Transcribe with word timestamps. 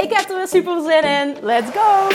Ik 0.00 0.12
heb 0.12 0.28
er 0.28 0.36
weer 0.36 0.48
super 0.48 0.82
zin 0.82 1.02
in. 1.02 1.36
Let's 1.42 1.70
go! 1.70 2.08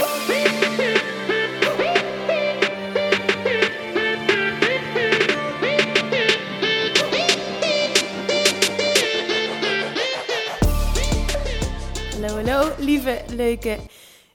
Hallo, 12.12 12.36
hallo, 12.36 12.76
lieve, 12.80 13.22
leuke 13.36 13.78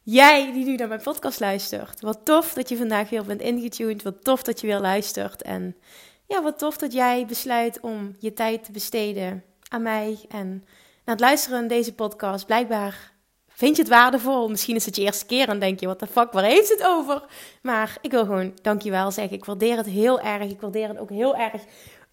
jij 0.02 0.52
die 0.52 0.64
nu 0.64 0.74
naar 0.74 0.88
mijn 0.88 1.02
podcast 1.02 1.40
luistert. 1.40 2.00
Wat 2.00 2.24
tof 2.24 2.54
dat 2.54 2.68
je 2.68 2.76
vandaag 2.76 3.10
weer 3.10 3.24
bent 3.24 3.40
ingetuned. 3.40 4.02
Wat 4.02 4.24
tof 4.24 4.42
dat 4.42 4.60
je 4.60 4.66
weer 4.66 4.80
luistert. 4.80 5.42
En 5.42 5.76
ja, 6.26 6.42
wat 6.42 6.58
tof 6.58 6.76
dat 6.76 6.92
jij 6.92 7.26
besluit 7.26 7.80
om 7.80 8.16
je 8.18 8.32
tijd 8.32 8.64
te 8.64 8.72
besteden 8.72 9.44
aan 9.68 9.82
mij. 9.82 10.18
En 10.28 10.64
na 11.04 11.12
het 11.12 11.20
luisteren 11.20 11.60
naar 11.60 11.68
deze 11.68 11.94
podcast, 11.94 12.46
blijkbaar 12.46 13.16
vind 13.58 13.76
je 13.76 13.82
het 13.82 13.90
waardevol. 13.90 14.48
Misschien 14.48 14.76
is 14.76 14.86
het 14.86 14.96
je 14.96 15.02
eerste 15.02 15.26
keer 15.26 15.48
en 15.48 15.58
denk 15.58 15.80
je, 15.80 15.86
wat 15.86 16.00
de 16.00 16.06
fuck, 16.06 16.32
waar 16.32 16.44
heeft 16.44 16.68
het 16.68 16.86
over? 16.86 17.22
Maar 17.62 17.98
ik 18.00 18.10
wil 18.10 18.24
gewoon 18.24 18.52
dankjewel 18.62 19.10
zeggen. 19.10 19.36
Ik 19.36 19.44
waardeer 19.44 19.76
het 19.76 19.86
heel 19.86 20.20
erg. 20.20 20.50
Ik 20.50 20.60
waardeer 20.60 20.88
het 20.88 20.98
ook 20.98 21.10
heel 21.10 21.36
erg 21.36 21.62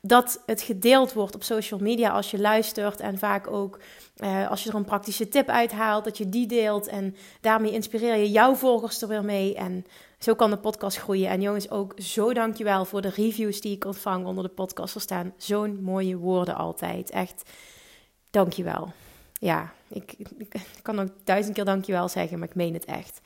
dat 0.02 0.42
het 0.46 0.62
gedeeld 0.62 1.14
wordt 1.14 1.36
op 1.36 1.44
social 1.44 1.80
media 1.80 2.10
als 2.10 2.32
je 2.32 2.40
luistert. 2.40 3.00
En 3.00 3.18
vaak 3.18 3.52
ook 3.52 3.80
uh, 4.18 4.50
als 4.50 4.64
je 4.64 4.70
er 4.70 4.76
een 4.76 4.86
praktische 4.86 5.30
tip 5.30 5.48
uithaalt, 5.48 6.04
dat 6.04 6.18
je 6.18 6.30
die 6.30 6.48
deelt. 6.48 6.88
En 6.88 7.16
daarmee 7.42 7.72
inspireer 7.72 8.16
je 8.16 8.32
jouw 8.32 8.56
volgers 8.56 9.02
er 9.02 9.08
weer 9.08 9.26
mee. 9.26 9.56
En 9.56 9.86
zo 10.20 10.36
kan 10.36 10.50
de 10.50 10.58
podcast 10.58 10.98
groeien. 10.98 11.30
En 11.30 11.42
jongens, 11.42 11.70
ook 11.70 11.94
zo 11.98 12.34
dankjewel 12.34 12.86
voor 12.86 13.02
de 13.02 13.10
reviews 13.16 13.62
die 13.62 13.76
ik 13.76 13.86
ontvang 13.86 14.26
onder 14.26 14.44
de 14.44 14.50
podcast. 14.50 14.96
Er 14.96 15.02
staan 15.02 15.34
zo'n 15.38 15.80
mooie 15.82 16.18
woorden 16.18 16.56
altijd. 16.56 17.10
Echt, 17.10 17.44
dankjewel. 18.30 18.92
Ja, 19.40 19.74
ik, 19.96 20.16
kan 20.82 21.00
ook 21.00 21.10
duizend 21.24 21.56
keer 21.56 21.66
dankjewel 21.66 22.10
zeggen, 22.10 22.40
maar 22.40 22.48
ik 22.48 22.56
meen 22.56 22.74
het 22.74 22.86
echt. 22.86 23.22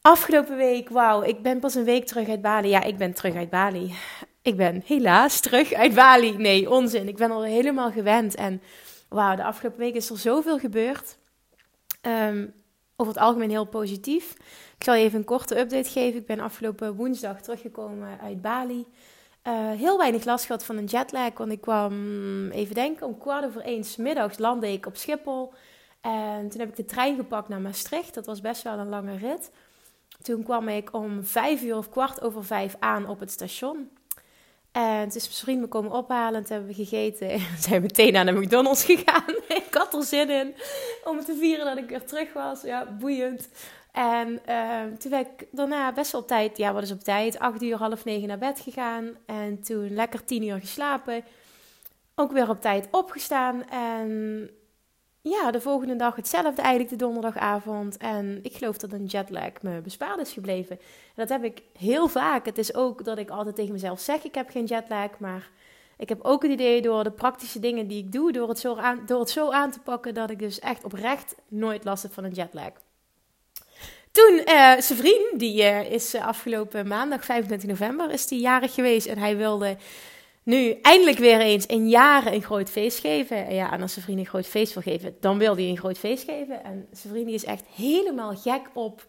Afgelopen 0.00 0.56
week, 0.56 0.88
wauw, 0.88 1.22
ik 1.22 1.42
ben 1.42 1.60
pas 1.60 1.74
een 1.74 1.84
week 1.84 2.06
terug 2.06 2.28
uit 2.28 2.42
Bali. 2.42 2.68
Ja, 2.68 2.82
ik 2.82 2.96
ben 2.96 3.12
terug 3.14 3.34
uit 3.34 3.50
Bali. 3.50 3.94
Ik 4.42 4.56
ben 4.56 4.82
helaas 4.86 5.40
terug 5.40 5.72
uit 5.72 5.94
Bali. 5.94 6.36
Nee, 6.36 6.70
onzin. 6.70 7.08
Ik 7.08 7.16
ben 7.16 7.30
al 7.30 7.44
helemaal 7.44 7.90
gewend. 7.90 8.34
En 8.34 8.62
wauw, 9.08 9.36
de 9.36 9.44
afgelopen 9.44 9.78
week 9.78 9.94
is 9.94 10.10
er 10.10 10.18
zoveel 10.18 10.58
gebeurd. 10.58 11.18
Um, 12.02 12.54
over 12.96 13.12
het 13.12 13.22
algemeen 13.22 13.50
heel 13.50 13.64
positief. 13.64 14.32
Ik 14.76 14.84
zal 14.84 14.94
je 14.94 15.04
even 15.04 15.18
een 15.18 15.24
korte 15.24 15.58
update 15.58 15.90
geven. 15.90 16.20
Ik 16.20 16.26
ben 16.26 16.40
afgelopen 16.40 16.94
woensdag 16.94 17.40
teruggekomen 17.40 18.20
uit 18.20 18.42
Bali. 18.42 18.86
Uh, 19.48 19.70
heel 19.70 19.98
weinig 19.98 20.24
last 20.24 20.46
gehad 20.46 20.64
van 20.64 20.76
een 20.76 20.84
jetlag. 20.84 21.38
Want 21.38 21.52
ik 21.52 21.60
kwam, 21.60 22.50
even 22.50 22.74
denken, 22.74 23.06
om 23.06 23.18
kwart 23.18 23.44
over 23.44 23.60
één 23.60 23.84
middags 23.96 24.38
landde 24.38 24.72
ik 24.72 24.86
op 24.86 24.96
Schiphol. 24.96 25.52
En 26.00 26.48
toen 26.48 26.60
heb 26.60 26.68
ik 26.68 26.76
de 26.76 26.84
trein 26.84 27.16
gepakt 27.16 27.48
naar 27.48 27.60
Maastricht. 27.60 28.14
Dat 28.14 28.26
was 28.26 28.40
best 28.40 28.62
wel 28.62 28.78
een 28.78 28.88
lange 28.88 29.16
rit. 29.16 29.50
Toen 30.22 30.42
kwam 30.42 30.68
ik 30.68 30.94
om 30.94 31.24
vijf 31.24 31.62
uur 31.62 31.76
of 31.76 31.88
kwart 31.88 32.22
over 32.22 32.44
vijf 32.44 32.76
aan 32.78 33.08
op 33.08 33.20
het 33.20 33.30
station. 33.30 33.90
En 34.72 35.08
toen 35.08 35.16
is 35.16 35.44
mijn 35.44 35.60
me 35.60 35.66
komen 35.66 35.92
ophalen. 35.92 36.44
Toen 36.44 36.56
hebben 36.56 36.76
we 36.76 36.84
gegeten. 36.84 37.30
En 37.30 37.40
zijn 37.58 37.82
meteen 37.82 38.12
naar 38.12 38.26
de 38.26 38.32
McDonald's 38.32 38.84
gegaan. 38.84 39.34
ik 39.66 39.74
had 39.74 39.94
er 39.94 40.02
zin 40.02 40.30
in 40.30 40.54
om 41.04 41.24
te 41.24 41.36
vieren 41.40 41.64
dat 41.64 41.76
ik 41.76 41.88
weer 41.88 42.04
terug 42.04 42.32
was. 42.32 42.62
Ja, 42.62 42.96
boeiend. 42.98 43.48
En 43.98 44.40
uh, 44.48 44.96
toen 44.98 45.10
ben 45.10 45.20
ik 45.20 45.46
daarna 45.50 45.92
best 45.92 46.12
wel 46.12 46.20
op 46.20 46.26
tijd, 46.26 46.56
ja, 46.56 46.72
wat 46.72 46.82
is 46.82 46.90
op 46.90 47.00
tijd? 47.00 47.38
Acht 47.38 47.62
uur, 47.62 47.76
half 47.76 48.04
negen 48.04 48.28
naar 48.28 48.38
bed 48.38 48.60
gegaan. 48.60 49.16
En 49.26 49.62
toen 49.62 49.94
lekker 49.94 50.24
tien 50.24 50.42
uur 50.42 50.60
geslapen. 50.60 51.24
Ook 52.14 52.32
weer 52.32 52.48
op 52.48 52.60
tijd 52.60 52.88
opgestaan. 52.90 53.68
En 53.68 54.50
ja, 55.20 55.50
de 55.50 55.60
volgende 55.60 55.96
dag 55.96 56.16
hetzelfde 56.16 56.62
eigenlijk, 56.62 56.90
de 56.90 57.04
donderdagavond. 57.04 57.96
En 57.96 58.38
ik 58.42 58.56
geloof 58.56 58.78
dat 58.78 58.92
een 58.92 59.04
jetlag 59.04 59.62
me 59.62 59.80
bespaard 59.80 60.20
is 60.20 60.32
gebleven. 60.32 60.78
En 60.80 61.14
dat 61.14 61.28
heb 61.28 61.44
ik 61.44 61.62
heel 61.78 62.08
vaak. 62.08 62.46
Het 62.46 62.58
is 62.58 62.74
ook 62.74 63.04
dat 63.04 63.18
ik 63.18 63.30
altijd 63.30 63.56
tegen 63.56 63.72
mezelf 63.72 64.00
zeg, 64.00 64.24
ik 64.24 64.34
heb 64.34 64.50
geen 64.50 64.64
jetlag. 64.64 65.18
Maar 65.18 65.50
ik 65.96 66.08
heb 66.08 66.22
ook 66.22 66.42
het 66.42 66.52
idee 66.52 66.82
door 66.82 67.04
de 67.04 67.10
praktische 67.10 67.58
dingen 67.58 67.86
die 67.86 68.04
ik 68.04 68.12
doe, 68.12 68.32
door 68.32 68.48
het 68.48 68.58
zo 68.58 68.76
aan, 68.76 69.02
door 69.06 69.20
het 69.20 69.30
zo 69.30 69.50
aan 69.50 69.70
te 69.70 69.80
pakken, 69.80 70.14
dat 70.14 70.30
ik 70.30 70.38
dus 70.38 70.58
echt 70.58 70.84
oprecht 70.84 71.34
nooit 71.48 71.84
last 71.84 72.02
heb 72.02 72.12
van 72.12 72.24
een 72.24 72.32
jetlag. 72.32 72.72
Toen, 74.18 74.40
uh, 74.48 74.72
zijn 74.78 74.98
vriend, 74.98 75.38
die 75.38 75.62
uh, 75.62 75.90
is 75.90 76.14
afgelopen 76.14 76.86
maandag, 76.86 77.24
25 77.24 77.68
november, 77.68 78.10
is 78.10 78.26
die 78.26 78.40
jarig 78.40 78.74
geweest. 78.74 79.06
En 79.06 79.18
hij 79.18 79.36
wilde 79.36 79.76
nu 80.42 80.78
eindelijk 80.82 81.18
weer 81.18 81.40
eens 81.40 81.66
in 81.66 81.88
jaren 81.88 82.32
een 82.32 82.42
groot 82.42 82.70
feest 82.70 82.98
geven. 82.98 83.46
En 83.46 83.54
ja, 83.54 83.72
en 83.72 83.82
als 83.82 83.92
zijn 83.92 84.04
vriend 84.04 84.18
een 84.18 84.26
groot 84.26 84.46
feest 84.46 84.74
wil 84.74 84.82
geven, 84.82 85.16
dan 85.20 85.38
wil 85.38 85.54
hij 85.54 85.64
een 85.64 85.78
groot 85.78 85.98
feest 85.98 86.24
geven. 86.24 86.64
En 86.64 86.86
zijn 86.92 87.12
vriend 87.12 87.28
is 87.28 87.44
echt 87.44 87.64
helemaal 87.74 88.36
gek 88.36 88.62
op 88.72 89.06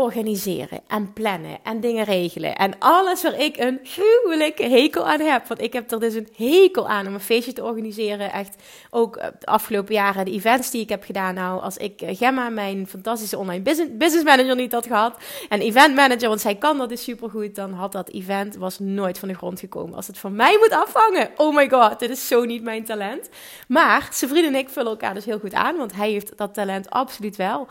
organiseren 0.00 0.80
en 0.86 1.12
plannen 1.12 1.58
en 1.62 1.80
dingen 1.80 2.04
regelen. 2.04 2.56
En 2.56 2.78
alles 2.78 3.22
waar 3.22 3.40
ik 3.40 3.56
een 3.56 3.80
gruwelijke 3.82 4.68
hekel 4.68 5.08
aan 5.08 5.20
heb. 5.20 5.46
Want 5.46 5.62
ik 5.62 5.72
heb 5.72 5.90
er 5.90 6.00
dus 6.00 6.14
een 6.14 6.28
hekel 6.36 6.88
aan 6.88 7.06
om 7.06 7.14
een 7.14 7.20
feestje 7.20 7.52
te 7.52 7.64
organiseren. 7.64 8.32
Echt 8.32 8.56
ook 8.90 9.16
eh, 9.16 9.28
de 9.38 9.46
afgelopen 9.46 9.94
jaren 9.94 10.24
de 10.24 10.30
events 10.30 10.70
die 10.70 10.82
ik 10.82 10.88
heb 10.88 11.04
gedaan. 11.04 11.34
Nou, 11.34 11.62
als 11.62 11.76
ik 11.76 12.02
eh, 12.02 12.16
Gemma, 12.16 12.48
mijn 12.48 12.86
fantastische 12.86 13.38
online 13.38 13.62
business, 13.62 13.96
business 13.96 14.24
manager, 14.24 14.56
niet 14.56 14.72
had 14.72 14.86
gehad. 14.86 15.16
En 15.48 15.60
event 15.60 15.94
manager, 15.94 16.28
want 16.28 16.40
zij 16.40 16.54
kan 16.54 16.78
dat 16.78 16.88
dus 16.88 17.02
supergoed. 17.02 17.54
Dan 17.54 17.72
had 17.72 17.92
dat 17.92 18.10
event 18.10 18.56
was 18.56 18.78
nooit 18.78 19.18
van 19.18 19.28
de 19.28 19.34
grond 19.34 19.60
gekomen. 19.60 19.96
Als 19.96 20.06
het 20.06 20.18
van 20.18 20.34
mij 20.34 20.56
moet 20.58 20.72
afhangen. 20.72 21.30
Oh 21.36 21.54
my 21.54 21.68
god, 21.68 21.98
dit 21.98 22.10
is 22.10 22.26
zo 22.26 22.44
niet 22.44 22.62
mijn 22.62 22.84
talent. 22.84 23.28
Maar 23.68 24.08
zijn 24.12 24.30
vriend 24.30 24.46
en 24.46 24.54
ik 24.54 24.68
vullen 24.68 24.90
elkaar 24.90 25.14
dus 25.14 25.24
heel 25.24 25.38
goed 25.38 25.54
aan. 25.54 25.76
Want 25.76 25.94
hij 25.94 26.10
heeft 26.10 26.36
dat 26.36 26.54
talent 26.54 26.90
absoluut 26.90 27.36
wel. 27.36 27.68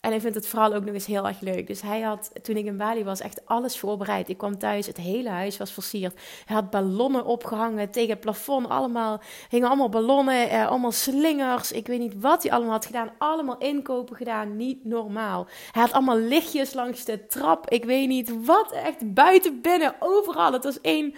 En 0.00 0.10
hij 0.10 0.20
vindt 0.20 0.36
het 0.36 0.46
vooral 0.46 0.74
ook 0.74 0.84
nog 0.84 0.94
eens 0.94 1.06
heel 1.06 1.26
erg 1.26 1.40
leuk. 1.40 1.66
Dus 1.66 1.82
hij 1.82 2.00
had, 2.00 2.30
toen 2.42 2.56
ik 2.56 2.64
in 2.64 2.76
Bali 2.76 3.04
was, 3.04 3.20
echt 3.20 3.46
alles 3.46 3.78
voorbereid. 3.78 4.28
Ik 4.28 4.38
kwam 4.38 4.58
thuis, 4.58 4.86
het 4.86 4.96
hele 4.96 5.28
huis 5.28 5.56
was 5.56 5.72
versierd. 5.72 6.20
Hij 6.44 6.56
had 6.56 6.70
ballonnen 6.70 7.24
opgehangen 7.24 7.90
tegen 7.90 8.10
het 8.10 8.20
plafond. 8.20 8.68
Allemaal, 8.68 9.20
hingen 9.48 9.68
allemaal 9.68 9.88
ballonnen, 9.88 10.50
eh, 10.50 10.68
allemaal 10.68 10.92
slingers. 10.92 11.72
Ik 11.72 11.86
weet 11.86 11.98
niet 11.98 12.20
wat 12.20 12.42
hij 12.42 12.52
allemaal 12.52 12.72
had 12.72 12.86
gedaan. 12.86 13.12
Allemaal 13.18 13.58
inkopen 13.58 14.16
gedaan, 14.16 14.56
niet 14.56 14.84
normaal. 14.84 15.46
Hij 15.70 15.82
had 15.82 15.92
allemaal 15.92 16.18
lichtjes 16.18 16.72
langs 16.72 17.04
de 17.04 17.26
trap. 17.26 17.70
Ik 17.70 17.84
weet 17.84 18.08
niet 18.08 18.44
wat, 18.46 18.72
echt 18.72 19.14
buiten, 19.14 19.60
binnen, 19.60 19.94
overal. 19.98 20.52
Het 20.52 20.64
was 20.64 20.80
één 20.80 21.14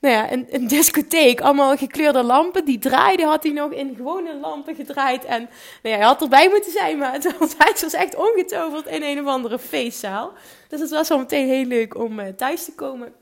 nou 0.00 0.14
ja, 0.14 0.32
een, 0.32 0.46
een, 0.50 0.68
discotheek. 0.68 1.40
Allemaal 1.40 1.76
gekleurde 1.76 2.22
lampen. 2.22 2.64
Die 2.64 2.78
draaiden 2.78 3.28
had 3.28 3.42
hij 3.42 3.52
nog 3.52 3.72
in 3.72 3.94
gewone 3.96 4.36
lampen 4.36 4.74
gedraaid. 4.74 5.24
En 5.24 5.40
nou 5.82 5.94
ja, 5.94 5.96
hij 5.96 6.06
had 6.06 6.22
erbij 6.22 6.48
moeten 6.48 6.72
zijn, 6.72 6.98
maar 6.98 7.12
het 7.12 7.24
was, 7.38 7.54
was 7.80 7.92
echt 7.92 8.16
ongetoverd 8.16 8.86
in 8.86 9.02
een 9.02 9.20
of 9.20 9.26
andere 9.26 9.58
feestzaal. 9.58 10.32
Dus 10.68 10.80
het 10.80 10.90
was 10.90 11.08
wel 11.08 11.18
meteen 11.18 11.46
heel 11.46 11.64
leuk 11.64 11.96
om 11.96 12.18
uh, 12.18 12.26
thuis 12.28 12.64
te 12.64 12.74
komen. 12.74 13.12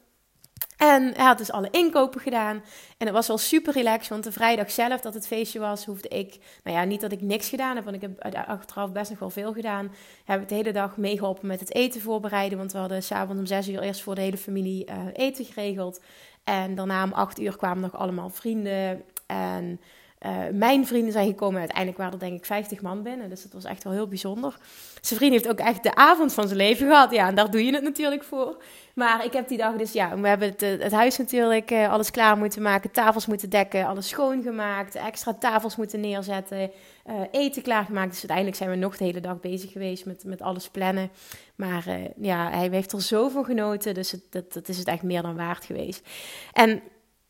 En 0.76 1.02
hij 1.02 1.24
had 1.24 1.38
dus 1.38 1.52
alle 1.52 1.68
inkopen 1.70 2.20
gedaan. 2.20 2.62
En 2.98 3.06
het 3.06 3.10
was 3.14 3.26
wel 3.26 3.38
super 3.38 3.72
relaxed, 3.72 4.08
want 4.08 4.24
de 4.24 4.32
vrijdag 4.32 4.70
zelf 4.70 5.00
dat 5.00 5.14
het 5.14 5.26
feestje 5.26 5.58
was, 5.58 5.84
hoefde 5.84 6.08
ik... 6.08 6.38
Nou 6.64 6.76
ja, 6.76 6.84
niet 6.84 7.00
dat 7.00 7.12
ik 7.12 7.20
niks 7.20 7.48
gedaan 7.48 7.74
heb, 7.74 7.84
want 7.84 7.96
ik 7.96 8.02
heb 8.02 8.46
achteraf 8.46 8.92
best 8.92 9.10
nog 9.10 9.18
wel 9.18 9.30
veel 9.30 9.52
gedaan. 9.52 9.92
Heb 10.24 10.42
ik 10.42 10.48
de 10.48 10.54
hele 10.54 10.72
dag 10.72 10.96
meegeholpen 10.96 11.46
met 11.46 11.60
het 11.60 11.74
eten 11.74 12.00
voorbereiden. 12.00 12.58
Want 12.58 12.72
we 12.72 12.78
hadden 12.78 13.02
s'avonds 13.02 13.40
om 13.40 13.46
zes 13.46 13.68
uur 13.68 13.82
eerst 13.82 14.02
voor 14.02 14.14
de 14.14 14.20
hele 14.20 14.36
familie 14.36 14.90
uh, 14.90 14.96
eten 15.12 15.44
geregeld. 15.44 16.00
En 16.48 16.74
daarna 16.74 17.04
om 17.04 17.12
acht 17.12 17.40
uur 17.40 17.56
kwamen 17.56 17.82
nog 17.82 17.96
allemaal 17.96 18.30
vrienden. 18.30 19.02
En 19.26 19.80
uh, 20.26 20.32
mijn 20.52 20.86
vrienden 20.86 21.12
zijn 21.12 21.26
gekomen. 21.26 21.58
Uiteindelijk 21.58 21.98
waren 21.98 22.12
er 22.12 22.18
denk 22.18 22.38
ik 22.38 22.44
50 22.44 22.80
man 22.80 23.02
binnen. 23.02 23.28
Dus 23.28 23.42
dat 23.42 23.52
was 23.52 23.64
echt 23.64 23.84
wel 23.84 23.92
heel 23.92 24.08
bijzonder. 24.08 24.56
Zijn 25.00 25.18
vriend 25.18 25.32
heeft 25.32 25.48
ook 25.48 25.58
echt 25.58 25.82
de 25.82 25.94
avond 25.94 26.34
van 26.34 26.46
zijn 26.46 26.58
leven 26.58 26.86
gehad. 26.86 27.10
Ja, 27.10 27.28
en 27.28 27.34
daar 27.34 27.50
doe 27.50 27.64
je 27.64 27.72
het 27.72 27.82
natuurlijk 27.82 28.24
voor. 28.24 28.62
Maar 28.94 29.24
ik 29.24 29.32
heb 29.32 29.48
die 29.48 29.58
dag 29.58 29.74
dus, 29.74 29.92
ja, 29.92 30.18
we 30.18 30.28
hebben 30.28 30.48
het, 30.48 30.62
eh, 30.62 30.78
het 30.78 30.92
huis 30.92 31.18
natuurlijk 31.18 31.70
uh, 31.70 31.92
alles 31.92 32.10
klaar 32.10 32.36
moeten 32.38 32.62
maken. 32.62 32.90
Tafels 32.90 33.26
moeten 33.26 33.50
dekken, 33.50 33.86
alles 33.86 34.08
schoongemaakt. 34.08 34.94
Extra 34.94 35.34
tafels 35.34 35.76
moeten 35.76 36.00
neerzetten. 36.00 36.70
Uh, 37.08 37.20
eten 37.30 37.62
klaargemaakt. 37.62 38.10
Dus 38.10 38.18
uiteindelijk 38.18 38.56
zijn 38.56 38.70
we 38.70 38.76
nog 38.76 38.96
de 38.96 39.04
hele 39.04 39.20
dag 39.20 39.40
bezig 39.40 39.72
geweest 39.72 40.06
met, 40.06 40.24
met 40.24 40.42
alles 40.42 40.68
plannen. 40.68 41.10
Maar 41.54 41.84
ja, 42.20 42.50
hij 42.50 42.68
heeft 42.70 42.92
er 42.92 43.02
zoveel 43.02 43.44
genoten. 43.44 43.94
Dus 43.94 44.10
het, 44.10 44.22
dat, 44.30 44.52
dat 44.52 44.68
is 44.68 44.78
het 44.78 44.86
echt 44.86 45.02
meer 45.02 45.22
dan 45.22 45.36
waard 45.36 45.64
geweest. 45.64 46.08
En 46.52 46.82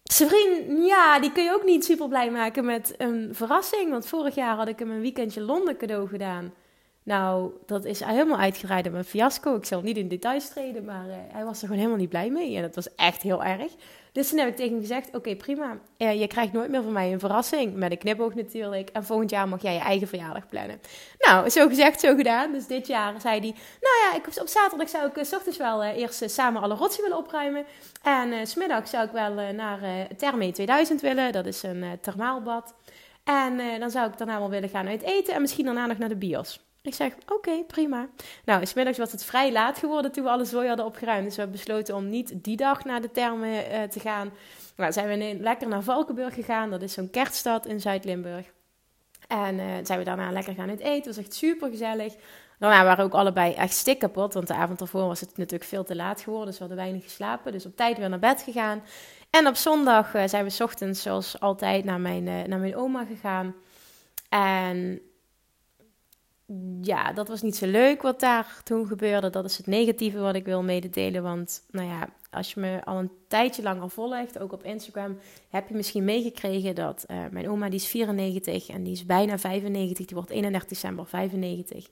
zijn 0.02 0.30
ja, 0.84 1.20
die 1.20 1.32
kun 1.32 1.44
je 1.44 1.52
ook 1.52 1.64
niet 1.64 1.84
super 1.84 2.08
blij 2.08 2.30
maken 2.30 2.64
met 2.64 2.94
een 2.98 3.28
verrassing. 3.32 3.90
Want 3.90 4.06
vorig 4.06 4.34
jaar 4.34 4.56
had 4.56 4.68
ik 4.68 4.78
hem 4.78 4.90
een 4.90 5.00
weekendje 5.00 5.40
Londen 5.40 5.76
cadeau 5.76 6.08
gedaan. 6.08 6.52
Nou, 7.08 7.52
dat 7.66 7.84
is 7.84 8.04
helemaal 8.04 8.38
uitgereid 8.38 8.86
op 8.86 8.92
een 8.92 9.04
fiasco. 9.04 9.54
Ik 9.54 9.64
zal 9.64 9.80
niet 9.80 9.96
in 9.96 10.08
details 10.08 10.48
treden, 10.48 10.84
maar 10.84 11.06
uh, 11.06 11.14
hij 11.32 11.44
was 11.44 11.54
er 11.54 11.62
gewoon 11.62 11.76
helemaal 11.76 11.98
niet 11.98 12.08
blij 12.08 12.30
mee. 12.30 12.56
En 12.56 12.62
dat 12.62 12.74
was 12.74 12.94
echt 12.94 13.22
heel 13.22 13.44
erg. 13.44 13.72
Dus 14.12 14.28
toen 14.28 14.38
heb 14.38 14.48
ik 14.48 14.56
tegen 14.56 14.72
hem 14.72 14.80
gezegd: 14.80 15.14
Oké, 15.14 15.36
prima. 15.36 15.78
Uh, 15.98 16.20
je 16.20 16.26
krijgt 16.26 16.52
nooit 16.52 16.70
meer 16.70 16.82
van 16.82 16.92
mij 16.92 17.12
een 17.12 17.18
verrassing. 17.18 17.74
Met 17.74 17.90
een 17.90 17.98
knipoog 17.98 18.34
natuurlijk. 18.34 18.88
En 18.90 19.04
volgend 19.04 19.30
jaar 19.30 19.48
mag 19.48 19.62
jij 19.62 19.74
je 19.74 19.80
eigen 19.80 20.08
verjaardag 20.08 20.48
plannen. 20.48 20.80
Nou, 21.18 21.48
zo 21.48 21.68
gezegd, 21.68 22.00
zo 22.00 22.14
gedaan. 22.14 22.52
Dus 22.52 22.66
dit 22.66 22.86
jaar 22.86 23.20
zei 23.20 23.40
hij: 23.40 23.54
Nou 23.80 23.96
ja, 24.02 24.14
ik, 24.16 24.40
op 24.40 24.48
zaterdag 24.48 24.88
zou 24.88 25.08
ik 25.08 25.16
uh, 25.16 25.24
s 25.24 25.32
ochtends 25.32 25.58
wel 25.58 25.84
eerst 25.84 26.30
samen 26.30 26.62
alle 26.62 26.74
rotsen 26.74 27.02
willen 27.02 27.18
opruimen. 27.18 27.64
En 28.02 28.46
smiddag 28.46 28.88
zou 28.88 29.06
ik 29.06 29.12
wel 29.12 29.52
naar 29.52 30.08
Therme 30.16 30.52
2000 30.52 31.00
willen. 31.00 31.32
Dat 31.32 31.46
is 31.46 31.62
een 31.62 31.84
thermaalbad. 32.00 32.74
En 33.24 33.80
dan 33.80 33.90
zou 33.90 34.10
ik 34.10 34.18
daarna 34.18 34.38
wel 34.38 34.50
willen 34.50 34.68
gaan 34.68 34.88
uit 34.88 35.02
eten. 35.02 35.34
En 35.34 35.40
misschien 35.40 35.64
daarna 35.64 35.86
nog 35.86 35.98
naar 35.98 36.08
de 36.08 36.16
bios. 36.16 36.67
Ik 36.82 36.94
zeg, 36.94 37.12
oké, 37.28 37.64
prima. 37.66 38.08
Nou, 38.44 38.66
smiddags 38.66 38.98
was 38.98 39.12
het 39.12 39.24
vrij 39.24 39.52
laat 39.52 39.78
geworden 39.78 40.12
toen 40.12 40.24
we 40.24 40.30
alle 40.30 40.44
zooi 40.44 40.68
hadden 40.68 40.86
opgeruimd. 40.86 41.24
Dus 41.24 41.34
we 41.34 41.40
hebben 41.40 41.58
besloten 41.58 41.94
om 41.94 42.08
niet 42.08 42.44
die 42.44 42.56
dag 42.56 42.84
naar 42.84 43.00
de 43.00 43.10
termen 43.10 43.48
uh, 43.48 43.82
te 43.82 44.00
gaan. 44.00 44.32
Nou, 44.76 44.92
zijn 44.92 45.18
we 45.18 45.36
lekker 45.40 45.68
naar 45.68 45.82
Valkenburg 45.82 46.34
gegaan. 46.34 46.70
Dat 46.70 46.82
is 46.82 46.92
zo'n 46.92 47.10
kerststad 47.10 47.66
in 47.66 47.80
Zuid-Limburg. 47.80 48.52
En 49.26 49.58
uh, 49.58 49.64
zijn 49.82 49.98
we 49.98 50.04
daarna 50.04 50.32
lekker 50.32 50.54
gaan 50.54 50.68
eten. 50.68 50.92
Het 50.92 51.06
was 51.06 51.16
echt 51.16 51.34
super 51.34 51.70
gezellig. 51.70 52.14
Daarna 52.58 52.84
waren 52.84 52.96
we 52.96 53.02
ook 53.02 53.20
allebei 53.20 53.52
echt 53.52 53.74
stik 53.74 53.98
kapot. 53.98 54.34
Want 54.34 54.46
de 54.46 54.54
avond 54.54 54.80
ervoor 54.80 55.06
was 55.06 55.20
het 55.20 55.36
natuurlijk 55.36 55.70
veel 55.70 55.84
te 55.84 55.96
laat 55.96 56.20
geworden. 56.20 56.46
Dus 56.46 56.58
we 56.58 56.64
hadden 56.64 56.82
weinig 56.84 57.02
geslapen. 57.02 57.52
Dus 57.52 57.66
op 57.66 57.76
tijd 57.76 57.98
weer 57.98 58.08
naar 58.08 58.18
bed 58.18 58.42
gegaan. 58.42 58.82
En 59.30 59.46
op 59.46 59.54
zondag 59.54 60.14
uh, 60.14 60.22
zijn 60.26 60.44
we 60.44 60.64
ochtends 60.64 61.02
zoals 61.02 61.40
altijd 61.40 61.84
naar 61.84 62.00
mijn, 62.00 62.24
naar 62.24 62.58
mijn 62.58 62.76
oma 62.76 63.04
gegaan. 63.04 63.54
En 64.28 65.00
ja, 66.80 67.12
dat 67.12 67.28
was 67.28 67.42
niet 67.42 67.56
zo 67.56 67.66
leuk 67.66 68.02
wat 68.02 68.20
daar 68.20 68.60
toen 68.64 68.86
gebeurde. 68.86 69.30
Dat 69.30 69.44
is 69.44 69.56
het 69.56 69.66
negatieve 69.66 70.18
wat 70.18 70.34
ik 70.34 70.44
wil 70.44 70.62
mededelen. 70.62 71.22
Want 71.22 71.64
nou 71.70 71.88
ja, 71.88 72.08
als 72.30 72.52
je 72.52 72.60
me 72.60 72.84
al 72.84 72.98
een 72.98 73.10
tijdje 73.28 73.62
lang 73.62 73.80
al 73.80 73.88
volgt, 73.88 74.38
ook 74.38 74.52
op 74.52 74.64
Instagram, 74.64 75.18
heb 75.48 75.68
je 75.68 75.74
misschien 75.74 76.04
meegekregen 76.04 76.74
dat 76.74 77.04
uh, 77.10 77.24
mijn 77.30 77.48
oma, 77.48 77.68
die 77.68 77.78
is 77.78 77.86
94 77.86 78.68
en 78.68 78.82
die 78.82 78.92
is 78.92 79.06
bijna 79.06 79.38
95. 79.38 80.06
Die 80.06 80.16
wordt 80.16 80.30
31 80.30 80.68
december 80.68 81.06
95. 81.06 81.88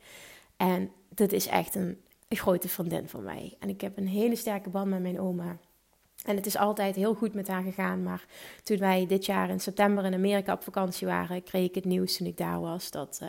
En 0.56 0.90
dit 1.08 1.32
is 1.32 1.46
echt 1.46 1.74
een, 1.74 2.00
grote 2.28 2.68
vriendin 2.68 3.08
van 3.08 3.22
mij. 3.22 3.56
En 3.58 3.68
ik 3.68 3.80
heb 3.80 3.96
een 3.96 4.08
hele 4.08 4.36
sterke 4.36 4.70
band 4.70 4.90
met 4.90 5.02
mijn 5.02 5.20
oma. 5.20 5.56
En 6.24 6.36
het 6.36 6.46
is 6.46 6.56
altijd 6.56 6.96
heel 6.96 7.14
goed 7.14 7.34
met 7.34 7.48
haar 7.48 7.62
gegaan. 7.62 8.02
Maar 8.02 8.24
toen 8.62 8.78
wij 8.78 9.06
dit 9.06 9.26
jaar 9.26 9.50
in 9.50 9.60
september 9.60 10.04
in 10.04 10.14
Amerika 10.14 10.52
op 10.52 10.62
vakantie 10.62 11.06
waren, 11.06 11.42
kreeg 11.42 11.68
ik 11.68 11.74
het 11.74 11.84
nieuws 11.84 12.16
toen 12.16 12.26
ik 12.26 12.36
daar 12.36 12.60
was 12.60 12.90
dat... 12.90 13.20
Uh, 13.22 13.28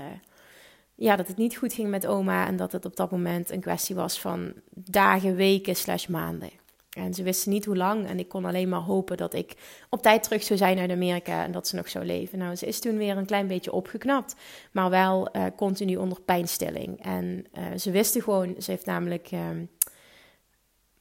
ja, 1.00 1.16
dat 1.16 1.28
het 1.28 1.38
niet 1.38 1.58
goed 1.58 1.74
ging 1.74 1.90
met 1.90 2.08
oma 2.08 2.48
en 2.48 2.56
dat 2.56 2.72
het 2.72 2.86
op 2.86 2.96
dat 2.96 3.12
moment 3.12 3.52
een 3.52 3.62
kwestie 3.62 3.96
was 3.96 4.20
van 4.20 4.54
dagen, 4.70 5.36
weken 5.36 5.76
slash 5.76 6.08
maanden. 6.08 6.50
En 6.90 7.14
ze 7.14 7.24
wisten 7.24 7.52
niet 7.52 7.66
hoe 7.66 7.78
lang 7.78 8.08
en 8.08 8.20
ik 8.20 8.28
kon 8.28 8.46
alleen 8.46 8.70
maar 8.70 8.80
hopen 8.80 9.18
dat 9.18 9.34
ik 9.34 9.56
op 9.90 10.02
tijd 10.02 10.24
terug 10.24 10.44
zou 10.44 10.60
zijn 10.60 10.80
uit 10.80 10.92
Amerika 10.92 11.44
en 11.44 11.52
dat 11.52 11.68
ze 11.68 11.76
nog 11.76 11.90
zou 11.90 12.06
leven. 12.06 12.38
Nou, 12.38 12.56
ze 12.56 12.66
is 12.66 12.80
toen 12.80 12.98
weer 12.98 13.18
een 13.18 13.26
klein 13.26 13.48
beetje 13.48 13.72
opgeknapt, 13.72 14.36
maar 14.72 14.90
wel 14.90 15.36
uh, 15.36 15.46
continu 15.56 15.96
onder 15.96 16.22
pijnstilling. 16.22 17.04
En 17.04 17.46
uh, 17.58 17.78
ze 17.78 17.92
wisten 17.92 18.22
gewoon, 18.22 18.56
ze 18.60 18.72
heeft 18.72 18.86
namelijk 18.86 19.32
uh, 19.32 19.40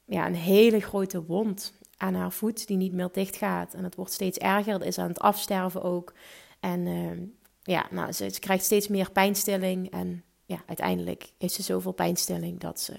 ja, 0.05 0.27
een 0.27 0.35
hele 0.35 0.81
grote 0.81 1.25
wond 1.25 1.73
aan 1.97 2.15
haar 2.15 2.33
voet 2.33 2.67
die 2.67 2.77
niet 2.77 2.93
meer 2.93 3.09
dicht 3.13 3.37
gaat. 3.37 3.75
En 3.75 3.85
het 3.85 3.95
wordt 3.95 4.13
steeds 4.13 4.39
erger, 4.39 4.73
het 4.73 4.85
is 4.85 4.99
aan 4.99 5.09
het 5.09 5.21
afsterven 5.21 5.83
ook. 5.83 6.13
En 6.61 6.87
ehm, 6.87 7.19
ja, 7.67 7.87
nou, 7.91 8.13
ze, 8.13 8.37
krijgt 8.39 8.65
steeds 8.65 8.89
meer 8.89 9.11
pijnstilling. 9.11 9.91
En 9.91 10.25
ja, 10.45 10.63
uiteindelijk 10.67 11.31
heeft 11.39 11.55
ze 11.55 11.63
zoveel 11.63 11.93
pijnstilling 11.93 12.61
dat 12.61 12.81
ze 12.81 12.95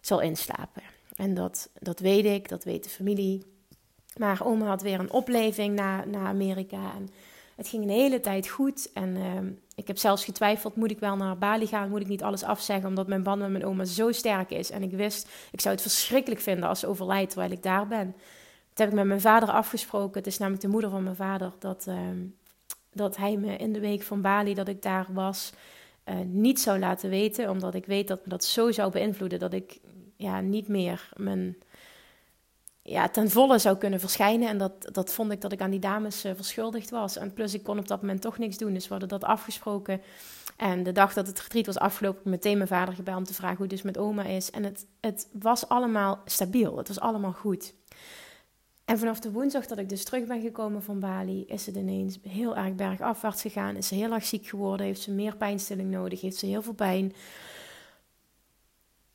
zal 0.00 0.20
inslapen. 0.20 0.82
En 1.16 1.34
dat, 1.34 1.70
dat 1.78 2.00
weet 2.00 2.24
ik, 2.24 2.48
dat 2.48 2.64
weet 2.64 2.84
de 2.84 2.90
familie. 2.90 3.42
Maar 4.16 4.44
oma 4.44 4.66
had 4.66 4.82
weer 4.82 5.00
een 5.00 5.12
opleving 5.12 5.74
naar, 5.74 6.08
naar 6.08 6.26
Amerika. 6.26 6.92
En 6.94 7.08
het 7.56 7.68
ging 7.68 7.82
een 7.82 7.90
hele 7.90 8.20
tijd 8.20 8.48
goed. 8.48 8.92
En 8.92 9.16
uh, 9.16 9.50
ik 9.74 9.86
heb 9.86 9.98
zelfs 9.98 10.24
getwijfeld, 10.24 10.76
moet 10.76 10.90
ik 10.90 10.98
wel 10.98 11.16
naar 11.16 11.38
Bali 11.38 11.66
gaan? 11.66 11.88
Moet 11.88 12.00
ik 12.00 12.08
niet 12.08 12.22
alles 12.22 12.42
afzeggen? 12.42 12.88
Omdat 12.88 13.06
mijn 13.06 13.22
band 13.22 13.40
met 13.40 13.50
mijn 13.50 13.64
oma 13.64 13.84
zo 13.84 14.12
sterk 14.12 14.50
is. 14.50 14.70
En 14.70 14.82
ik 14.82 14.92
wist, 14.92 15.28
ik 15.50 15.60
zou 15.60 15.74
het 15.74 15.82
verschrikkelijk 15.82 16.40
vinden 16.40 16.68
als 16.68 16.80
ze 16.80 16.86
overlijdt 16.86 17.30
terwijl 17.30 17.52
ik 17.52 17.62
daar 17.62 17.86
ben. 17.86 18.14
Dat 18.68 18.78
heb 18.78 18.88
ik 18.88 18.94
met 18.94 19.06
mijn 19.06 19.20
vader 19.20 19.48
afgesproken. 19.48 20.18
Het 20.18 20.26
is 20.26 20.38
namelijk 20.38 20.62
de 20.62 20.68
moeder 20.68 20.90
van 20.90 21.02
mijn 21.02 21.16
vader. 21.16 21.52
Dat, 21.58 21.86
uh, 21.88 21.96
dat 22.96 23.16
hij 23.16 23.36
me 23.36 23.56
in 23.56 23.72
de 23.72 23.80
week 23.80 24.02
van 24.02 24.20
Bali, 24.20 24.54
dat 24.54 24.68
ik 24.68 24.82
daar 24.82 25.06
was, 25.12 25.52
uh, 26.04 26.14
niet 26.26 26.60
zou 26.60 26.78
laten 26.78 27.10
weten. 27.10 27.50
Omdat 27.50 27.74
ik 27.74 27.86
weet 27.86 28.08
dat 28.08 28.20
me 28.24 28.28
dat 28.30 28.44
zo 28.44 28.72
zou 28.72 28.90
beïnvloeden 28.90 29.38
dat 29.38 29.52
ik 29.52 29.80
ja, 30.16 30.40
niet 30.40 30.68
meer 30.68 31.08
mijn, 31.16 31.56
ja, 32.82 33.08
ten 33.08 33.30
volle 33.30 33.58
zou 33.58 33.76
kunnen 33.76 34.00
verschijnen. 34.00 34.48
En 34.48 34.58
dat, 34.58 34.88
dat 34.92 35.12
vond 35.12 35.32
ik 35.32 35.40
dat 35.40 35.52
ik 35.52 35.60
aan 35.60 35.70
die 35.70 35.80
dames 35.80 36.24
uh, 36.24 36.32
verschuldigd 36.34 36.90
was. 36.90 37.16
En 37.16 37.32
plus 37.32 37.54
ik 37.54 37.62
kon 37.62 37.78
op 37.78 37.88
dat 37.88 38.00
moment 38.00 38.20
toch 38.20 38.38
niks 38.38 38.56
doen. 38.56 38.72
Dus 38.72 38.84
we 38.84 38.90
hadden 38.90 39.08
dat 39.08 39.24
afgesproken. 39.24 40.00
En 40.56 40.82
de 40.82 40.92
dag 40.92 41.12
dat 41.12 41.26
het 41.26 41.40
retreat 41.40 41.66
was 41.66 41.78
afgelopen, 41.78 42.20
ik 42.20 42.26
meteen 42.26 42.56
mijn 42.56 42.68
vader 42.68 42.94
gebeld 42.94 43.16
om 43.18 43.24
te 43.24 43.34
vragen 43.34 43.56
hoe 43.56 43.66
het 43.66 43.74
dus 43.74 43.82
met 43.82 43.98
oma 43.98 44.24
is. 44.24 44.50
En 44.50 44.64
het, 44.64 44.86
het 45.00 45.28
was 45.32 45.68
allemaal 45.68 46.20
stabiel. 46.24 46.76
Het 46.76 46.88
was 46.88 47.00
allemaal 47.00 47.32
goed. 47.32 47.74
En 48.86 48.98
vanaf 48.98 49.20
de 49.20 49.32
woensdag 49.32 49.66
dat 49.66 49.78
ik 49.78 49.88
dus 49.88 50.04
terug 50.04 50.26
ben 50.26 50.40
gekomen 50.40 50.82
van 50.82 51.00
Bali, 51.00 51.44
is 51.46 51.66
het 51.66 51.76
ineens 51.76 52.18
heel 52.22 52.56
erg 52.56 52.74
bergafwaarts 52.74 53.42
gegaan. 53.42 53.76
Is 53.76 53.88
ze 53.88 53.94
heel 53.94 54.12
erg 54.12 54.24
ziek 54.24 54.46
geworden, 54.46 54.86
heeft 54.86 55.00
ze 55.00 55.10
meer 55.10 55.36
pijnstilling 55.36 55.90
nodig, 55.90 56.20
heeft 56.20 56.36
ze 56.36 56.46
heel 56.46 56.62
veel 56.62 56.72
pijn. 56.72 57.14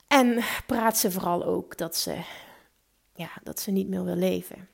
En 0.08 0.44
praat 0.66 0.98
ze 0.98 1.12
vooral 1.12 1.44
ook 1.46 1.78
dat 1.78 1.96
ze, 1.96 2.22
ja, 3.16 3.30
dat 3.44 3.60
ze 3.60 3.72
niet 3.72 3.88
meer 3.88 4.04
wil 4.04 4.16
leven. 4.16 4.68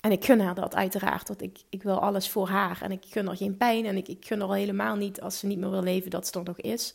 En 0.00 0.12
ik 0.12 0.24
gun 0.24 0.40
haar 0.40 0.54
dat 0.54 0.74
uiteraard, 0.74 1.28
want 1.28 1.42
ik, 1.42 1.58
ik 1.68 1.82
wil 1.82 2.00
alles 2.00 2.28
voor 2.28 2.48
haar. 2.48 2.82
En 2.82 2.92
ik 2.92 3.04
gun 3.08 3.26
haar 3.26 3.36
geen 3.36 3.56
pijn 3.56 3.84
en 3.86 3.96
ik, 3.96 4.08
ik 4.08 4.26
gun 4.26 4.40
haar 4.40 4.56
helemaal 4.56 4.96
niet 4.96 5.20
als 5.20 5.38
ze 5.38 5.46
niet 5.46 5.58
meer 5.58 5.70
wil 5.70 5.82
leven 5.82 6.10
dat 6.10 6.26
ze 6.26 6.38
er 6.38 6.44
nog 6.44 6.60
is. 6.60 6.94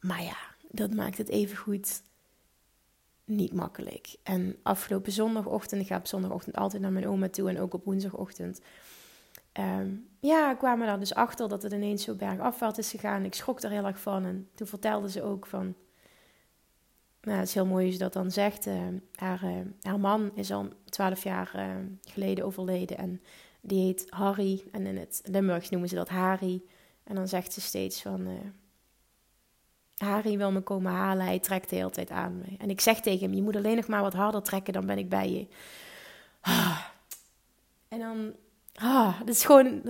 Maar 0.00 0.22
ja, 0.22 0.36
dat 0.70 0.92
maakt 0.92 1.18
het 1.18 1.28
even 1.28 1.56
goed 1.56 2.02
niet 3.28 3.52
makkelijk. 3.52 4.16
En 4.22 4.56
afgelopen 4.62 5.12
zondagochtend, 5.12 5.80
ik 5.80 5.86
ga 5.86 5.96
op 5.96 6.06
zondagochtend 6.06 6.56
altijd 6.56 6.82
naar 6.82 6.92
mijn 6.92 7.08
oma 7.08 7.28
toe 7.28 7.48
en 7.48 7.60
ook 7.60 7.74
op 7.74 7.84
woensdagochtend. 7.84 8.60
Um, 9.58 10.08
ja, 10.20 10.54
kwamen 10.54 10.86
daar 10.86 10.98
dus 10.98 11.14
achter 11.14 11.48
dat 11.48 11.62
het 11.62 11.72
ineens 11.72 12.04
zo 12.04 12.14
bergafwaarts 12.14 12.78
is 12.78 12.90
gegaan. 12.90 13.24
Ik 13.24 13.34
schrok 13.34 13.62
er 13.62 13.70
heel 13.70 13.86
erg 13.86 14.00
van. 14.00 14.24
En 14.24 14.48
toen 14.54 14.66
vertelde 14.66 15.10
ze 15.10 15.22
ook 15.22 15.46
van. 15.46 15.74
Nou, 17.20 17.38
het 17.38 17.48
is 17.48 17.54
heel 17.54 17.66
mooi 17.66 17.84
hoe 17.84 17.92
ze 17.92 17.98
dat 17.98 18.12
dan 18.12 18.30
zegt. 18.30 18.66
Uh, 18.66 18.82
haar, 19.14 19.44
uh, 19.44 19.60
haar 19.80 20.00
man 20.00 20.30
is 20.34 20.52
al 20.52 20.68
twaalf 20.84 21.22
jaar 21.22 21.52
uh, 21.56 21.74
geleden 22.00 22.44
overleden. 22.44 22.98
En 22.98 23.22
die 23.60 23.84
heet 23.84 24.06
Harry. 24.08 24.64
En 24.72 24.86
in 24.86 24.96
het 24.96 25.22
Limburgs 25.24 25.70
noemen 25.70 25.88
ze 25.88 25.94
dat 25.94 26.08
Harry. 26.08 26.62
En 27.04 27.14
dan 27.14 27.28
zegt 27.28 27.52
ze 27.52 27.60
steeds 27.60 28.02
van 28.02 28.28
Harry 29.98 30.36
wil 30.36 30.52
me 30.52 30.60
komen 30.60 30.92
halen, 30.92 31.26
hij 31.26 31.38
trekt 31.38 31.70
de 31.70 31.76
hele 31.76 31.90
tijd 31.90 32.10
aan 32.10 32.38
me. 32.38 32.56
En 32.58 32.70
ik 32.70 32.80
zeg 32.80 33.00
tegen 33.00 33.26
hem, 33.26 33.34
je 33.34 33.42
moet 33.42 33.56
alleen 33.56 33.76
nog 33.76 33.86
maar 33.86 34.02
wat 34.02 34.14
harder 34.14 34.42
trekken, 34.42 34.72
dan 34.72 34.86
ben 34.86 34.98
ik 34.98 35.08
bij 35.08 35.30
je. 35.30 35.46
Ah. 36.40 36.80
En 37.88 37.98
dan, 37.98 38.32
ah, 38.74 39.20
is 39.24 39.44
gewoon, 39.44 39.80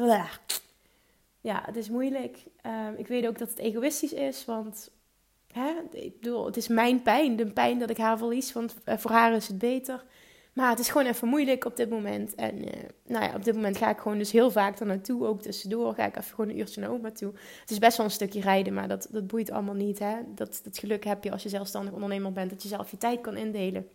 ja, 1.40 1.62
het 1.64 1.76
is 1.76 1.88
moeilijk. 1.88 2.38
Ehm, 2.62 2.94
ik 2.96 3.06
weet 3.06 3.26
ook 3.26 3.38
dat 3.38 3.48
het 3.48 3.58
egoïstisch 3.58 4.12
is, 4.12 4.44
want 4.44 4.90
hè, 5.52 5.72
ik 5.90 6.20
bedoel, 6.20 6.46
het 6.46 6.56
is 6.56 6.68
mijn 6.68 7.02
pijn, 7.02 7.36
de 7.36 7.46
pijn 7.46 7.78
dat 7.78 7.90
ik 7.90 7.96
haar 7.96 8.18
verlies, 8.18 8.52
want 8.52 8.74
eh, 8.84 8.98
voor 8.98 9.10
haar 9.10 9.32
is 9.32 9.48
het 9.48 9.58
beter. 9.58 10.04
Maar 10.58 10.70
het 10.70 10.78
is 10.78 10.88
gewoon 10.88 11.06
even 11.06 11.28
moeilijk 11.28 11.64
op 11.64 11.76
dit 11.76 11.90
moment. 11.90 12.34
En 12.34 12.58
uh, 12.58 12.72
nou 13.06 13.24
ja, 13.24 13.34
op 13.34 13.44
dit 13.44 13.54
moment 13.54 13.76
ga 13.76 13.90
ik 13.90 13.98
gewoon 13.98 14.18
dus 14.18 14.32
heel 14.32 14.50
vaak 14.50 14.78
er 14.78 14.86
naartoe. 14.86 15.26
Ook 15.26 15.42
tussendoor 15.42 15.94
ga 15.94 16.04
ik 16.04 16.16
even 16.16 16.34
gewoon 16.34 16.50
een 16.50 16.58
uurtje 16.58 16.80
naar 16.80 16.90
oma 16.90 17.10
toe. 17.10 17.32
Het 17.60 17.70
is 17.70 17.78
best 17.78 17.96
wel 17.96 18.06
een 18.06 18.12
stukje 18.12 18.40
rijden, 18.40 18.74
maar 18.74 18.88
dat, 18.88 19.08
dat 19.10 19.26
boeit 19.26 19.50
allemaal 19.50 19.74
niet. 19.74 19.98
Hè? 19.98 20.14
Dat, 20.26 20.60
dat 20.64 20.78
geluk 20.78 21.04
heb 21.04 21.24
je 21.24 21.30
als 21.30 21.42
je 21.42 21.48
zelfstandig 21.48 21.92
ondernemer 21.92 22.32
bent. 22.32 22.50
Dat 22.50 22.62
je 22.62 22.68
zelf 22.68 22.90
je 22.90 22.96
tijd 22.96 23.20
kan 23.20 23.36
indelen. 23.36 23.88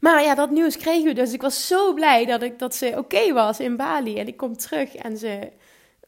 Maar 0.00 0.22
ja, 0.22 0.34
dat 0.34 0.50
nieuws 0.50 0.76
kregen 0.76 1.04
we 1.04 1.12
dus. 1.12 1.32
Ik 1.32 1.42
was 1.42 1.66
zo 1.66 1.94
blij 1.94 2.24
dat, 2.24 2.42
ik, 2.42 2.58
dat 2.58 2.74
ze 2.74 2.94
oké 2.96 3.32
was 3.32 3.60
in 3.60 3.76
Bali. 3.76 4.18
En 4.18 4.26
ik 4.26 4.36
kom 4.36 4.56
terug 4.56 4.94
en 4.94 5.16
ze, 5.16 5.52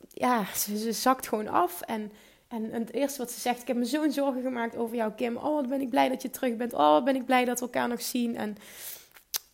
ja, 0.08 0.44
ze, 0.54 0.92
zakt 0.92 1.28
gewoon 1.28 1.49
af. 1.49 1.80
En, 1.80 2.12
en, 2.49 2.73
en, 2.73 2.80
het 2.80 2.92
eerste 2.92 3.18
wat 3.18 3.30
ze 3.30 3.40
zegt, 3.40 3.61
ik 3.61 3.66
heb 3.66 3.76
me 3.76 3.85
zo'n 3.85 4.12
zorgen 4.12 4.42
gemaakt 4.42 4.76
over 4.76 4.97
jou, 4.97 5.12
Kim. 5.12 5.37
Oh, 5.37 5.54
wat 5.54 5.68
ben 5.68 5.80
ik 5.80 5.90
blij 5.90 6.08
dat 6.08 6.23
je 6.23 6.30
terug 6.30 6.56
bent. 6.56 6.73
Oh, 6.73 6.90
wat 6.90 7.04
ben 7.04 7.16
ik 7.16 7.25
blij 7.25 7.44
dat 7.44 7.58
we 7.58 7.64
elkaar 7.64 7.88
nog 7.88 8.02
zien. 8.02 8.37
En 8.37 8.56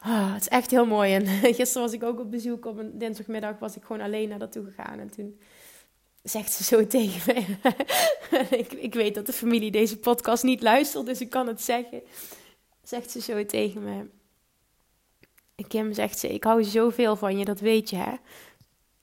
Oh, 0.07 0.33
het 0.33 0.41
is 0.41 0.49
echt 0.49 0.71
heel 0.71 0.87
mooi. 0.87 1.15
En 1.15 1.27
gisteren 1.55 1.83
was 1.83 1.93
ik 1.93 2.03
ook 2.03 2.21
op 2.21 2.31
bezoek. 2.31 2.67
Op 2.67 2.79
een 2.79 2.99
dinsdagmiddag 2.99 3.59
was 3.59 3.77
ik 3.77 3.83
gewoon 3.83 4.03
alleen 4.03 4.29
naar 4.29 4.39
dat 4.39 4.53
toe 4.53 4.65
gegaan. 4.65 4.99
En 4.99 5.11
toen 5.11 5.41
zegt 6.23 6.53
ze 6.53 6.65
zo 6.65 6.87
tegen 6.97 7.35
me. 7.35 7.67
ik, 8.63 8.73
ik 8.73 8.95
weet 8.95 9.15
dat 9.15 9.27
de 9.27 9.33
familie 9.33 9.71
deze 9.71 9.99
podcast 9.99 10.43
niet 10.43 10.63
luistert, 10.63 11.07
dus 11.07 11.21
ik 11.21 11.31
kan 11.31 11.47
het 11.47 11.63
zeggen. 11.63 12.03
Zegt 12.83 13.11
ze 13.11 13.21
zo 13.21 13.47
tegen 13.47 13.83
me. 13.83 14.07
Kim 15.69 15.93
zegt 15.93 16.19
ze, 16.19 16.29
ik 16.29 16.45
hou 16.45 16.65
zoveel 16.65 17.17
van 17.17 17.39
je, 17.39 17.45
dat 17.45 17.61
weet 17.61 17.91
je 17.91 17.97
hè. 17.97 18.13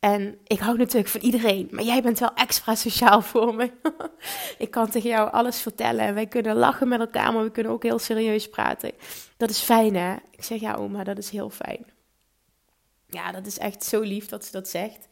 En 0.02 0.40
ik 0.48 0.60
hou 0.60 0.78
natuurlijk 0.78 1.08
van 1.08 1.22
iedereen, 1.22 1.68
maar 1.72 1.84
jij 1.84 2.02
bent 2.02 2.20
wel 2.20 2.34
extra 2.34 2.76
sociaal 2.76 3.22
voor 3.32 3.56
me. 3.56 3.72
ik 4.58 4.72
kan 4.72 4.90
tegen 4.90 5.10
jou 5.10 5.32
alles 5.32 5.62
vertellen 5.62 6.06
en 6.06 6.14
wij 6.14 6.28
kunnen 6.28 6.56
lachen 6.56 6.88
met 6.88 7.00
elkaar, 7.00 7.34
maar 7.34 7.44
we 7.44 7.52
kunnen 7.52 7.72
ook 7.72 7.84
heel 7.84 8.00
serieus 8.00 8.50
praten. 8.50 8.92
Dat 9.38 9.50
is 9.50 9.60
fijn, 9.60 9.96
hè? 9.96 10.16
Ik 10.32 10.44
zeg 10.44 10.60
ja, 10.60 10.74
oma, 10.74 11.04
dat 11.04 11.18
is 11.18 11.30
heel 11.30 11.50
fijn. 11.50 11.86
Ja, 13.08 13.32
dat 13.32 13.46
is 13.46 13.58
echt 13.58 13.84
zo 13.84 14.02
lief 14.02 14.26
dat 14.26 14.46
ze 14.46 14.52
dat 14.52 14.68
zegt. 14.68 15.08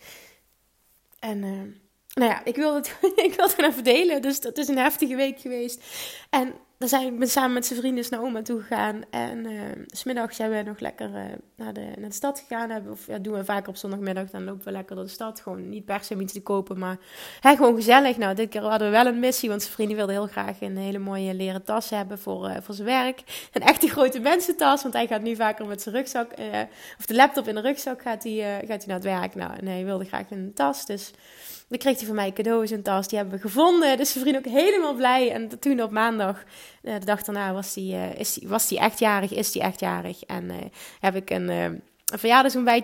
En 1.19 1.43
uh, 1.43 1.75
nou 2.13 2.31
ja, 2.31 2.41
ik 2.43 2.55
wil 2.55 2.75
het, 2.75 2.97
ik 3.27 3.33
wil 3.35 3.47
het 3.47 3.61
even 3.61 3.83
delen. 3.83 4.21
Dus 4.21 4.39
dat 4.39 4.57
is 4.57 4.67
een 4.67 4.77
heftige 4.77 5.15
week 5.15 5.39
geweest. 5.39 5.83
En 6.29 6.53
dan 6.77 6.89
zijn 6.89 7.19
we 7.19 7.27
samen 7.27 7.53
met 7.53 7.65
zijn 7.65 7.79
vrienden 7.79 8.05
naar 8.09 8.21
oma 8.21 8.41
toe 8.41 8.61
gegaan. 8.61 9.01
En 9.09 9.45
uh, 9.45 9.61
smiddags 9.87 10.35
zijn 10.35 10.51
we 10.51 10.61
nog 10.61 10.79
lekker 10.79 11.09
uh, 11.09 11.21
naar, 11.55 11.73
de, 11.73 11.91
naar 11.97 12.09
de 12.09 12.15
stad 12.15 12.43
gegaan. 12.47 12.89
Of 12.89 13.07
ja, 13.07 13.17
doen 13.17 13.33
we 13.33 13.45
vaker 13.45 13.69
op 13.69 13.75
zondagmiddag. 13.75 14.29
Dan 14.29 14.43
lopen 14.43 14.65
we 14.65 14.71
lekker 14.71 14.95
door 14.95 15.05
de 15.05 15.11
stad. 15.11 15.41
Gewoon 15.41 15.69
niet 15.69 15.85
per 15.85 16.03
se 16.03 16.13
om 16.13 16.19
iets 16.19 16.33
te 16.33 16.41
kopen, 16.41 16.79
maar 16.79 16.97
hè, 17.39 17.55
gewoon 17.55 17.75
gezellig. 17.75 18.17
Nou, 18.17 18.35
dit 18.35 18.49
keer 18.49 18.61
hadden 18.61 18.87
we 18.87 18.93
wel 18.93 19.05
een 19.05 19.19
missie. 19.19 19.49
Want 19.49 19.61
zijn 19.61 19.73
vrienden 19.73 19.97
wilden 19.97 20.15
heel 20.15 20.27
graag 20.27 20.61
een 20.61 20.77
hele 20.77 20.99
mooie 20.99 21.33
leren 21.33 21.63
tas 21.63 21.89
hebben 21.89 22.19
voor, 22.19 22.49
uh, 22.49 22.55
voor 22.61 22.75
zijn 22.75 22.87
werk. 22.87 23.49
Een 23.53 23.61
echte 23.61 23.87
grote 23.87 24.19
mensentas. 24.19 24.81
Want 24.81 24.93
hij 24.93 25.07
gaat 25.07 25.21
nu 25.21 25.35
vaker 25.35 25.65
met 25.65 25.81
zijn 25.81 25.95
rugzak, 25.95 26.31
of 26.99 27.05
de 27.05 27.15
laptop 27.15 27.47
in 27.47 27.55
de 27.55 27.61
rugzak 27.61 28.01
gaat 28.01 28.23
hij, 28.23 28.63
gaat 28.67 28.85
hij 28.85 28.85
naar 28.85 28.95
het 28.95 29.03
werk. 29.03 29.35
Nou, 29.35 29.53
en 29.59 29.67
hij 29.67 29.85
wilde 29.85 30.05
graag 30.05 30.31
een 30.31 30.51
tas. 30.53 30.85
Dus 30.85 31.11
dan 31.69 31.77
kreeg 31.77 31.97
hij 31.97 32.05
van 32.05 32.15
mij 32.15 32.33
cadeaus 32.33 32.71
en 32.71 32.81
tas. 32.81 33.07
Die 33.07 33.17
hebben 33.17 33.35
we 33.35 33.41
gevonden. 33.41 33.97
Dus 33.97 34.11
zijn 34.11 34.23
vriend 34.23 34.37
ook 34.37 34.53
helemaal 34.53 34.93
blij. 34.93 35.31
En 35.31 35.59
toen 35.59 35.81
op 35.81 35.91
maandag, 35.91 36.43
eh, 36.81 36.93
de 36.99 37.05
dag 37.05 37.23
daarna, 37.23 37.53
was 37.53 37.75
hij 37.75 37.83
uh, 37.83 38.19
is 38.19 38.39
was 38.43 38.67
die 38.67 38.79
echt 38.79 38.99
jarig. 38.99 39.33
Is 39.33 39.53
hij 39.53 39.63
echt 39.63 39.79
jarig. 39.79 40.23
En 40.23 40.43
uh, 40.43 40.55
heb 40.99 41.15
ik 41.15 41.29
een, 41.29 41.49
een 41.49 41.81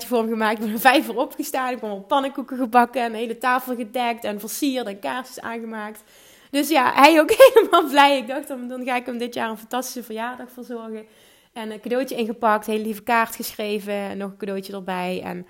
voor 0.08 0.18
hem 0.18 0.30
gemaakt. 0.30 0.58
Ik 0.58 0.60
ben 0.66 0.74
een 0.74 0.80
vijf 0.80 1.08
uur 1.08 1.18
opgestaan. 1.18 1.74
Ik 1.74 1.80
heb 1.82 1.90
al 1.90 2.00
pannenkoeken 2.00 2.58
gebakken. 2.58 3.02
En 3.02 3.10
een 3.10 3.18
hele 3.18 3.38
tafel 3.38 3.76
gedekt. 3.76 4.24
En 4.24 4.40
versierd 4.40 4.88
en 4.88 5.00
kaarsjes 5.00 5.40
aangemaakt. 5.40 6.04
Dus 6.50 6.70
ja, 6.70 6.94
hij 6.94 7.20
ook 7.20 7.32
helemaal 7.54 7.90
blij. 7.90 8.18
Ik 8.18 8.28
dacht, 8.28 8.48
dan, 8.48 8.68
dan 8.68 8.84
ga 8.84 8.96
ik 8.96 9.06
hem 9.06 9.18
dit 9.18 9.34
jaar 9.34 9.50
een 9.50 9.58
fantastische 9.58 10.04
verjaardag 10.04 10.52
verzorgen. 10.52 11.06
En 11.54 11.72
een 11.72 11.82
cadeautje 11.82 12.16
ingepakt. 12.16 12.66
Hele 12.66 12.84
lieve 12.84 13.04
kaart 13.04 13.36
geschreven. 13.36 14.18
Nog 14.18 14.32
een 14.32 14.38
cadeautje 14.38 14.74
erbij. 14.74 15.22
En 15.24 15.48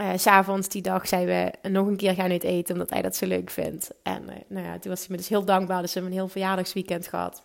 uh, 0.00 0.10
s'avonds 0.16 0.68
die 0.68 0.82
dag 0.82 1.08
zijn 1.08 1.26
we 1.26 1.68
nog 1.68 1.86
een 1.86 1.96
keer 1.96 2.14
gaan 2.14 2.30
uit 2.30 2.44
eten, 2.44 2.74
omdat 2.74 2.90
hij 2.90 3.02
dat 3.02 3.16
zo 3.16 3.26
leuk 3.26 3.50
vindt. 3.50 3.90
En 4.02 4.22
uh, 4.22 4.34
nou 4.48 4.66
ja, 4.66 4.78
toen 4.78 4.90
was 4.90 5.00
hij 5.00 5.08
me 5.10 5.16
dus 5.16 5.28
heel 5.28 5.44
dankbaar, 5.44 5.80
dus 5.80 5.92
we 5.92 6.00
hebben 6.00 6.12
een 6.12 6.24
heel 6.24 6.32
verjaardagsweekend 6.32 7.06
gehad. 7.06 7.42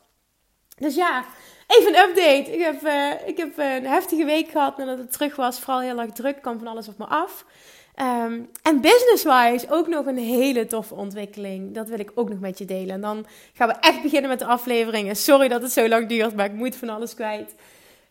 Dus 0.77 0.95
ja, 0.95 1.25
even 1.67 1.95
een 1.95 2.09
update. 2.09 2.51
Ik 2.51 2.59
heb, 2.59 2.81
uh, 2.83 3.27
ik 3.27 3.37
heb 3.37 3.57
een 3.57 3.85
heftige 3.85 4.25
week 4.25 4.49
gehad 4.49 4.77
nadat 4.77 4.97
het 4.97 5.11
terug 5.11 5.35
was. 5.35 5.59
Vooral 5.59 5.81
heel 5.81 5.99
erg 5.99 6.11
druk, 6.11 6.41
kwam 6.41 6.57
van 6.57 6.67
alles 6.67 6.87
op 6.87 6.97
me 6.97 7.05
af. 7.05 7.45
Um, 7.95 8.49
en 8.63 8.81
business-wise 8.81 9.65
ook 9.69 9.87
nog 9.87 10.05
een 10.05 10.17
hele 10.17 10.65
toffe 10.65 10.95
ontwikkeling. 10.95 11.73
Dat 11.73 11.89
wil 11.89 11.99
ik 11.99 12.11
ook 12.15 12.29
nog 12.29 12.39
met 12.39 12.57
je 12.57 12.65
delen. 12.65 12.89
En 12.89 13.01
dan 13.01 13.25
gaan 13.53 13.67
we 13.67 13.73
echt 13.73 14.01
beginnen 14.01 14.29
met 14.29 14.39
de 14.39 14.45
afleveringen. 14.45 15.15
Sorry 15.15 15.47
dat 15.47 15.61
het 15.61 15.71
zo 15.71 15.87
lang 15.87 16.07
duurt, 16.07 16.35
maar 16.35 16.45
ik 16.45 16.53
moet 16.53 16.75
van 16.75 16.89
alles 16.89 17.13
kwijt. 17.13 17.55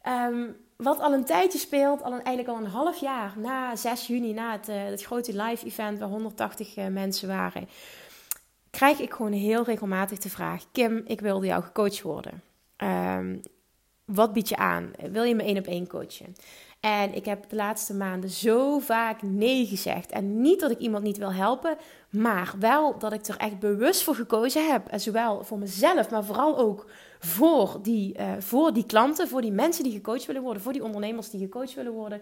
Um, 0.07 0.57
wat 0.83 1.01
al 1.01 1.13
een 1.13 1.25
tijdje 1.25 1.59
speelt, 1.59 2.03
al 2.03 2.13
een, 2.13 2.25
eigenlijk 2.25 2.59
al 2.59 2.65
een 2.65 2.71
half 2.71 3.01
jaar 3.01 3.35
na 3.37 3.77
6 3.77 4.07
juni, 4.07 4.33
na 4.33 4.53
het, 4.53 4.69
uh, 4.69 4.85
het 4.85 5.03
grote 5.03 5.43
live 5.43 5.67
event 5.67 5.99
waar 5.99 6.09
180 6.09 6.77
uh, 6.77 6.87
eh, 6.87 6.93
mensen 6.93 7.29
waren, 7.29 7.69
krijg 8.71 8.99
ik 8.99 9.13
gewoon 9.13 9.33
heel 9.33 9.65
regelmatig 9.65 10.19
de 10.19 10.31
vraag: 10.31 10.65
Kim, 10.73 11.03
ik 11.07 11.21
wilde 11.21 11.47
jou 11.47 11.63
gecoacht 11.63 12.03
worden. 12.03 12.43
Um, 12.77 13.43
wat 14.05 14.33
bied 14.33 14.49
je 14.49 14.57
aan? 14.57 14.91
Wil 15.11 15.23
je 15.23 15.35
me 15.35 15.43
één 15.43 15.59
op 15.59 15.67
één 15.67 15.87
coachen? 15.87 16.35
En 16.81 17.15
ik 17.15 17.25
heb 17.25 17.49
de 17.49 17.57
laatste 17.57 17.95
maanden 17.95 18.31
zo 18.31 18.79
vaak 18.79 19.23
nee 19.23 19.67
gezegd. 19.67 20.11
En 20.11 20.41
niet 20.41 20.61
dat 20.61 20.71
ik 20.71 20.79
iemand 20.79 21.05
niet 21.05 21.19
wil 21.19 21.33
helpen, 21.33 21.77
maar 22.11 22.55
wel 22.59 22.99
dat 22.99 23.13
ik 23.13 23.27
er 23.27 23.37
echt 23.37 23.59
bewust 23.59 24.03
voor 24.03 24.15
gekozen 24.15 24.71
heb. 24.71 24.87
En 24.89 25.01
zowel 25.01 25.45
voor 25.45 25.59
mezelf, 25.59 26.11
maar 26.11 26.25
vooral 26.25 26.59
ook 26.59 26.87
voor 27.19 27.79
die, 27.83 28.19
uh, 28.19 28.33
voor 28.39 28.73
die 28.73 28.87
klanten, 28.87 29.29
voor 29.29 29.41
die 29.41 29.53
mensen 29.53 29.85
die 29.85 29.93
gecoacht 29.93 30.27
willen 30.27 30.43
worden, 30.43 30.63
voor 30.63 30.73
die 30.73 30.85
ondernemers 30.85 31.31
die 31.31 31.41
gecoacht 31.41 31.75
willen 31.75 31.93
worden. 31.93 32.21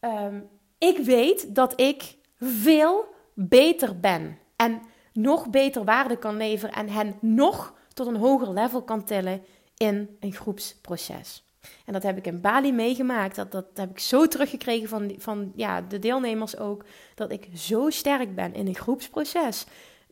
Um, 0.00 0.48
ik 0.78 0.98
weet 0.98 1.54
dat 1.54 1.80
ik 1.80 2.16
veel 2.40 3.04
beter 3.34 4.00
ben 4.00 4.38
en 4.56 4.80
nog 5.12 5.50
beter 5.50 5.84
waarde 5.84 6.18
kan 6.18 6.36
leveren 6.36 6.74
en 6.74 6.88
hen 6.88 7.16
nog 7.20 7.74
tot 7.92 8.06
een 8.06 8.16
hoger 8.16 8.52
level 8.52 8.82
kan 8.82 9.04
tillen 9.04 9.42
in 9.76 10.16
een 10.20 10.32
groepsproces. 10.32 11.44
En 11.84 11.92
dat 11.92 12.02
heb 12.02 12.16
ik 12.16 12.26
in 12.26 12.40
Bali 12.40 12.72
meegemaakt. 12.72 13.36
Dat, 13.36 13.52
dat 13.52 13.66
heb 13.74 13.90
ik 13.90 13.98
zo 13.98 14.26
teruggekregen 14.26 14.88
van, 14.88 15.14
van 15.18 15.52
ja, 15.54 15.80
de 15.80 15.98
deelnemers 15.98 16.56
ook. 16.56 16.84
Dat 17.14 17.30
ik 17.30 17.48
zo 17.54 17.90
sterk 17.90 18.34
ben 18.34 18.54
in 18.54 18.66
een 18.66 18.74
groepsproces 18.74 19.66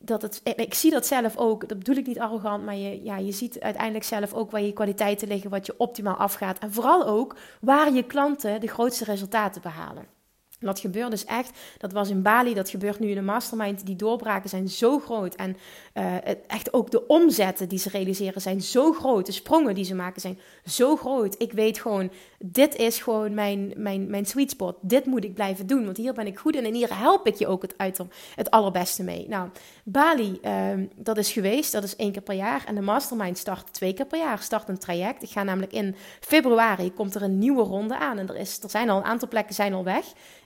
dat 0.05 0.23
het, 0.23 0.41
ik 0.45 0.75
zie 0.75 0.91
dat 0.91 1.07
zelf 1.07 1.37
ook, 1.37 1.69
dat 1.69 1.79
bedoel 1.79 1.97
ik 1.97 2.07
niet 2.07 2.21
arrogant, 2.21 2.65
maar 2.65 2.77
je, 2.77 3.03
ja, 3.03 3.17
je 3.17 3.33
ziet 3.33 3.61
uiteindelijk 3.61 4.05
zelf 4.05 4.33
ook 4.33 4.51
waar 4.51 4.63
je 4.63 4.73
kwaliteiten 4.73 5.29
liggen, 5.29 5.51
wat 5.51 5.67
je 5.67 5.75
optimaal 5.77 6.17
afgaat. 6.17 6.59
En 6.59 6.73
vooral 6.73 7.07
ook 7.07 7.37
waar 7.61 7.93
je 7.93 8.03
klanten 8.03 8.61
de 8.61 8.69
grootste 8.69 9.05
resultaten 9.05 9.63
behalen. 9.63 10.07
Dat 10.61 10.81
gebeurt 10.81 11.11
dus 11.11 11.25
echt. 11.25 11.51
Dat 11.79 11.93
was 11.93 12.09
in 12.09 12.23
Bali, 12.23 12.55
dat 12.55 12.71
gebeurt 12.71 12.99
nu 12.99 13.09
in 13.09 13.15
de 13.15 13.23
mastermind. 13.23 13.87
Die 13.87 13.97
doorbraken 13.97 14.49
zijn 14.49 14.69
zo 14.69 14.99
groot. 14.99 15.35
En 15.35 15.57
uh, 15.95 16.15
echt 16.47 16.73
ook 16.73 16.91
de 16.91 17.07
omzetten 17.07 17.69
die 17.69 17.79
ze 17.79 17.89
realiseren 17.89 18.41
zijn 18.41 18.63
zo 18.63 18.93
groot. 18.93 19.27
De 19.27 19.33
sprongen 19.33 19.75
die 19.75 19.85
ze 19.85 19.95
maken 19.95 20.21
zijn 20.21 20.39
zo 20.65 20.97
groot. 20.97 21.35
Ik 21.39 21.53
weet 21.53 21.79
gewoon, 21.79 22.11
dit 22.39 22.77
is 22.77 22.99
gewoon 22.99 23.35
mijn, 23.35 23.73
mijn, 23.77 24.11
mijn 24.11 24.27
sweet 24.27 24.51
spot. 24.51 24.77
Dit 24.81 25.07
moet 25.07 25.25
ik 25.25 25.35
blijven 25.35 25.67
doen, 25.67 25.85
want 25.85 25.97
hier 25.97 26.13
ben 26.13 26.27
ik 26.27 26.39
goed 26.39 26.57
in. 26.57 26.65
En 26.65 26.75
hier 26.75 26.99
help 26.99 27.27
ik 27.27 27.35
je 27.35 27.47
ook 27.47 27.63
het, 27.63 27.75
uit, 27.77 28.01
het 28.35 28.51
allerbeste 28.51 29.03
mee. 29.03 29.29
Nou, 29.29 29.49
Bali, 29.85 30.39
uh, 30.43 30.87
dat 30.97 31.17
is 31.17 31.33
geweest. 31.33 31.73
Dat 31.73 31.85
is 31.85 31.97
één 31.97 32.13
keer 32.13 32.23
per 32.23 32.35
jaar. 32.35 32.65
En 32.67 32.75
de 32.75 32.81
mastermind 32.81 33.39
start 33.39 33.73
twee 33.73 33.93
keer 33.93 34.07
per 34.07 34.19
jaar. 34.19 34.39
Start 34.39 34.69
een 34.69 34.79
traject. 34.79 35.23
Ik 35.23 35.31
ga 35.31 35.43
namelijk 35.43 35.73
in 35.73 35.95
februari, 36.21 36.93
komt 36.93 37.15
er 37.15 37.23
een 37.23 37.39
nieuwe 37.39 37.63
ronde 37.63 37.97
aan. 37.97 38.19
En 38.19 38.29
er, 38.29 38.37
is, 38.37 38.63
er 38.63 38.71
zijn 38.71 38.91
al 38.91 38.97
een 38.97 39.05
aantal 39.05 39.29
plekken 39.29 39.55
zijn 39.55 39.75
al 39.75 39.85
weg 39.85 40.05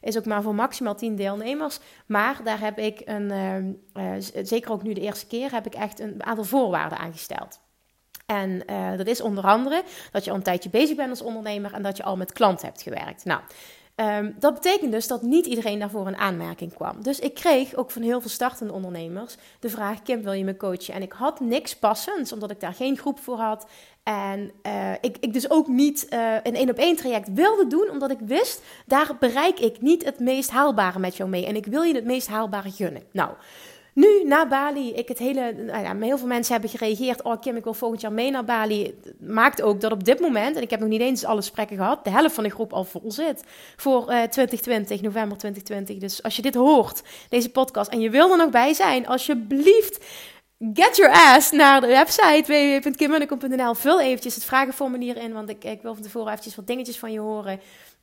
is 0.08 0.18
ook 0.18 0.24
maar 0.24 0.42
voor 0.42 0.54
maximaal 0.54 0.94
10 0.94 1.16
deelnemers. 1.16 1.78
Maar 2.06 2.40
daar 2.44 2.60
heb 2.60 2.78
ik 2.78 3.02
een, 3.04 3.30
uh, 3.94 4.14
zeker 4.42 4.72
ook 4.72 4.82
nu 4.82 4.92
de 4.92 5.00
eerste 5.00 5.26
keer, 5.26 5.52
heb 5.52 5.66
ik 5.66 5.74
echt 5.74 6.00
een 6.00 6.24
aantal 6.24 6.44
voorwaarden 6.44 6.98
aangesteld. 6.98 7.60
En 8.26 8.62
uh, 8.70 8.96
dat 8.96 9.06
is 9.06 9.20
onder 9.20 9.44
andere 9.44 9.82
dat 10.10 10.24
je 10.24 10.30
al 10.30 10.36
een 10.36 10.42
tijdje 10.42 10.70
bezig 10.70 10.96
bent 10.96 11.10
als 11.10 11.22
ondernemer 11.22 11.72
en 11.72 11.82
dat 11.82 11.96
je 11.96 12.02
al 12.02 12.16
met 12.16 12.32
klanten 12.32 12.66
hebt 12.66 12.82
gewerkt. 12.82 13.24
Nou, 13.24 13.40
Um, 14.00 14.34
dat 14.38 14.54
betekent 14.54 14.92
dus 14.92 15.06
dat 15.06 15.22
niet 15.22 15.46
iedereen 15.46 15.78
daarvoor 15.78 16.06
een 16.06 16.16
aanmerking 16.16 16.74
kwam. 16.74 17.02
Dus 17.02 17.18
ik 17.18 17.34
kreeg 17.34 17.74
ook 17.74 17.90
van 17.90 18.02
heel 18.02 18.20
veel 18.20 18.30
startende 18.30 18.72
ondernemers 18.72 19.36
de 19.60 19.70
vraag: 19.70 20.02
Kim, 20.02 20.22
wil 20.22 20.32
je 20.32 20.44
me 20.44 20.56
coachen? 20.56 20.94
En 20.94 21.02
ik 21.02 21.12
had 21.12 21.40
niks 21.40 21.76
passends, 21.76 22.32
omdat 22.32 22.50
ik 22.50 22.60
daar 22.60 22.74
geen 22.74 22.96
groep 22.96 23.18
voor 23.18 23.36
had. 23.36 23.66
En 24.02 24.50
uh, 24.66 24.92
ik, 25.00 25.16
ik 25.20 25.32
dus 25.32 25.50
ook 25.50 25.68
niet 25.68 26.06
uh, 26.10 26.34
een 26.42 26.54
één 26.54 26.70
op 26.70 26.76
één 26.76 26.96
traject 26.96 27.32
wilde 27.32 27.66
doen, 27.66 27.90
omdat 27.90 28.10
ik 28.10 28.18
wist, 28.20 28.62
daar 28.86 29.16
bereik 29.20 29.60
ik 29.60 29.80
niet 29.80 30.04
het 30.04 30.18
meest 30.18 30.50
haalbare 30.50 30.98
met 30.98 31.16
jou 31.16 31.30
mee. 31.30 31.46
En 31.46 31.56
ik 31.56 31.66
wil 31.66 31.82
je 31.82 31.94
het 31.94 32.04
meest 32.04 32.28
haalbare 32.28 32.70
gunnen. 32.70 33.02
Nou, 33.12 33.30
nu, 33.98 34.24
na 34.24 34.46
Bali, 34.46 34.92
ik 34.92 35.08
het 35.08 35.18
hele, 35.18 35.52
nou 35.52 35.82
ja, 35.82 35.96
heel 36.06 36.18
veel 36.18 36.26
mensen 36.26 36.52
hebben 36.52 36.70
gereageerd. 36.70 37.22
Oh 37.22 37.40
Kim, 37.40 37.56
ik 37.56 37.64
wil 37.64 37.74
volgend 37.74 38.00
jaar 38.00 38.12
mee 38.12 38.30
naar 38.30 38.44
Bali. 38.44 38.94
Maakt 39.20 39.62
ook 39.62 39.80
dat 39.80 39.92
op 39.92 40.04
dit 40.04 40.20
moment, 40.20 40.56
en 40.56 40.62
ik 40.62 40.70
heb 40.70 40.80
nog 40.80 40.88
niet 40.88 41.00
eens 41.00 41.24
alle 41.24 41.40
gesprekken 41.40 41.76
gehad, 41.76 42.04
de 42.04 42.10
helft 42.10 42.34
van 42.34 42.44
de 42.44 42.50
groep 42.50 42.72
al 42.72 42.84
vol 42.84 43.12
zit 43.12 43.44
voor 43.76 44.10
uh, 44.10 44.22
eh, 44.22 44.30
2020, 44.30 45.00
november 45.00 45.38
2020. 45.38 45.98
Dus 45.98 46.22
als 46.22 46.36
je 46.36 46.42
dit 46.42 46.54
hoort, 46.54 47.02
deze 47.28 47.50
podcast, 47.50 47.90
en 47.90 48.00
je 48.00 48.10
wil 48.10 48.30
er 48.30 48.36
nog 48.36 48.50
bij 48.50 48.72
zijn, 48.72 49.06
alsjeblieft 49.06 50.04
get 50.74 50.96
your 50.96 51.12
ass 51.12 51.50
naar 51.50 51.80
de 51.80 51.86
website 51.86 52.44
www.kimmunnekom.nl. 52.46 53.74
Vul 53.74 54.00
eventjes 54.00 54.34
het 54.34 54.44
vragenformulier 54.44 55.16
in, 55.16 55.32
want 55.32 55.48
ik, 55.48 55.64
ik 55.64 55.82
wil 55.82 55.94
van 55.94 56.02
tevoren 56.02 56.28
eventjes 56.28 56.56
wat 56.56 56.66
dingetjes 56.66 56.98
van 56.98 57.12
je 57.12 57.20
horen. 57.20 57.60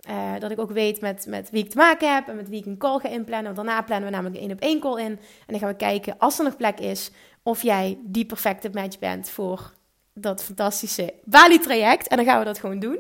Uh, 0.10 0.40
dat 0.40 0.52
ik 0.52 0.60
ook 0.60 0.72
weet 0.72 1.02
met, 1.02 1.26
met 1.28 1.50
wie 1.50 1.64
ik 1.64 1.70
te 1.70 1.78
maken 1.78 2.14
heb 2.14 2.28
en 2.28 2.36
met 2.36 2.50
wie 2.50 2.60
ik 2.60 2.66
een 2.66 2.78
call 2.78 3.00
ga 3.00 3.10
inplannen. 3.10 3.56
Want 3.56 3.68
daarna 3.68 3.82
plannen 3.82 4.10
we 4.10 4.16
namelijk 4.16 4.42
een 4.42 4.52
op 4.52 4.60
één 4.60 4.80
call 4.80 5.00
in. 5.00 5.06
En 5.06 5.20
dan 5.48 5.60
gaan 5.60 5.70
we 5.70 5.76
kijken, 5.76 6.16
als 6.18 6.38
er 6.38 6.44
nog 6.44 6.58
plek 6.58 6.80
is, 6.80 7.12
of 7.44 7.62
jij 7.62 7.98
die 8.04 8.26
perfecte 8.26 8.70
match 8.74 9.00
bent 9.00 9.30
voor 9.30 9.74
dat 10.14 10.44
fantastische 10.44 11.14
Bali-traject. 11.24 12.08
En 12.08 12.18
dan 12.18 12.26
gaan 12.26 12.40
we 12.40 12.46
dat 12.46 12.60
gewoon 12.60 12.80
doen. 12.80 13.00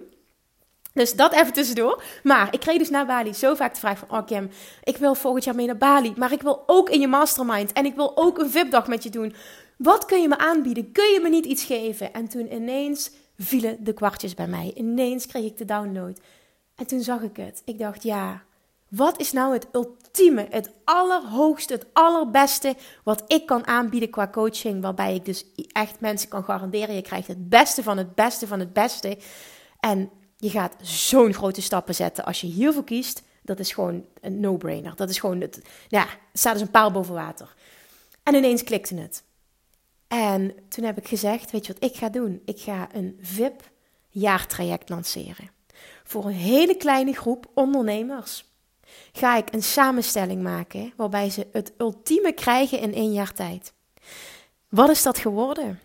Dus 0.93 1.15
dat 1.15 1.33
even 1.33 1.53
tussendoor. 1.53 2.03
Maar 2.23 2.53
ik 2.53 2.59
kreeg 2.59 2.77
dus 2.77 2.89
na 2.89 3.05
Bali 3.05 3.33
zo 3.33 3.55
vaak 3.55 3.73
de 3.73 3.79
vraag 3.79 3.97
van... 3.97 4.17
Oh 4.17 4.25
Kim, 4.25 4.49
ik 4.83 4.97
wil 4.97 5.15
volgend 5.15 5.43
jaar 5.43 5.55
mee 5.55 5.65
naar 5.65 5.77
Bali. 5.77 6.13
Maar 6.17 6.31
ik 6.31 6.41
wil 6.41 6.63
ook 6.65 6.89
in 6.89 6.99
je 6.99 7.07
mastermind. 7.07 7.73
En 7.73 7.85
ik 7.85 7.95
wil 7.95 8.17
ook 8.17 8.37
een 8.37 8.49
VIP-dag 8.49 8.87
met 8.87 9.03
je 9.03 9.09
doen. 9.09 9.35
Wat 9.77 10.05
kun 10.05 10.21
je 10.21 10.27
me 10.27 10.37
aanbieden? 10.37 10.91
Kun 10.91 11.13
je 11.13 11.19
me 11.19 11.29
niet 11.29 11.45
iets 11.45 11.63
geven? 11.63 12.13
En 12.13 12.27
toen 12.27 12.53
ineens 12.53 13.11
vielen 13.37 13.83
de 13.83 13.93
kwartjes 13.93 14.33
bij 14.33 14.47
mij. 14.47 14.71
Ineens 14.75 15.25
kreeg 15.25 15.45
ik 15.45 15.57
de 15.57 15.65
download. 15.65 16.19
En 16.75 16.87
toen 16.87 17.01
zag 17.01 17.21
ik 17.21 17.37
het. 17.37 17.61
Ik 17.65 17.79
dacht, 17.79 18.03
ja, 18.03 18.43
wat 18.87 19.19
is 19.19 19.31
nou 19.31 19.53
het 19.53 19.67
ultieme, 19.71 20.47
het 20.49 20.71
allerhoogste, 20.83 21.73
het 21.73 21.85
allerbeste 21.93 22.75
wat 23.03 23.23
ik 23.27 23.45
kan 23.45 23.67
aanbieden 23.67 24.09
qua 24.09 24.27
coaching? 24.27 24.81
Waarbij 24.81 25.15
ik 25.15 25.25
dus 25.25 25.45
echt 25.71 25.99
mensen 25.99 26.29
kan 26.29 26.43
garanderen, 26.43 26.95
je 26.95 27.01
krijgt 27.01 27.27
het 27.27 27.49
beste 27.49 27.83
van 27.83 27.97
het 27.97 28.15
beste 28.15 28.47
van 28.47 28.59
het 28.59 28.73
beste. 28.73 29.17
En 29.79 30.09
je 30.37 30.49
gaat 30.49 30.75
zo'n 30.81 31.33
grote 31.33 31.61
stappen 31.61 31.95
zetten 31.95 32.25
als 32.25 32.41
je 32.41 32.47
hiervoor 32.47 32.83
kiest. 32.83 33.23
Dat 33.41 33.59
is 33.59 33.71
gewoon 33.71 34.05
een 34.21 34.39
no-brainer. 34.39 34.95
Dat 34.95 35.09
is 35.09 35.19
gewoon, 35.19 35.41
het, 35.41 35.61
ja, 35.87 36.07
staat 36.33 36.53
dus 36.53 36.61
een 36.61 36.71
paal 36.71 36.91
boven 36.91 37.13
water. 37.13 37.55
En 38.23 38.35
ineens 38.35 38.63
klikte 38.63 38.95
het. 38.95 39.23
En 40.07 40.53
toen 40.69 40.83
heb 40.83 40.97
ik 40.97 41.07
gezegd, 41.07 41.51
weet 41.51 41.65
je 41.65 41.73
wat 41.73 41.83
ik 41.83 41.95
ga 41.97 42.09
doen? 42.09 42.41
Ik 42.45 42.59
ga 42.59 42.87
een 42.91 43.17
VIP 43.21 43.69
jaartraject 44.09 44.89
lanceren. 44.89 45.54
Voor 46.07 46.25
een 46.25 46.31
hele 46.31 46.75
kleine 46.75 47.13
groep 47.13 47.45
ondernemers 47.53 48.45
ga 49.11 49.37
ik 49.37 49.53
een 49.53 49.63
samenstelling 49.63 50.43
maken 50.43 50.93
waarbij 50.95 51.29
ze 51.29 51.47
het 51.51 51.73
ultieme 51.77 52.33
krijgen 52.33 52.79
in 52.79 52.93
één 52.93 53.13
jaar 53.13 53.33
tijd. 53.33 53.73
Wat 54.69 54.89
is 54.89 55.03
dat 55.03 55.17
geworden? 55.17 55.79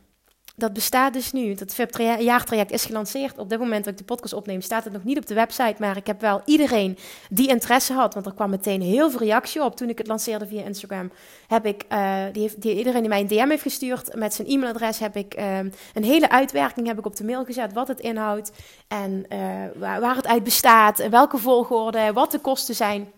Dat 0.61 0.73
bestaat 0.73 1.13
dus 1.13 1.33
nu. 1.33 1.55
Dat 1.55 1.75
VIP-jaartraject 1.75 2.71
is 2.71 2.85
gelanceerd. 2.85 3.39
Op 3.39 3.49
dit 3.49 3.59
moment 3.59 3.85
dat 3.85 3.93
ik 3.93 3.99
de 3.99 4.05
podcast 4.05 4.33
opneem, 4.33 4.61
staat 4.61 4.85
het 4.85 4.93
nog 4.93 5.05
niet 5.05 5.19
op 5.19 5.27
de 5.27 5.35
website. 5.35 5.75
Maar 5.79 5.97
ik 5.97 6.07
heb 6.07 6.21
wel 6.21 6.43
iedereen 6.45 6.99
die 7.31 7.49
interesse 7.49 7.93
had. 7.93 8.15
Want 8.15 8.27
er 8.27 8.35
kwam 8.35 8.51
meteen 8.51 8.81
heel 8.81 9.11
veel 9.11 9.21
reactie 9.21 9.65
op 9.65 9.77
toen 9.77 9.89
ik 9.89 9.99
het 9.99 10.07
lanceerde 10.07 10.47
via 10.47 10.65
Instagram. 10.65 11.11
Heb 11.47 11.67
ik, 11.67 11.85
uh, 11.93 12.25
die 12.33 12.43
heeft, 12.43 12.63
die, 12.63 12.77
iedereen 12.77 13.01
die 13.01 13.09
mij 13.09 13.21
een 13.21 13.27
DM 13.27 13.49
heeft 13.49 13.63
gestuurd 13.63 14.15
met 14.15 14.35
zijn 14.35 14.49
e-mailadres, 14.49 14.99
heb 14.99 15.17
ik 15.17 15.39
uh, 15.39 15.59
een 15.95 16.05
hele 16.05 16.31
uitwerking 16.31 16.87
heb 16.87 16.99
ik 16.99 17.07
op 17.07 17.17
de 17.17 17.25
mail 17.25 17.45
gezet. 17.45 17.73
Wat 17.73 17.89
het 17.89 18.01
inhoudt 18.01 18.53
en 18.89 19.27
uh, 19.33 19.39
waar, 19.77 20.17
het 20.17 20.27
uit 20.27 20.45
bestaat. 20.45 21.09
Welke 21.09 21.39
volgorde, 21.39 22.13
wat 22.13 22.31
de 22.31 22.39
kosten 22.39 22.75
zijn. 22.75 23.13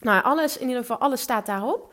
Nou, 0.00 0.22
alles, 0.22 0.58
in 0.58 0.66
ieder 0.66 0.80
geval, 0.80 0.98
alles 0.98 1.20
staat 1.20 1.46
daarop. 1.46 1.92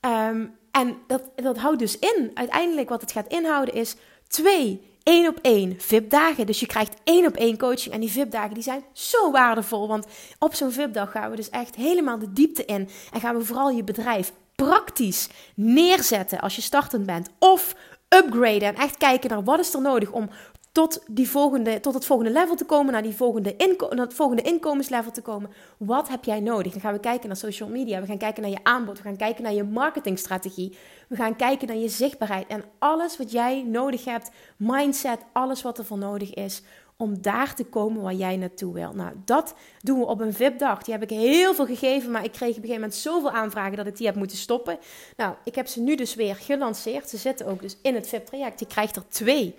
Um, 0.00 0.54
en 0.76 0.96
dat, 1.06 1.22
dat 1.34 1.58
houdt 1.58 1.78
dus 1.78 1.98
in, 1.98 2.30
uiteindelijk 2.34 2.88
wat 2.88 3.00
het 3.00 3.12
gaat 3.12 3.26
inhouden 3.26 3.74
is 3.74 3.96
Twee, 4.28 4.94
één 5.02 5.28
op 5.28 5.38
één 5.42 5.74
VIP-dagen. 5.78 6.46
Dus 6.46 6.60
je 6.60 6.66
krijgt 6.66 6.94
één 7.04 7.26
op 7.26 7.36
één 7.36 7.58
coaching. 7.58 7.94
En 7.94 8.00
die 8.00 8.10
VIP-dagen 8.10 8.54
die 8.54 8.62
zijn 8.62 8.84
zo 8.92 9.30
waardevol. 9.30 9.88
Want 9.88 10.06
op 10.38 10.54
zo'n 10.54 10.72
VIP-dag 10.72 11.10
gaan 11.10 11.30
we 11.30 11.36
dus 11.36 11.50
echt 11.50 11.74
helemaal 11.74 12.18
de 12.18 12.32
diepte 12.32 12.64
in. 12.64 12.88
En 13.12 13.20
gaan 13.20 13.36
we 13.36 13.44
vooral 13.44 13.70
je 13.70 13.84
bedrijf 13.84 14.32
praktisch 14.54 15.28
neerzetten 15.54 16.40
als 16.40 16.56
je 16.56 16.62
startend 16.62 17.06
bent. 17.06 17.30
Of 17.38 17.74
upgraden 18.08 18.68
en 18.68 18.74
echt 18.74 18.96
kijken 18.96 19.30
naar 19.30 19.44
wat 19.44 19.58
is 19.58 19.74
er 19.74 19.80
nodig 19.80 20.10
om 20.10 20.30
tot, 20.76 21.02
die 21.06 21.28
volgende, 21.28 21.80
tot 21.80 21.94
het 21.94 22.04
volgende 22.04 22.32
level 22.32 22.54
te 22.54 22.64
komen, 22.64 22.92
naar, 22.92 23.02
die 23.02 23.14
volgende 23.14 23.56
inko 23.56 23.88
naar 23.88 24.04
het 24.04 24.14
volgende 24.14 24.42
inkomenslevel 24.42 25.10
te 25.10 25.22
komen. 25.22 25.50
Wat 25.76 26.08
heb 26.08 26.24
jij 26.24 26.40
nodig? 26.40 26.72
Dan 26.72 26.80
gaan 26.80 26.92
we 26.92 27.00
kijken 27.00 27.26
naar 27.28 27.36
social 27.36 27.68
media, 27.68 28.00
we 28.00 28.06
gaan 28.06 28.18
kijken 28.18 28.42
naar 28.42 28.50
je 28.50 28.60
aanbod, 28.62 28.96
we 28.96 29.02
gaan 29.02 29.16
kijken 29.16 29.42
naar 29.42 29.52
je 29.52 29.64
marketingstrategie, 29.64 30.76
we 31.08 31.16
gaan 31.16 31.36
kijken 31.36 31.68
naar 31.68 31.76
je 31.76 31.88
zichtbaarheid 31.88 32.46
en 32.46 32.64
alles 32.78 33.16
wat 33.16 33.32
jij 33.32 33.62
nodig 33.62 34.04
hebt, 34.04 34.30
mindset, 34.56 35.18
alles 35.32 35.62
wat 35.62 35.78
er 35.78 35.84
voor 35.84 35.98
nodig 35.98 36.34
is 36.34 36.62
om 36.96 37.22
daar 37.22 37.54
te 37.54 37.64
komen 37.64 38.02
waar 38.02 38.14
jij 38.14 38.36
naartoe 38.36 38.74
wil. 38.74 38.92
Nou, 38.92 39.12
dat 39.24 39.54
doen 39.82 39.98
we 39.98 40.06
op 40.06 40.20
een 40.20 40.34
VIP-dag. 40.34 40.82
Die 40.82 40.94
heb 40.94 41.02
ik 41.02 41.10
heel 41.10 41.54
veel 41.54 41.66
gegeven, 41.66 42.10
maar 42.10 42.24
ik 42.24 42.32
kreeg 42.32 42.48
op 42.48 42.56
een 42.56 42.62
gegeven 42.62 42.80
moment 42.80 42.94
zoveel 42.94 43.30
aanvragen 43.30 43.76
dat 43.76 43.86
ik 43.86 43.96
die 43.96 44.06
heb 44.06 44.16
moeten 44.16 44.36
stoppen. 44.36 44.78
Nou, 45.16 45.34
ik 45.44 45.54
heb 45.54 45.66
ze 45.66 45.80
nu 45.80 45.96
dus 45.96 46.14
weer 46.14 46.34
gelanceerd. 46.34 47.08
Ze 47.08 47.16
zitten 47.16 47.46
ook 47.46 47.60
dus 47.60 47.76
in 47.82 47.94
het 47.94 48.08
VIP-traject. 48.08 48.60
Je 48.60 48.66
krijgt 48.66 48.96
er 48.96 49.08
twee. 49.08 49.54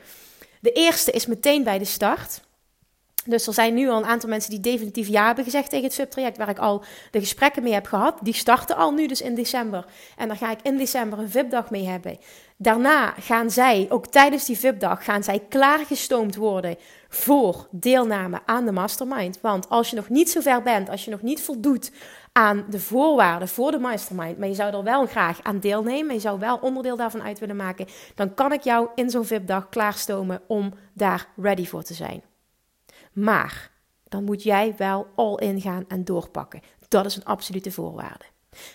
De 0.61 0.71
eerste 0.71 1.11
is 1.11 1.25
meteen 1.25 1.63
bij 1.63 1.77
de 1.77 1.85
start. 1.85 2.45
Dus 3.27 3.47
er 3.47 3.53
zijn 3.53 3.73
nu 3.73 3.89
al 3.89 3.97
een 3.97 4.05
aantal 4.05 4.29
mensen 4.29 4.49
die 4.49 4.59
definitief 4.59 5.07
ja 5.07 5.25
hebben 5.25 5.43
gezegd 5.43 5.69
tegen 5.69 5.85
het 5.85 5.95
VIP-traject, 5.95 6.37
waar 6.37 6.49
ik 6.49 6.57
al 6.57 6.83
de 7.11 7.19
gesprekken 7.19 7.63
mee 7.63 7.73
heb 7.73 7.85
gehad. 7.85 8.19
Die 8.21 8.33
starten 8.33 8.75
al 8.75 8.91
nu 8.91 9.07
dus 9.07 9.21
in 9.21 9.35
december. 9.35 9.85
En 10.17 10.27
daar 10.27 10.37
ga 10.37 10.51
ik 10.51 10.59
in 10.61 10.77
december 10.77 11.19
een 11.19 11.29
VIP-dag 11.29 11.69
mee 11.69 11.85
hebben. 11.85 12.17
Daarna 12.57 13.13
gaan 13.19 13.51
zij, 13.51 13.85
ook 13.89 14.07
tijdens 14.07 14.45
die 14.45 14.57
VIP-dag, 14.57 15.03
gaan 15.03 15.23
zij 15.23 15.39
klaargestoomd 15.49 16.35
worden 16.35 16.75
voor 17.09 17.67
deelname 17.71 18.39
aan 18.45 18.65
de 18.65 18.71
mastermind. 18.71 19.41
Want 19.41 19.69
als 19.69 19.89
je 19.89 19.95
nog 19.95 20.09
niet 20.09 20.29
zo 20.29 20.41
ver 20.41 20.61
bent, 20.61 20.89
als 20.89 21.05
je 21.05 21.11
nog 21.11 21.21
niet 21.21 21.41
voldoet 21.41 21.91
aan 22.37 22.65
de 22.69 22.79
voorwaarden 22.79 23.47
voor 23.47 23.71
de 23.71 23.77
mastermind, 23.77 24.37
maar 24.37 24.47
je 24.47 24.53
zou 24.53 24.73
er 24.73 24.83
wel 24.83 25.05
graag 25.05 25.43
aan 25.43 25.59
deelnemen, 25.59 26.13
je 26.13 26.21
zou 26.21 26.39
wel 26.39 26.57
onderdeel 26.57 26.95
daarvan 26.95 27.21
uit 27.21 27.39
willen 27.39 27.55
maken, 27.55 27.87
dan 28.15 28.33
kan 28.33 28.51
ik 28.51 28.61
jou 28.61 28.89
in 28.95 29.09
zo'n 29.09 29.25
VIP-dag 29.25 29.69
klaarstomen 29.69 30.41
om 30.47 30.73
daar 30.93 31.27
ready 31.35 31.65
voor 31.65 31.83
te 31.83 31.93
zijn. 31.93 32.23
Maar 33.13 33.71
dan 34.03 34.23
moet 34.23 34.43
jij 34.43 34.73
wel 34.77 35.07
all 35.15 35.35
in 35.35 35.61
gaan 35.61 35.85
en 35.87 36.03
doorpakken. 36.03 36.61
Dat 36.87 37.05
is 37.05 37.15
een 37.15 37.25
absolute 37.25 37.71
voorwaarde. 37.71 38.25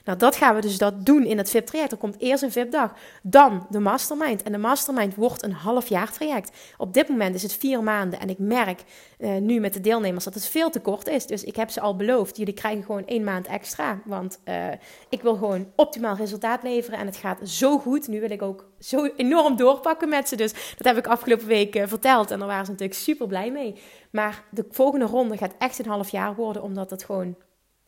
Nou, 0.05 0.19
dat 0.19 0.37
gaan 0.37 0.55
we 0.55 0.61
dus 0.61 0.79
dat 0.79 1.07
doen 1.07 1.25
in 1.25 1.39
het 1.39 1.51
VIP-traject. 1.51 1.93
Er 1.93 1.99
komt 1.99 2.19
eerst 2.19 2.43
een 2.43 2.53
VIP-dag, 2.53 2.93
dan 3.23 3.67
de 3.71 3.81
mastermind. 3.81 4.43
En 4.43 4.53
de 4.53 4.59
mastermind 4.59 5.15
wordt 5.15 5.43
een 5.43 5.53
half 5.53 5.89
jaar 5.89 6.13
traject. 6.13 6.51
Op 6.77 6.95
dit 6.95 7.09
moment 7.09 7.35
is 7.35 7.43
het 7.43 7.53
vier 7.53 7.83
maanden. 7.83 8.21
En 8.21 8.29
ik 8.29 8.39
merk 8.39 8.85
uh, 9.19 9.37
nu 9.37 9.61
met 9.61 9.73
de 9.73 9.81
deelnemers 9.81 10.25
dat 10.25 10.35
het 10.35 10.47
veel 10.47 10.71
te 10.71 10.81
kort 10.81 11.09
is. 11.09 11.27
Dus 11.27 11.45
ik 11.45 11.57
heb 11.57 11.71
ze 11.71 11.81
al 11.81 11.97
beloofd, 11.97 12.37
jullie 12.37 12.55
krijgen 12.55 12.85
gewoon 12.85 13.07
één 13.07 13.25
maand 13.25 13.47
extra. 13.47 14.01
Want 14.05 14.41
uh, 14.45 14.67
ik 15.09 15.23
wil 15.23 15.35
gewoon 15.35 15.67
optimaal 15.77 16.17
resultaat 16.17 16.63
leveren. 16.63 16.99
En 16.99 17.07
het 17.07 17.17
gaat 17.17 17.49
zo 17.49 17.79
goed. 17.79 18.09
Nu 18.09 18.21
wil 18.21 18.31
ik 18.31 18.43
ook 18.43 18.71
zo 18.79 19.05
enorm 19.17 19.57
doorpakken 19.57 20.09
met 20.09 20.29
ze. 20.29 20.37
Dus 20.37 20.53
dat 20.77 20.87
heb 20.87 20.97
ik 20.97 21.07
afgelopen 21.07 21.47
week 21.47 21.77
uh, 21.77 21.87
verteld. 21.87 22.31
En 22.31 22.39
daar 22.39 22.49
waren 22.49 22.65
ze 22.65 22.71
natuurlijk 22.71 22.99
super 22.99 23.27
blij 23.27 23.51
mee. 23.51 23.75
Maar 24.11 24.45
de 24.51 24.67
volgende 24.71 25.07
ronde 25.07 25.37
gaat 25.37 25.55
echt 25.59 25.79
een 25.79 25.91
half 25.91 26.09
jaar 26.09 26.35
worden, 26.35 26.63
omdat 26.63 26.91
het 26.91 27.05
gewoon 27.05 27.37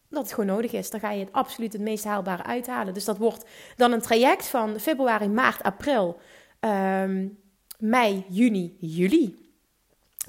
dat 0.09 0.23
het 0.23 0.33
gewoon 0.33 0.55
nodig 0.55 0.73
is. 0.73 0.90
Dan 0.90 1.01
ga 1.01 1.11
je 1.11 1.25
het 1.25 1.33
absoluut 1.33 1.73
het 1.73 1.83
meest 1.83 2.05
haalbare 2.05 2.43
uithalen. 2.43 2.95
Dus 2.95 3.05
dat 3.05 3.19
wordt 3.19 3.45
dan 3.77 3.93
een 3.93 4.01
traject 4.01 4.47
van 4.47 4.81
februari, 4.81 5.29
maart, 5.29 5.62
april, 5.62 6.19
um, 6.61 7.38
mei, 7.79 8.25
juni, 8.29 8.77
juli. 8.81 9.43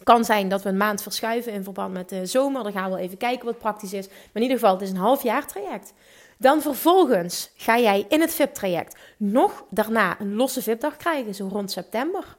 Kan 0.03 0.25
zijn 0.25 0.49
dat 0.49 0.63
we 0.63 0.69
een 0.69 0.77
maand 0.77 1.01
verschuiven 1.01 1.51
in 1.51 1.63
verband 1.63 1.93
met 1.93 2.09
de 2.09 2.25
zomer. 2.25 2.63
Dan 2.63 2.71
gaan 2.71 2.91
we 2.91 2.97
even 2.97 3.17
kijken 3.17 3.45
wat 3.45 3.57
praktisch 3.57 3.93
is. 3.93 4.07
Maar 4.07 4.17
in 4.33 4.41
ieder 4.41 4.57
geval, 4.57 4.73
het 4.73 4.81
is 4.81 4.89
een 4.89 4.95
half 4.95 5.23
jaar 5.23 5.47
traject. 5.47 5.93
Dan 6.37 6.61
vervolgens 6.61 7.51
ga 7.55 7.79
jij 7.79 8.05
in 8.09 8.21
het 8.21 8.33
VIP-traject 8.33 8.97
nog 9.17 9.65
daarna 9.69 10.19
een 10.19 10.35
losse 10.35 10.61
VIP-dag 10.61 10.97
krijgen, 10.97 11.35
zo 11.35 11.47
rond 11.47 11.71
september. 11.71 12.37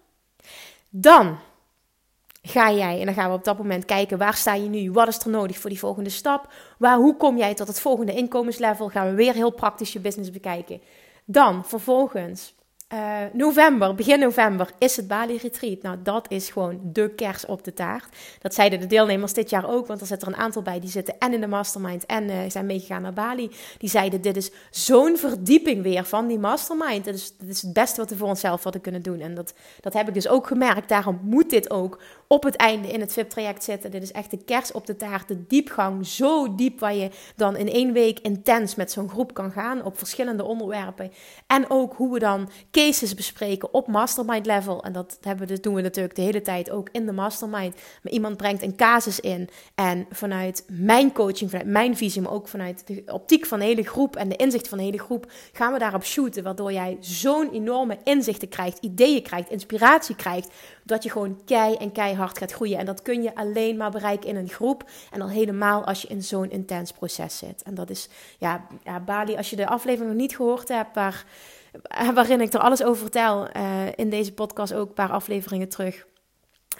Dan 0.90 1.38
ga 2.46 2.72
jij, 2.72 3.00
en 3.00 3.06
dan 3.06 3.14
gaan 3.14 3.30
we 3.30 3.36
op 3.36 3.44
dat 3.44 3.58
moment 3.58 3.84
kijken, 3.84 4.18
waar 4.18 4.34
sta 4.34 4.54
je 4.54 4.68
nu? 4.68 4.92
Wat 4.92 5.08
is 5.08 5.18
er 5.18 5.30
nodig 5.30 5.58
voor 5.58 5.70
die 5.70 5.78
volgende 5.78 6.10
stap? 6.10 6.52
Waar, 6.78 6.96
hoe 6.96 7.16
kom 7.16 7.36
jij 7.36 7.54
tot 7.54 7.68
het 7.68 7.80
volgende 7.80 8.12
inkomenslevel? 8.12 8.88
Gaan 8.88 9.08
we 9.08 9.14
weer 9.14 9.34
heel 9.34 9.50
praktisch 9.50 9.92
je 9.92 10.00
business 10.00 10.30
bekijken. 10.30 10.80
Dan 11.24 11.64
vervolgens 11.64 12.56
uh, 12.94 13.18
november, 13.32 13.94
begin 13.94 14.18
november, 14.18 14.70
is 14.78 14.96
het 14.96 15.08
Bali 15.08 15.36
Retreat. 15.36 15.82
Nou, 15.82 15.96
dat 16.02 16.26
is 16.30 16.50
gewoon 16.50 16.80
de 16.82 17.14
kers 17.14 17.46
op 17.46 17.64
de 17.64 17.74
taart. 17.74 18.16
Dat 18.40 18.54
zeiden 18.54 18.80
de 18.80 18.86
deelnemers 18.86 19.32
dit 19.32 19.50
jaar 19.50 19.68
ook, 19.68 19.86
want 19.86 20.00
er 20.00 20.06
zitten 20.06 20.28
er 20.28 20.34
een 20.34 20.40
aantal 20.40 20.62
bij 20.62 20.80
die 20.80 20.90
zitten 20.90 21.18
en 21.18 21.32
in 21.32 21.40
de 21.40 21.46
mastermind 21.46 22.06
en 22.06 22.24
uh, 22.24 22.38
zijn 22.48 22.66
meegegaan 22.66 23.02
naar 23.02 23.12
Bali. 23.12 23.50
Die 23.78 23.90
zeiden: 23.90 24.20
Dit 24.20 24.36
is 24.36 24.50
zo'n 24.70 25.16
verdieping 25.16 25.82
weer 25.82 26.04
van 26.04 26.26
die 26.26 26.38
mastermind. 26.38 27.04
Dit 27.04 27.14
is, 27.14 27.36
dit 27.36 27.48
is 27.48 27.62
het 27.62 27.72
beste 27.72 28.00
wat 28.00 28.10
we 28.10 28.16
voor 28.16 28.28
onszelf 28.28 28.62
hadden 28.62 28.80
kunnen 28.80 29.02
doen. 29.02 29.20
En 29.20 29.34
dat, 29.34 29.54
dat 29.80 29.92
heb 29.92 30.08
ik 30.08 30.14
dus 30.14 30.28
ook 30.28 30.46
gemerkt. 30.46 30.88
Daarom 30.88 31.20
moet 31.22 31.50
dit 31.50 31.70
ook 31.70 32.00
op 32.28 32.42
het 32.42 32.56
einde 32.56 32.88
in 32.88 33.00
het 33.00 33.12
VIP-traject 33.12 33.64
zitten. 33.64 33.90
Dit 33.90 34.02
is 34.02 34.12
echt 34.12 34.30
de 34.30 34.44
kers 34.44 34.72
op 34.72 34.86
de 34.86 34.96
taart, 34.96 35.28
de 35.28 35.46
diepgang. 35.46 36.06
Zo 36.06 36.54
diep 36.54 36.80
waar 36.80 36.94
je 36.94 37.10
dan 37.36 37.56
in 37.56 37.68
één 37.68 37.92
week 37.92 38.18
intens 38.18 38.74
met 38.74 38.92
zo'n 38.92 39.08
groep 39.08 39.34
kan 39.34 39.50
gaan 39.50 39.84
op 39.84 39.98
verschillende 39.98 40.44
onderwerpen. 40.44 41.12
En 41.46 41.70
ook 41.70 41.94
hoe 41.94 42.12
we 42.12 42.18
dan 42.18 42.48
cases 42.70 43.14
bespreken 43.14 43.74
op 43.74 43.86
mastermind 43.86 44.46
level. 44.46 44.82
En 44.82 44.92
dat, 44.92 45.18
hebben 45.20 45.46
we, 45.46 45.52
dat 45.52 45.62
doen 45.62 45.74
we 45.74 45.80
natuurlijk 45.80 46.14
de 46.14 46.22
hele 46.22 46.42
tijd 46.42 46.70
ook 46.70 46.88
in 46.92 47.06
de 47.06 47.12
mastermind. 47.12 47.74
Maar 48.02 48.12
iemand 48.12 48.36
brengt 48.36 48.62
een 48.62 48.76
casus 48.76 49.20
in. 49.20 49.48
En 49.74 50.06
vanuit 50.10 50.64
mijn 50.68 51.12
coaching, 51.12 51.50
vanuit 51.50 51.68
mijn 51.68 51.96
visie, 51.96 52.22
maar 52.22 52.32
ook 52.32 52.48
vanuit 52.48 52.86
de 52.86 53.02
optiek 53.06 53.46
van 53.46 53.58
de 53.58 53.64
hele 53.64 53.82
groep 53.82 54.16
en 54.16 54.28
de 54.28 54.36
inzicht 54.36 54.68
van 54.68 54.78
de 54.78 54.84
hele 54.84 54.98
groep, 54.98 55.30
gaan 55.52 55.72
we 55.72 55.78
daarop 55.78 56.04
shooten. 56.04 56.42
Waardoor 56.42 56.72
jij 56.72 56.96
zo'n 57.00 57.50
enorme 57.52 57.98
inzichten 58.04 58.48
krijgt, 58.48 58.78
ideeën 58.80 59.22
krijgt, 59.22 59.50
inspiratie 59.50 60.16
krijgt. 60.16 60.50
Dat 60.86 61.02
je 61.02 61.10
gewoon 61.10 61.40
kei 61.44 61.74
en 61.74 61.92
keihard 61.92 62.38
gaat 62.38 62.52
groeien. 62.52 62.78
En 62.78 62.86
dat 62.86 63.02
kun 63.02 63.22
je 63.22 63.34
alleen 63.34 63.76
maar 63.76 63.90
bereiken 63.90 64.28
in 64.28 64.36
een 64.36 64.48
groep. 64.48 64.90
En 65.12 65.18
dan 65.18 65.28
helemaal 65.28 65.84
als 65.84 66.02
je 66.02 66.08
in 66.08 66.22
zo'n 66.22 66.50
intens 66.50 66.92
proces 66.92 67.38
zit. 67.38 67.62
En 67.62 67.74
dat 67.74 67.90
is, 67.90 68.08
ja, 68.38 68.66
Bali, 69.04 69.36
als 69.36 69.50
je 69.50 69.56
de 69.56 69.66
aflevering 69.66 70.10
nog 70.10 70.20
niet 70.20 70.36
gehoord 70.36 70.68
hebt, 70.68 70.94
waar 70.94 71.24
eh, 71.82 72.10
waarin 72.10 72.40
ik 72.40 72.52
er 72.52 72.60
alles 72.60 72.84
over 72.84 73.00
vertel. 73.00 73.48
Uh, 73.56 73.82
in 73.94 74.10
deze 74.10 74.32
podcast 74.32 74.74
ook 74.74 74.88
een 74.88 74.94
paar 74.94 75.10
afleveringen 75.10 75.68
terug. 75.68 76.06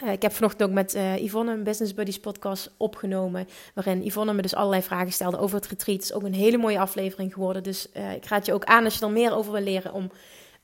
Uh, 0.03 0.11
ik 0.11 0.21
heb 0.21 0.31
vanochtend 0.31 0.69
ook 0.69 0.75
met 0.75 0.95
uh, 0.95 1.17
Yvonne 1.17 1.51
een 1.51 1.63
Business 1.63 1.93
Buddies 1.93 2.19
podcast 2.19 2.71
opgenomen. 2.77 3.47
Waarin 3.73 4.05
Yvonne 4.05 4.33
me 4.33 4.41
dus 4.41 4.55
allerlei 4.55 4.81
vragen 4.81 5.11
stelde 5.11 5.37
over 5.37 5.55
het 5.55 5.67
retreat. 5.67 5.97
Het 5.97 6.09
is 6.09 6.13
ook 6.13 6.23
een 6.23 6.33
hele 6.33 6.57
mooie 6.57 6.79
aflevering 6.79 7.33
geworden. 7.33 7.63
Dus 7.63 7.89
ik 8.15 8.25
raad 8.25 8.45
je 8.45 8.53
ook 8.53 8.65
aan 8.65 8.83
als 8.83 8.97
je 8.97 9.05
er 9.05 9.11
meer 9.11 9.35
over 9.35 9.51
wil 9.51 9.61
leren 9.61 9.93
om 9.93 10.11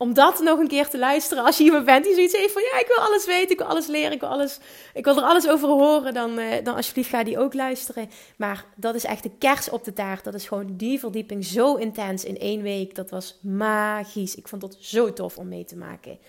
om 0.03 0.13
dat 0.13 0.39
nog 0.39 0.59
een 0.59 0.67
keer 0.67 0.87
te 0.87 0.97
luisteren. 0.97 1.43
Als 1.43 1.57
je 1.57 1.63
iemand 1.63 1.85
bent 1.85 2.03
die 2.03 2.13
zoiets 2.13 2.37
heeft 2.37 2.53
van 2.53 2.61
ja, 2.61 2.79
ik 2.79 2.87
wil 2.87 3.05
alles 3.05 3.25
weten, 3.25 3.51
ik 3.51 3.57
wil 3.57 3.67
alles 3.67 3.87
leren, 3.87 4.11
ik 4.11 4.19
wil, 4.19 4.29
alles, 4.29 4.59
ik 4.93 5.05
wil 5.05 5.17
er 5.17 5.23
alles 5.23 5.47
over 5.47 5.67
horen, 5.67 6.13
dan, 6.13 6.39
uh, 6.39 6.63
dan 6.63 6.75
alsjeblieft 6.75 7.09
ga 7.09 7.23
die 7.23 7.39
ook 7.39 7.53
luisteren. 7.53 8.09
Maar 8.37 8.65
dat 8.75 8.95
is 8.95 9.03
echt 9.03 9.23
de 9.23 9.31
kers 9.37 9.69
op 9.69 9.83
de 9.83 9.93
taart. 9.93 10.23
Dat 10.23 10.33
is 10.33 10.47
gewoon 10.47 10.77
die 10.77 10.99
verdieping 10.99 11.45
zo 11.45 11.75
intens 11.75 12.23
in 12.23 12.37
één 12.37 12.61
week. 12.61 12.95
Dat 12.95 13.09
was 13.09 13.39
magisch. 13.41 14.35
Ik 14.35 14.47
vond 14.47 14.61
het 14.61 14.77
zo 14.79 15.13
tof 15.13 15.37
om 15.37 15.47
mee 15.47 15.65
te 15.65 15.77
maken. 15.77 16.19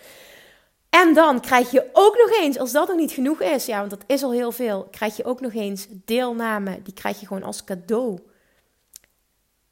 En 0.90 1.14
dan 1.14 1.40
krijg 1.40 1.70
je 1.70 1.88
ook 1.92 2.16
nog 2.16 2.40
eens, 2.40 2.58
als 2.58 2.72
dat 2.72 2.88
nog 2.88 2.96
niet 2.96 3.12
genoeg 3.12 3.40
is, 3.40 3.66
ja, 3.66 3.78
want 3.78 3.90
dat 3.90 4.04
is 4.06 4.22
al 4.22 4.32
heel 4.32 4.52
veel, 4.52 4.88
krijg 4.90 5.16
je 5.16 5.24
ook 5.24 5.40
nog 5.40 5.54
eens 5.54 5.87
deelname. 5.90 6.82
Die 6.82 6.94
krijg 6.94 7.20
je 7.20 7.26
gewoon 7.26 7.42
als 7.42 7.64
cadeau 7.64 8.18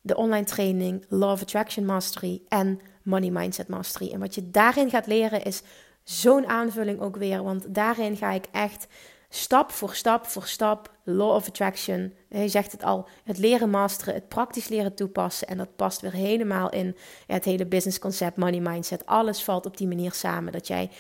de 0.00 0.16
online 0.16 0.44
training 0.44 1.04
of 1.10 1.42
Attraction 1.42 1.84
Mastery 1.84 2.42
en 2.48 2.80
Money 3.04 3.30
Mindset 3.30 3.68
Mastery. 3.68 4.12
En 4.12 4.20
wat 4.20 4.34
je 4.34 4.50
daarin 4.50 4.90
gaat 4.90 5.06
leren 5.06 5.44
is 5.44 5.62
zo'n 6.02 6.46
aanvulling 6.46 7.00
ook 7.00 7.16
weer, 7.16 7.42
want 7.42 7.74
daarin 7.74 8.16
ga 8.16 8.30
ik 8.30 8.44
echt 8.52 8.86
stap 9.28 9.70
voor 9.70 9.94
stap 9.94 10.26
voor 10.26 10.46
stap, 10.46 10.90
law 11.04 11.34
of 11.34 11.48
attraction. 11.48 12.14
Hij 12.28 12.48
zegt 12.48 12.72
het 12.72 12.84
al, 12.84 13.08
het 13.24 13.38
leren 13.38 13.70
masteren, 13.70 14.14
het 14.14 14.28
praktisch 14.28 14.68
leren 14.68 14.94
toepassen. 14.94 15.48
En 15.48 15.56
dat 15.56 15.76
past 15.76 16.00
weer 16.00 16.12
helemaal 16.12 16.70
in 16.70 16.96
het 17.26 17.44
hele 17.44 17.66
business 17.66 17.98
concept, 17.98 18.36
money 18.36 18.60
mindset. 18.60 19.06
Alles 19.06 19.44
valt 19.44 19.66
op 19.66 19.76
die 19.76 19.88
manier 19.88 20.12
samen. 20.12 20.52
Dat 20.52 20.66
jij 20.66 20.90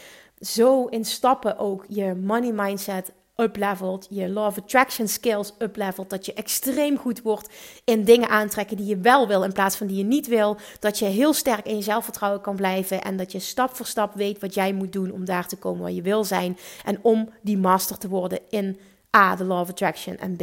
zo 0.40 0.86
in 0.86 1.04
stappen 1.04 1.58
ook 1.58 1.84
je 1.88 2.14
money 2.14 2.52
mindset 2.52 3.12
uplevelt, 3.36 4.06
je 4.10 4.28
law 4.28 4.46
of 4.46 4.58
attraction 4.58 5.08
skills 5.08 5.52
uplevelt, 5.58 6.10
dat 6.10 6.26
je 6.26 6.32
extreem 6.32 6.98
goed 6.98 7.22
wordt 7.22 7.48
in 7.84 8.04
dingen 8.04 8.28
aantrekken 8.28 8.76
die 8.76 8.86
je 8.86 8.96
wel 8.96 9.28
wil 9.28 9.42
in 9.42 9.52
plaats 9.52 9.76
van 9.76 9.86
die 9.86 9.96
je 9.96 10.04
niet 10.04 10.26
wil, 10.26 10.56
dat 10.78 10.98
je 10.98 11.04
heel 11.04 11.32
sterk 11.32 11.66
in 11.66 11.76
je 11.76 11.82
zelfvertrouwen 11.82 12.40
kan 12.40 12.56
blijven 12.56 13.02
en 13.02 13.16
dat 13.16 13.32
je 13.32 13.38
stap 13.38 13.76
voor 13.76 13.86
stap 13.86 14.14
weet 14.14 14.40
wat 14.40 14.54
jij 14.54 14.72
moet 14.72 14.92
doen 14.92 15.10
om 15.10 15.24
daar 15.24 15.48
te 15.48 15.56
komen 15.56 15.82
waar 15.82 15.92
je 15.92 16.02
wil 16.02 16.24
zijn 16.24 16.58
en 16.84 16.98
om 17.02 17.28
die 17.42 17.58
master 17.58 17.98
te 17.98 18.08
worden 18.08 18.40
in 18.48 18.78
A, 19.16 19.36
de 19.36 19.44
law 19.44 19.60
of 19.60 19.68
attraction 19.68 20.16
en 20.16 20.36
B, 20.36 20.42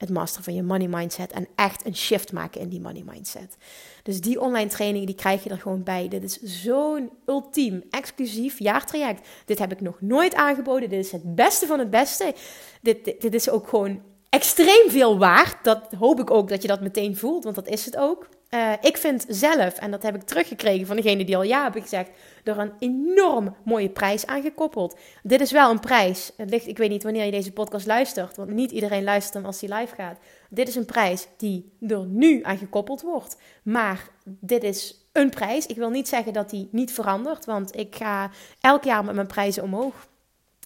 het 0.00 0.10
master 0.10 0.42
van 0.42 0.54
je 0.54 0.62
money 0.62 0.88
mindset 0.88 1.32
en 1.32 1.48
echt 1.54 1.86
een 1.86 1.96
shift 1.96 2.32
maken 2.32 2.60
in 2.60 2.68
die 2.68 2.80
money 2.80 3.02
mindset. 3.06 3.56
Dus 4.02 4.20
die 4.20 4.40
online 4.40 4.68
training 4.68 5.06
die 5.06 5.14
krijg 5.14 5.44
je 5.44 5.50
er 5.50 5.58
gewoon 5.58 5.82
bij. 5.82 6.08
Dit 6.08 6.22
is 6.22 6.62
zo'n 6.62 7.10
ultiem, 7.26 7.82
exclusief 7.90 8.58
jaartraject. 8.58 9.28
Dit 9.44 9.58
heb 9.58 9.72
ik 9.72 9.80
nog 9.80 10.00
nooit 10.00 10.34
aangeboden. 10.34 10.88
Dit 10.88 11.04
is 11.04 11.12
het 11.12 11.34
beste 11.34 11.66
van 11.66 11.78
het 11.78 11.90
beste. 11.90 12.34
Dit, 12.82 13.04
dit, 13.04 13.20
dit 13.20 13.34
is 13.34 13.50
ook 13.50 13.68
gewoon 13.68 14.02
extreem 14.28 14.90
veel 14.90 15.18
waard. 15.18 15.64
Dat 15.64 15.92
hoop 15.98 16.20
ik 16.20 16.30
ook 16.30 16.48
dat 16.48 16.62
je 16.62 16.68
dat 16.68 16.80
meteen 16.80 17.16
voelt, 17.16 17.44
want 17.44 17.56
dat 17.56 17.68
is 17.68 17.84
het 17.84 17.96
ook. 17.96 18.28
Uh, 18.54 18.72
ik 18.80 18.96
vind 18.96 19.24
zelf, 19.28 19.78
en 19.78 19.90
dat 19.90 20.02
heb 20.02 20.14
ik 20.14 20.22
teruggekregen 20.22 20.86
van 20.86 20.96
degene 20.96 21.24
die 21.24 21.36
al 21.36 21.42
ja 21.42 21.62
hebben 21.62 21.82
gezegd, 21.82 22.10
er 22.44 22.58
een 22.58 22.72
enorm 22.78 23.56
mooie 23.64 23.88
prijs 23.88 24.26
aangekoppeld. 24.26 24.98
Dit 25.22 25.40
is 25.40 25.52
wel 25.52 25.70
een 25.70 25.80
prijs. 25.80 26.32
Het 26.36 26.50
ligt, 26.50 26.66
ik 26.66 26.78
weet 26.78 26.90
niet 26.90 27.02
wanneer 27.02 27.24
je 27.24 27.30
deze 27.30 27.52
podcast 27.52 27.86
luistert, 27.86 28.36
want 28.36 28.50
niet 28.50 28.70
iedereen 28.70 29.04
luistert 29.04 29.34
hem 29.34 29.44
als 29.44 29.60
hij 29.60 29.78
live 29.78 29.94
gaat. 29.94 30.18
Dit 30.48 30.68
is 30.68 30.74
een 30.74 30.84
prijs 30.84 31.26
die 31.36 31.72
er 31.88 32.06
nu 32.06 32.42
aan 32.42 32.58
gekoppeld 32.58 33.02
wordt. 33.02 33.36
Maar 33.62 34.08
dit 34.24 34.62
is 34.62 35.06
een 35.12 35.30
prijs. 35.30 35.66
Ik 35.66 35.76
wil 35.76 35.90
niet 35.90 36.08
zeggen 36.08 36.32
dat 36.32 36.50
die 36.50 36.68
niet 36.72 36.92
verandert, 36.92 37.44
want 37.44 37.76
ik 37.76 37.96
ga 37.96 38.30
elk 38.60 38.84
jaar 38.84 39.04
met 39.04 39.14
mijn 39.14 39.26
prijzen 39.26 39.62
omhoog. 39.62 40.08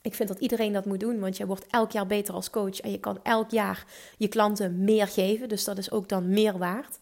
Ik 0.02 0.14
vind 0.14 0.28
dat 0.28 0.38
iedereen 0.38 0.72
dat 0.72 0.84
moet 0.84 1.00
doen, 1.00 1.20
want 1.20 1.36
je 1.36 1.46
wordt 1.46 1.66
elk 1.70 1.90
jaar 1.90 2.06
beter 2.06 2.34
als 2.34 2.50
coach 2.50 2.80
en 2.80 2.90
je 2.90 3.00
kan 3.00 3.18
elk 3.22 3.50
jaar 3.50 3.84
je 4.16 4.28
klanten 4.28 4.84
meer 4.84 5.08
geven. 5.08 5.48
Dus 5.48 5.64
dat 5.64 5.78
is 5.78 5.90
ook 5.90 6.08
dan 6.08 6.28
meer 6.28 6.58
waard. 6.58 6.98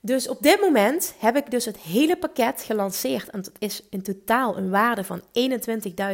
Dus 0.00 0.28
op 0.28 0.42
dit 0.42 0.60
moment 0.60 1.14
heb 1.18 1.36
ik 1.36 1.50
dus 1.50 1.64
het 1.64 1.76
hele 1.76 2.16
pakket 2.16 2.62
gelanceerd. 2.62 3.30
En 3.30 3.42
dat 3.42 3.52
is 3.58 3.82
in 3.90 4.02
totaal 4.02 4.56
een 4.56 4.70
waarde 4.70 5.04
van 5.04 5.22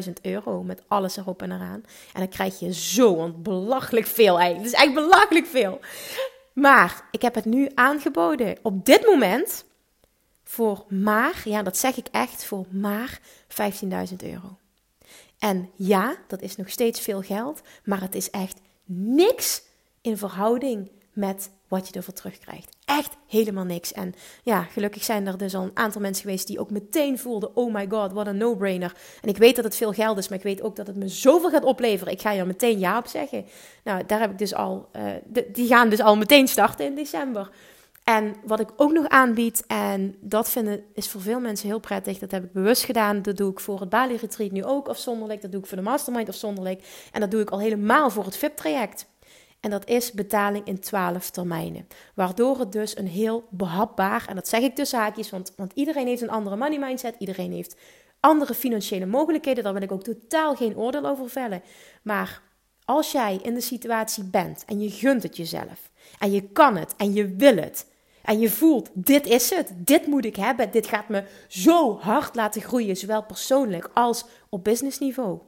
21.000 0.07 0.13
euro 0.23 0.63
met 0.63 0.83
alles 0.89 1.17
erop 1.17 1.43
en 1.43 1.53
eraan. 1.53 1.85
En 2.13 2.21
dan 2.21 2.29
krijg 2.29 2.59
je 2.59 2.73
zo 2.75 3.29
belachelijk 3.29 4.07
veel 4.07 4.39
eigenlijk. 4.39 4.71
Het 4.71 4.81
is 4.81 4.87
echt 4.87 4.95
belachelijk 4.95 5.47
veel. 5.47 5.81
Maar 6.53 7.09
ik 7.11 7.23
heb 7.23 7.35
het 7.35 7.45
nu 7.45 7.71
aangeboden 7.75 8.57
op 8.63 8.87
dit 8.87 9.07
moment 9.07 9.65
voor 10.45 10.85
maar, 10.89 11.43
ja 11.45 11.63
dat 11.63 11.77
zeg 11.77 11.97
ik 11.97 12.07
echt, 12.11 12.45
voor 12.45 12.67
maar 12.71 13.21
15.000 13.49 14.17
euro. 14.17 14.59
En 15.39 15.71
ja, 15.75 16.17
dat 16.27 16.43
is 16.43 16.57
nog 16.57 16.71
steeds 16.71 17.01
veel 17.01 17.23
geld, 17.23 17.61
maar 17.85 18.01
het 18.01 18.15
is 18.15 18.31
echt 18.31 18.61
niks 18.85 19.63
in 20.01 20.19
verhouding 20.19 20.91
met 21.13 21.51
wat 21.75 21.89
je 21.89 21.95
ervoor 21.95 22.15
terugkrijgt. 22.15 22.77
Echt 22.85 23.17
helemaal 23.29 23.65
niks. 23.65 23.93
En 23.93 24.15
ja, 24.43 24.63
gelukkig 24.63 25.05
zijn 25.05 25.27
er 25.27 25.39
dus 25.39 25.55
al 25.55 25.63
een 25.63 25.71
aantal 25.75 26.01
mensen 26.01 26.23
geweest 26.23 26.47
die 26.47 26.61
ook 26.61 26.71
meteen 26.71 27.19
voelden: 27.19 27.57
oh 27.57 27.75
my 27.75 27.87
god, 27.89 28.13
wat 28.13 28.27
een 28.27 28.37
no-brainer. 28.37 28.95
En 29.23 29.29
ik 29.29 29.37
weet 29.37 29.57
dat 29.57 29.65
het 29.65 29.77
veel 29.77 29.93
geld 29.93 30.19
is, 30.19 30.29
maar 30.29 30.39
ik 30.39 30.45
weet 30.45 30.63
ook 30.63 30.77
dat 30.77 30.87
het 30.87 30.97
me 30.97 31.09
zoveel 31.09 31.51
gaat 31.51 31.65
opleveren. 31.65 32.13
Ik 32.13 32.21
ga 32.21 32.31
je 32.31 32.41
er 32.41 32.47
meteen 32.47 32.79
ja 32.79 32.99
op 32.99 33.07
zeggen. 33.07 33.45
Nou, 33.85 34.03
daar 34.07 34.21
heb 34.21 34.31
ik 34.31 34.39
dus 34.39 34.55
al, 34.55 34.89
uh, 34.97 35.43
die 35.53 35.67
gaan 35.67 35.89
dus 35.89 36.01
al 36.01 36.17
meteen 36.17 36.49
starten 36.49 36.87
in 36.87 36.95
december. 36.95 37.51
En 38.05 38.35
wat 38.45 38.61
ik 38.61 38.69
ook 38.77 38.93
nog 38.93 39.09
aanbied, 39.09 39.65
en 39.67 40.15
dat 40.21 40.51
vinden 40.51 40.85
is 40.95 41.09
voor 41.09 41.21
veel 41.21 41.41
mensen 41.41 41.69
heel 41.69 41.79
prettig, 41.79 42.19
dat 42.19 42.31
heb 42.31 42.45
ik 42.45 42.53
bewust 42.53 42.85
gedaan. 42.85 43.23
Dat 43.23 43.37
doe 43.37 43.51
ik 43.51 43.61
voor 43.61 43.81
het 43.81 43.89
Bali 43.89 44.17
Retreat 44.17 44.51
nu 44.51 44.65
ook 44.65 44.89
afzonderlijk. 44.89 45.43
Dat 45.43 45.53
doe 45.53 45.61
ik 45.61 45.67
voor 45.67 45.77
de 45.77 45.83
Mastermind 45.83 46.29
afzonderlijk. 46.29 47.09
En 47.13 47.21
dat 47.21 47.31
doe 47.31 47.41
ik 47.41 47.51
al 47.51 47.61
helemaal 47.61 48.11
voor 48.11 48.25
het 48.25 48.37
VIP-traject. 48.37 49.07
En 49.65 49.71
dat 49.71 49.89
is 49.89 50.13
betaling 50.13 50.67
in 50.67 50.81
12 50.81 51.31
termijnen. 51.31 51.87
Waardoor 52.15 52.59
het 52.59 52.73
dus 52.73 52.97
een 52.97 53.07
heel 53.07 53.45
behapbaar, 53.51 54.25
en 54.29 54.35
dat 54.35 54.49
zeg 54.49 54.61
ik 54.61 54.75
tussen 54.75 54.99
haakjes, 54.99 55.31
want, 55.31 55.53
want 55.57 55.73
iedereen 55.75 56.07
heeft 56.07 56.23
een 56.23 56.31
andere 56.31 56.57
money 56.57 56.79
mindset, 56.79 57.15
iedereen 57.19 57.53
heeft 57.53 57.77
andere 58.21 58.55
financiële 58.55 59.07
mogelijkheden. 59.07 59.65
Daar 59.65 59.73
wil 59.73 59.83
ik 59.83 59.93
ook 59.93 60.03
totaal 60.03 60.55
geen 60.55 60.77
oordeel 60.77 61.07
over 61.07 61.31
vellen. 61.31 61.63
Maar 62.03 62.43
als 62.85 63.13
jij 63.13 63.39
in 63.43 63.55
de 63.55 63.61
situatie 63.61 64.25
bent 64.25 64.65
en 64.67 64.81
je 64.81 64.91
gunt 64.91 65.23
het 65.23 65.37
jezelf, 65.37 65.91
en 66.19 66.33
je 66.33 66.43
kan 66.43 66.77
het 66.77 66.97
en 66.97 67.13
je 67.13 67.29
wil 67.29 67.57
het, 67.57 67.87
en 68.23 68.39
je 68.39 68.51
voelt, 68.51 68.91
dit 68.93 69.27
is 69.27 69.51
het, 69.51 69.73
dit 69.77 70.07
moet 70.07 70.25
ik 70.25 70.37
hebben, 70.37 70.71
dit 70.71 70.87
gaat 70.87 71.09
me 71.09 71.25
zo 71.49 71.99
hard 71.99 72.35
laten 72.35 72.63
groeien, 72.63 72.97
zowel 72.97 73.25
persoonlijk 73.25 73.91
als 73.95 74.25
op 74.49 74.65
businessniveau 74.65 75.39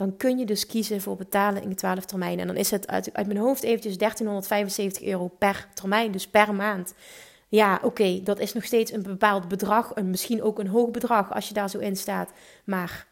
dan 0.00 0.16
kun 0.16 0.38
je 0.38 0.46
dus 0.46 0.66
kiezen 0.66 1.00
voor 1.00 1.16
betalen 1.16 1.62
in 1.62 1.74
12 1.74 2.04
termijnen. 2.04 2.38
En 2.38 2.46
dan 2.46 2.56
is 2.56 2.70
het 2.70 2.88
uit, 2.88 3.12
uit 3.12 3.26
mijn 3.26 3.38
hoofd 3.38 3.62
eventjes 3.62 3.98
1375 3.98 5.02
euro 5.02 5.28
per 5.38 5.68
termijn, 5.74 6.12
dus 6.12 6.28
per 6.28 6.54
maand. 6.54 6.94
Ja, 7.48 7.80
oké, 7.82 8.22
dat 8.22 8.38
is 8.38 8.52
nog 8.52 8.64
steeds 8.64 8.92
een 8.92 9.02
bepaald 9.02 9.48
bedrag, 9.48 9.92
en 9.92 10.10
misschien 10.10 10.42
ook 10.42 10.58
een 10.58 10.66
hoog 10.66 10.90
bedrag 10.90 11.34
als 11.34 11.48
je 11.48 11.54
daar 11.54 11.70
zo 11.70 11.78
in 11.78 11.96
staat. 11.96 12.32
Maar 12.64 13.06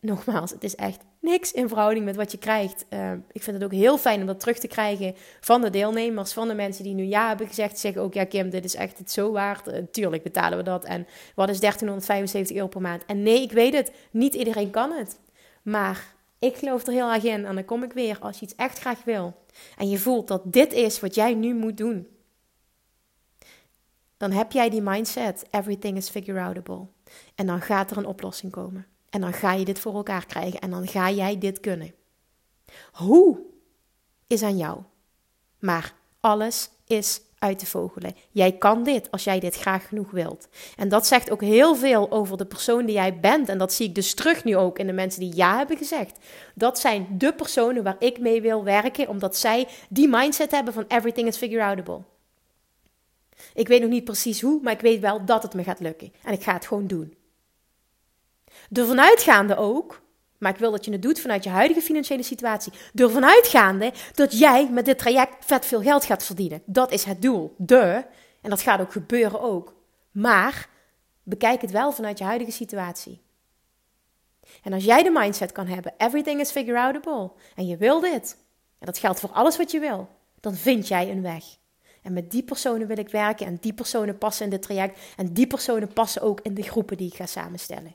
nogmaals, 0.00 0.50
het 0.50 0.64
is 0.64 0.74
echt 0.74 1.00
niks 1.20 1.52
in 1.52 1.68
verhouding 1.68 2.04
met 2.04 2.16
wat 2.16 2.32
je 2.32 2.38
krijgt. 2.38 2.84
Uh, 2.90 3.12
ik 3.32 3.42
vind 3.42 3.56
het 3.56 3.64
ook 3.64 3.78
heel 3.78 3.98
fijn 3.98 4.20
om 4.20 4.26
dat 4.26 4.40
terug 4.40 4.58
te 4.58 4.68
krijgen 4.68 5.14
van 5.40 5.60
de 5.60 5.70
deelnemers, 5.70 6.32
van 6.32 6.48
de 6.48 6.54
mensen 6.54 6.84
die 6.84 6.94
nu 6.94 7.04
ja 7.04 7.28
hebben 7.28 7.46
gezegd. 7.46 7.78
Zeggen 7.78 8.02
ook, 8.02 8.14
ja 8.14 8.24
Kim, 8.24 8.50
dit 8.50 8.64
is 8.64 8.74
echt 8.74 8.98
het 8.98 9.10
zo 9.10 9.32
waard. 9.32 9.68
Uh, 9.68 9.74
tuurlijk 9.90 10.22
betalen 10.22 10.58
we 10.58 10.64
dat. 10.64 10.84
En 10.84 11.06
wat 11.34 11.48
is 11.48 11.60
1375 11.60 12.56
euro 12.56 12.68
per 12.68 12.80
maand? 12.80 13.04
En 13.06 13.22
nee, 13.22 13.42
ik 13.42 13.52
weet 13.52 13.74
het, 13.74 13.92
niet 14.10 14.34
iedereen 14.34 14.70
kan 14.70 14.92
het. 14.92 15.18
Maar 15.70 16.14
ik 16.38 16.56
geloof 16.56 16.86
er 16.86 16.92
heel 16.92 17.12
erg 17.12 17.24
in. 17.24 17.46
En 17.46 17.54
dan 17.54 17.64
kom 17.64 17.82
ik 17.82 17.92
weer 17.92 18.18
als 18.20 18.38
je 18.38 18.44
iets 18.44 18.54
echt 18.54 18.78
graag 18.78 19.04
wil. 19.04 19.44
En 19.76 19.88
je 19.88 19.98
voelt 19.98 20.28
dat 20.28 20.42
dit 20.44 20.72
is 20.72 21.00
wat 21.00 21.14
jij 21.14 21.34
nu 21.34 21.54
moet 21.54 21.76
doen. 21.76 22.08
Dan 24.16 24.30
heb 24.30 24.52
jij 24.52 24.70
die 24.70 24.82
mindset. 24.82 25.46
Everything 25.50 25.96
is 25.96 26.08
figure 26.08 26.40
outable. 26.40 26.86
En 27.34 27.46
dan 27.46 27.60
gaat 27.60 27.90
er 27.90 27.96
een 27.96 28.06
oplossing 28.06 28.52
komen. 28.52 28.86
En 29.10 29.20
dan 29.20 29.32
ga 29.32 29.52
je 29.52 29.64
dit 29.64 29.78
voor 29.78 29.94
elkaar 29.94 30.26
krijgen. 30.26 30.60
En 30.60 30.70
dan 30.70 30.88
ga 30.88 31.10
jij 31.10 31.38
dit 31.38 31.60
kunnen. 31.60 31.94
Hoe 32.92 33.40
is 34.26 34.42
aan 34.42 34.56
jou. 34.56 34.82
Maar 35.58 35.94
alles 36.20 36.70
is 36.86 37.20
uit 37.38 37.58
te 37.58 37.66
vogelen. 37.66 38.14
Jij 38.30 38.52
kan 38.52 38.82
dit 38.82 39.10
als 39.10 39.24
jij 39.24 39.40
dit 39.40 39.56
graag 39.56 39.88
genoeg 39.88 40.10
wilt. 40.10 40.48
En 40.76 40.88
dat 40.88 41.06
zegt 41.06 41.30
ook 41.30 41.40
heel 41.40 41.76
veel 41.76 42.10
over 42.10 42.36
de 42.36 42.46
persoon 42.46 42.86
die 42.86 42.94
jij 42.94 43.20
bent. 43.20 43.48
En 43.48 43.58
dat 43.58 43.72
zie 43.72 43.88
ik 43.88 43.94
dus 43.94 44.14
terug 44.14 44.44
nu 44.44 44.56
ook 44.56 44.78
in 44.78 44.86
de 44.86 44.92
mensen 44.92 45.20
die 45.20 45.36
ja 45.36 45.56
hebben 45.56 45.76
gezegd. 45.76 46.18
Dat 46.54 46.78
zijn 46.78 47.06
de 47.18 47.32
personen 47.32 47.82
waar 47.82 47.96
ik 47.98 48.18
mee 48.18 48.42
wil 48.42 48.64
werken, 48.64 49.08
omdat 49.08 49.36
zij 49.36 49.68
die 49.88 50.08
mindset 50.08 50.50
hebben 50.50 50.72
van 50.72 50.84
everything 50.88 51.28
is 51.28 51.36
figure 51.36 51.64
outable. 51.64 52.00
Ik 53.54 53.68
weet 53.68 53.80
nog 53.80 53.90
niet 53.90 54.04
precies 54.04 54.40
hoe, 54.40 54.60
maar 54.62 54.72
ik 54.72 54.80
weet 54.80 55.00
wel 55.00 55.24
dat 55.24 55.42
het 55.42 55.54
me 55.54 55.62
gaat 55.62 55.80
lukken. 55.80 56.12
En 56.22 56.32
ik 56.32 56.42
ga 56.42 56.52
het 56.52 56.66
gewoon 56.66 56.86
doen. 56.86 57.16
Ervan 58.72 59.00
uitgaande 59.00 59.56
ook 59.56 60.00
maar 60.38 60.52
ik 60.52 60.58
wil 60.58 60.70
dat 60.70 60.84
je 60.84 60.92
het 60.92 61.02
doet 61.02 61.20
vanuit 61.20 61.44
je 61.44 61.50
huidige 61.50 61.80
financiële 61.80 62.22
situatie. 62.22 62.72
Ervan 62.94 63.24
uitgaande 63.24 63.92
dat 64.14 64.38
jij 64.38 64.70
met 64.70 64.84
dit 64.84 64.98
traject 64.98 65.44
vet 65.44 65.66
veel 65.66 65.82
geld 65.82 66.04
gaat 66.04 66.24
verdienen. 66.24 66.62
Dat 66.64 66.92
is 66.92 67.04
het 67.04 67.22
doel. 67.22 67.54
De. 67.56 68.04
En 68.40 68.50
dat 68.50 68.62
gaat 68.62 68.80
ook 68.80 68.92
gebeuren 68.92 69.40
ook. 69.40 69.74
Maar 70.10 70.68
bekijk 71.22 71.60
het 71.60 71.70
wel 71.70 71.92
vanuit 71.92 72.18
je 72.18 72.24
huidige 72.24 72.50
situatie. 72.50 73.22
En 74.62 74.72
als 74.72 74.84
jij 74.84 75.02
de 75.02 75.10
mindset 75.10 75.52
kan 75.52 75.66
hebben, 75.66 75.94
everything 75.96 76.40
is 76.40 76.50
figure 76.50 76.80
outable. 76.80 77.30
En 77.54 77.66
je 77.66 77.76
wil 77.76 78.00
dit. 78.00 78.36
En 78.78 78.86
dat 78.86 78.98
geldt 78.98 79.20
voor 79.20 79.30
alles 79.30 79.56
wat 79.56 79.70
je 79.70 79.80
wil. 79.80 80.08
Dan 80.40 80.54
vind 80.54 80.88
jij 80.88 81.10
een 81.10 81.22
weg. 81.22 81.44
En 82.02 82.12
met 82.12 82.30
die 82.30 82.42
personen 82.42 82.86
wil 82.86 82.98
ik 82.98 83.08
werken. 83.08 83.46
En 83.46 83.56
die 83.60 83.72
personen 83.72 84.18
passen 84.18 84.44
in 84.44 84.50
dit 84.50 84.62
traject. 84.62 85.00
En 85.16 85.32
die 85.32 85.46
personen 85.46 85.92
passen 85.92 86.22
ook 86.22 86.40
in 86.40 86.54
de 86.54 86.62
groepen 86.62 86.96
die 86.96 87.08
ik 87.08 87.16
ga 87.16 87.26
samenstellen. 87.26 87.94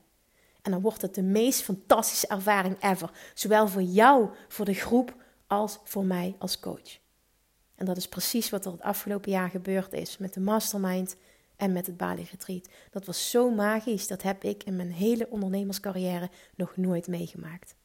En 0.63 0.71
dan 0.71 0.81
wordt 0.81 1.01
het 1.01 1.15
de 1.15 1.21
meest 1.21 1.61
fantastische 1.61 2.27
ervaring 2.27 2.83
ever. 2.83 3.11
Zowel 3.33 3.67
voor 3.67 3.81
jou, 3.81 4.29
voor 4.47 4.65
de 4.65 4.73
groep, 4.73 5.15
als 5.47 5.79
voor 5.83 6.05
mij 6.05 6.35
als 6.39 6.59
coach. 6.59 6.99
En 7.75 7.85
dat 7.85 7.97
is 7.97 8.07
precies 8.07 8.49
wat 8.49 8.65
er 8.65 8.71
het 8.71 8.81
afgelopen 8.81 9.31
jaar 9.31 9.49
gebeurd 9.49 9.93
is 9.93 10.17
met 10.17 10.33
de 10.33 10.39
mastermind 10.39 11.15
en 11.55 11.71
met 11.71 11.85
het 11.85 11.97
Bali 11.97 12.27
Retreat. 12.31 12.69
Dat 12.91 13.05
was 13.05 13.29
zo 13.29 13.49
magisch, 13.49 14.07
dat 14.07 14.21
heb 14.21 14.43
ik 14.43 14.63
in 14.63 14.75
mijn 14.75 14.91
hele 14.91 15.29
ondernemerscarrière 15.29 16.29
nog 16.55 16.77
nooit 16.77 17.07
meegemaakt. 17.07 17.75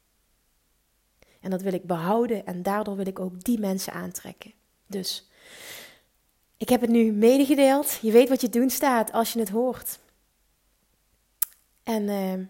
En 1.41 1.51
dat 1.51 1.63
wil 1.63 1.73
ik 1.73 1.85
behouden 1.85 2.47
en 2.47 2.63
daardoor 2.63 2.97
wil 2.97 3.07
ik 3.07 3.19
ook 3.19 3.45
die 3.45 3.59
mensen 3.59 3.93
aantrekken. 3.93 4.53
Dus 4.87 5.31
Ik 6.57 6.69
heb 6.69 6.81
het 6.81 6.91
nu 6.91 7.13
medegedeeld. 7.13 7.99
Je 8.03 8.13
weet 8.13 8.29
wat 8.29 8.41
je 8.41 8.49
doen 8.49 8.71
staat 8.71 9.13
als 9.13 9.33
je 9.33 9.39
het 9.39 9.49
hoort. 9.49 9.99
En 11.83 12.03
uh, 12.03 12.47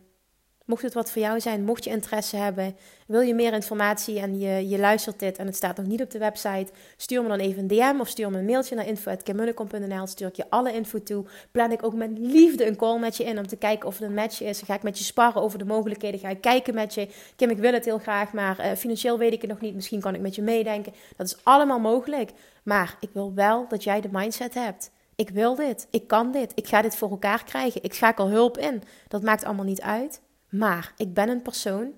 mocht 0.69 0.83
het 0.83 0.95
wat 0.95 1.11
voor 1.11 1.23
jou 1.23 1.41
zijn, 1.41 1.65
mocht 1.65 1.85
je 1.85 1.91
interesse 1.91 2.37
hebben, 2.37 2.77
wil 3.07 3.21
je 3.21 3.35
meer 3.35 3.53
informatie 3.53 4.21
en 4.21 4.39
je, 4.39 4.69
je 4.69 4.79
luistert 4.79 5.19
dit 5.19 5.39
en 5.39 5.47
het 5.47 5.57
staat 5.57 5.77
nog 5.77 5.87
niet 5.87 6.03
op 6.03 6.11
de 6.11 6.19
website, 6.19 6.73
stuur 6.97 7.23
me 7.23 7.29
dan 7.29 7.39
even 7.39 7.59
een 7.63 7.69
DM 7.69 8.01
of 8.01 8.09
stuur 8.09 8.31
me 8.31 8.39
een 8.39 8.45
mailtje 8.45 8.75
naar 8.75 8.87
info.kimmunnekom.nl. 8.87 10.07
Stuur 10.07 10.29
ik 10.29 10.37
je 10.37 10.45
alle 10.49 10.73
info 10.73 11.03
toe. 11.03 11.25
Plan 11.51 11.73
ik 11.73 11.85
ook 11.85 11.95
met 11.95 12.11
liefde 12.19 12.67
een 12.67 12.77
call 12.77 12.99
met 12.99 13.17
je 13.17 13.25
in 13.25 13.39
om 13.39 13.47
te 13.47 13.57
kijken 13.57 13.89
of 13.89 13.99
het 13.99 14.09
een 14.09 14.15
match 14.15 14.43
is. 14.43 14.63
ga 14.63 14.75
ik 14.75 14.83
met 14.83 14.99
je 14.99 15.05
sparren 15.05 15.43
over 15.43 15.59
de 15.59 15.65
mogelijkheden. 15.65 16.21
Ga 16.21 16.29
ik 16.29 16.41
kijken 16.41 16.75
met 16.75 16.95
je. 16.95 17.09
Kim, 17.37 17.51
ik 17.51 17.59
wil 17.59 17.73
het 17.73 17.85
heel 17.85 17.99
graag, 17.99 18.33
maar 18.33 18.61
uh, 18.61 18.73
financieel 18.73 19.19
weet 19.19 19.33
ik 19.33 19.41
het 19.41 19.51
nog 19.51 19.61
niet. 19.61 19.75
Misschien 19.75 20.01
kan 20.01 20.15
ik 20.15 20.21
met 20.21 20.35
je 20.35 20.43
meedenken. 20.43 20.93
Dat 21.17 21.27
is 21.27 21.37
allemaal 21.43 21.81
mogelijk. 21.81 22.31
Maar 22.63 22.97
ik 23.01 23.11
wil 23.13 23.35
wel 23.35 23.67
dat 23.69 23.85
jij 23.85 24.01
de 24.01 24.09
mindset 24.13 24.55
hebt. 24.55 24.91
Ik 25.15 25.31
wil 25.31 25.55
dit. 25.55 25.87
Ik 25.91 26.07
kan 26.07 26.33
dit. 26.33 26.53
Ik 26.55 26.67
ga 26.67 26.83
dit 26.83 26.97
voor 26.97 27.11
elkaar 27.11 27.45
krijgen. 27.45 27.83
Ik 27.83 27.95
schakel 27.95 28.29
hulp 28.29 28.59
in. 28.59 28.83
Dat 29.09 29.23
maakt 29.23 29.45
allemaal 29.45 29.65
niet 29.65 29.81
uit. 29.81 30.21
Maar 30.49 30.93
ik 30.97 31.15
ben 31.15 31.29
een 31.29 31.43
persoon 31.43 31.93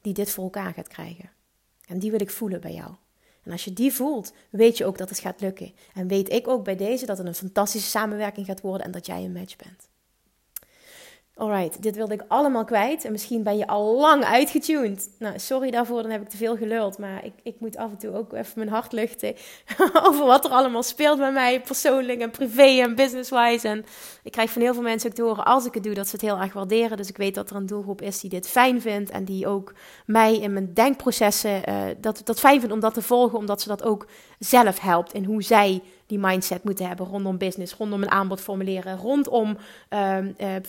die 0.00 0.12
dit 0.12 0.30
voor 0.30 0.44
elkaar 0.44 0.72
gaat 0.72 0.88
krijgen. 0.88 1.30
En 1.86 1.98
die 1.98 2.10
wil 2.10 2.20
ik 2.20 2.30
voelen 2.30 2.60
bij 2.60 2.74
jou. 2.74 2.94
En 3.42 3.52
als 3.52 3.64
je 3.64 3.72
die 3.72 3.92
voelt, 3.92 4.32
weet 4.50 4.78
je 4.78 4.84
ook 4.84 4.98
dat 4.98 5.08
het 5.08 5.18
gaat 5.18 5.40
lukken. 5.40 5.72
En 5.94 6.08
weet 6.08 6.32
ik 6.32 6.48
ook 6.48 6.64
bij 6.64 6.76
deze 6.76 7.06
dat 7.06 7.18
het 7.18 7.26
een 7.26 7.34
fantastische 7.34 7.88
samenwerking 7.88 8.46
gaat 8.46 8.60
worden 8.60 8.86
en 8.86 8.92
dat 8.92 9.06
jij 9.06 9.24
een 9.24 9.32
match 9.32 9.56
bent. 9.56 9.88
Alright, 11.36 11.82
dit 11.82 11.96
wilde 11.96 12.14
ik 12.14 12.24
allemaal 12.28 12.64
kwijt. 12.64 13.04
En 13.04 13.12
misschien 13.12 13.42
ben 13.42 13.56
je 13.56 13.66
al 13.66 13.96
lang 13.96 14.24
uitgetuned. 14.24 15.10
Nou, 15.18 15.38
sorry 15.38 15.70
daarvoor, 15.70 16.02
dan 16.02 16.10
heb 16.10 16.22
ik 16.22 16.28
te 16.28 16.36
veel 16.36 16.56
geluld. 16.56 16.98
Maar 16.98 17.24
ik, 17.24 17.32
ik 17.42 17.54
moet 17.58 17.76
af 17.76 17.90
en 17.90 17.98
toe 17.98 18.14
ook 18.16 18.32
even 18.32 18.52
mijn 18.54 18.68
hart 18.68 18.92
luchten. 18.92 19.34
over 20.08 20.26
wat 20.26 20.44
er 20.44 20.50
allemaal 20.50 20.82
speelt 20.82 21.18
bij 21.18 21.32
mij, 21.32 21.60
persoonlijk 21.60 22.20
en 22.20 22.30
privé 22.30 22.80
en 22.80 22.94
business-wise. 22.94 23.68
En 23.68 23.84
ik 24.22 24.32
krijg 24.32 24.50
van 24.50 24.62
heel 24.62 24.74
veel 24.74 24.82
mensen 24.82 25.10
ook 25.10 25.16
te 25.16 25.22
horen 25.22 25.44
als 25.44 25.66
ik 25.66 25.74
het 25.74 25.82
doe, 25.82 25.94
dat 25.94 26.06
ze 26.06 26.12
het 26.12 26.24
heel 26.24 26.38
erg 26.38 26.52
waarderen. 26.52 26.96
Dus 26.96 27.08
ik 27.08 27.16
weet 27.16 27.34
dat 27.34 27.50
er 27.50 27.56
een 27.56 27.66
doelgroep 27.66 28.02
is 28.02 28.20
die 28.20 28.30
dit 28.30 28.48
fijn 28.48 28.80
vindt. 28.80 29.10
En 29.10 29.24
die 29.24 29.46
ook 29.46 29.74
mij 30.06 30.38
in 30.38 30.52
mijn 30.52 30.74
denkprocessen 30.74 31.62
uh, 31.68 31.82
dat, 32.00 32.20
dat 32.24 32.40
fijn 32.40 32.58
vindt 32.58 32.74
om 32.74 32.80
dat 32.80 32.94
te 32.94 33.02
volgen. 33.02 33.38
Omdat 33.38 33.62
ze 33.62 33.68
dat 33.68 33.82
ook 33.82 34.06
zelf 34.38 34.80
helpt 34.80 35.12
in 35.12 35.24
hoe 35.24 35.42
zij 35.42 35.82
die 36.06 36.18
mindset 36.18 36.64
moeten 36.64 36.86
hebben 36.86 37.06
rondom 37.06 37.38
business, 37.38 37.74
rondom 37.74 38.02
een 38.02 38.10
aanbod 38.10 38.40
formuleren, 38.40 38.96
rondom 38.96 39.56
uh, 39.90 40.18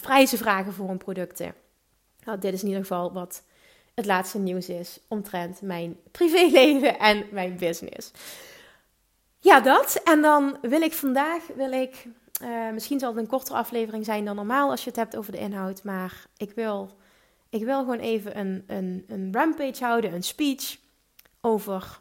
prijzen 0.01 0.37
vragen 0.37 0.73
voor 0.73 0.87
hun 0.87 0.97
producten. 0.97 1.53
Nou, 2.23 2.39
dit 2.39 2.53
is 2.53 2.61
in 2.61 2.67
ieder 2.67 2.81
geval 2.81 3.13
wat 3.13 3.43
het 3.93 4.05
laatste 4.05 4.39
nieuws 4.39 4.69
is 4.69 4.99
omtrent 5.07 5.61
mijn 5.61 5.97
privéleven 6.11 6.99
en 6.99 7.25
mijn 7.31 7.57
business. 7.57 8.11
Ja, 9.39 9.59
dat. 9.59 10.01
En 10.03 10.21
dan 10.21 10.57
wil 10.61 10.81
ik 10.81 10.93
vandaag, 10.93 11.43
wil 11.55 11.71
ik, 11.71 12.07
uh, 12.41 12.71
misschien 12.71 12.99
zal 12.99 13.09
het 13.09 13.19
een 13.19 13.27
kortere 13.27 13.57
aflevering 13.57 14.05
zijn 14.05 14.25
dan 14.25 14.35
normaal 14.35 14.69
als 14.69 14.83
je 14.83 14.89
het 14.89 14.99
hebt 14.99 15.15
over 15.15 15.31
de 15.31 15.37
inhoud, 15.37 15.83
maar 15.83 16.25
ik 16.37 16.51
wil, 16.51 16.97
ik 17.49 17.63
wil 17.63 17.79
gewoon 17.79 17.99
even 17.99 18.39
een, 18.39 18.63
een, 18.67 19.05
een 19.07 19.29
rampage 19.31 19.83
houden, 19.83 20.13
een 20.13 20.23
speech 20.23 20.77
over 21.41 21.99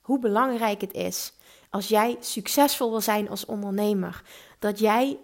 hoe 0.00 0.18
belangrijk 0.18 0.80
het 0.80 0.92
is 0.92 1.32
als 1.72 1.88
jij 1.88 2.16
succesvol 2.20 2.90
wil 2.90 3.00
zijn 3.00 3.28
als 3.28 3.44
ondernemer, 3.44 4.22
dat 4.58 4.78
jij 4.78 5.18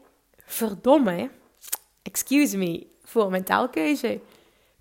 verdomme, 0.45 1.31
excuse 2.03 2.57
me 2.57 2.87
voor 3.03 3.31
mijn 3.31 3.45
taalkeuze, 3.45 4.21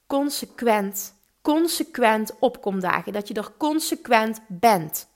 consequent, 0.06 1.14
consequent 1.42 2.32
opkomt 2.40 2.82
dagen. 2.82 3.14
Dat 3.14 3.28
je 3.28 3.34
er 3.34 3.52
consequent 3.58 4.42
bent. 4.48 5.08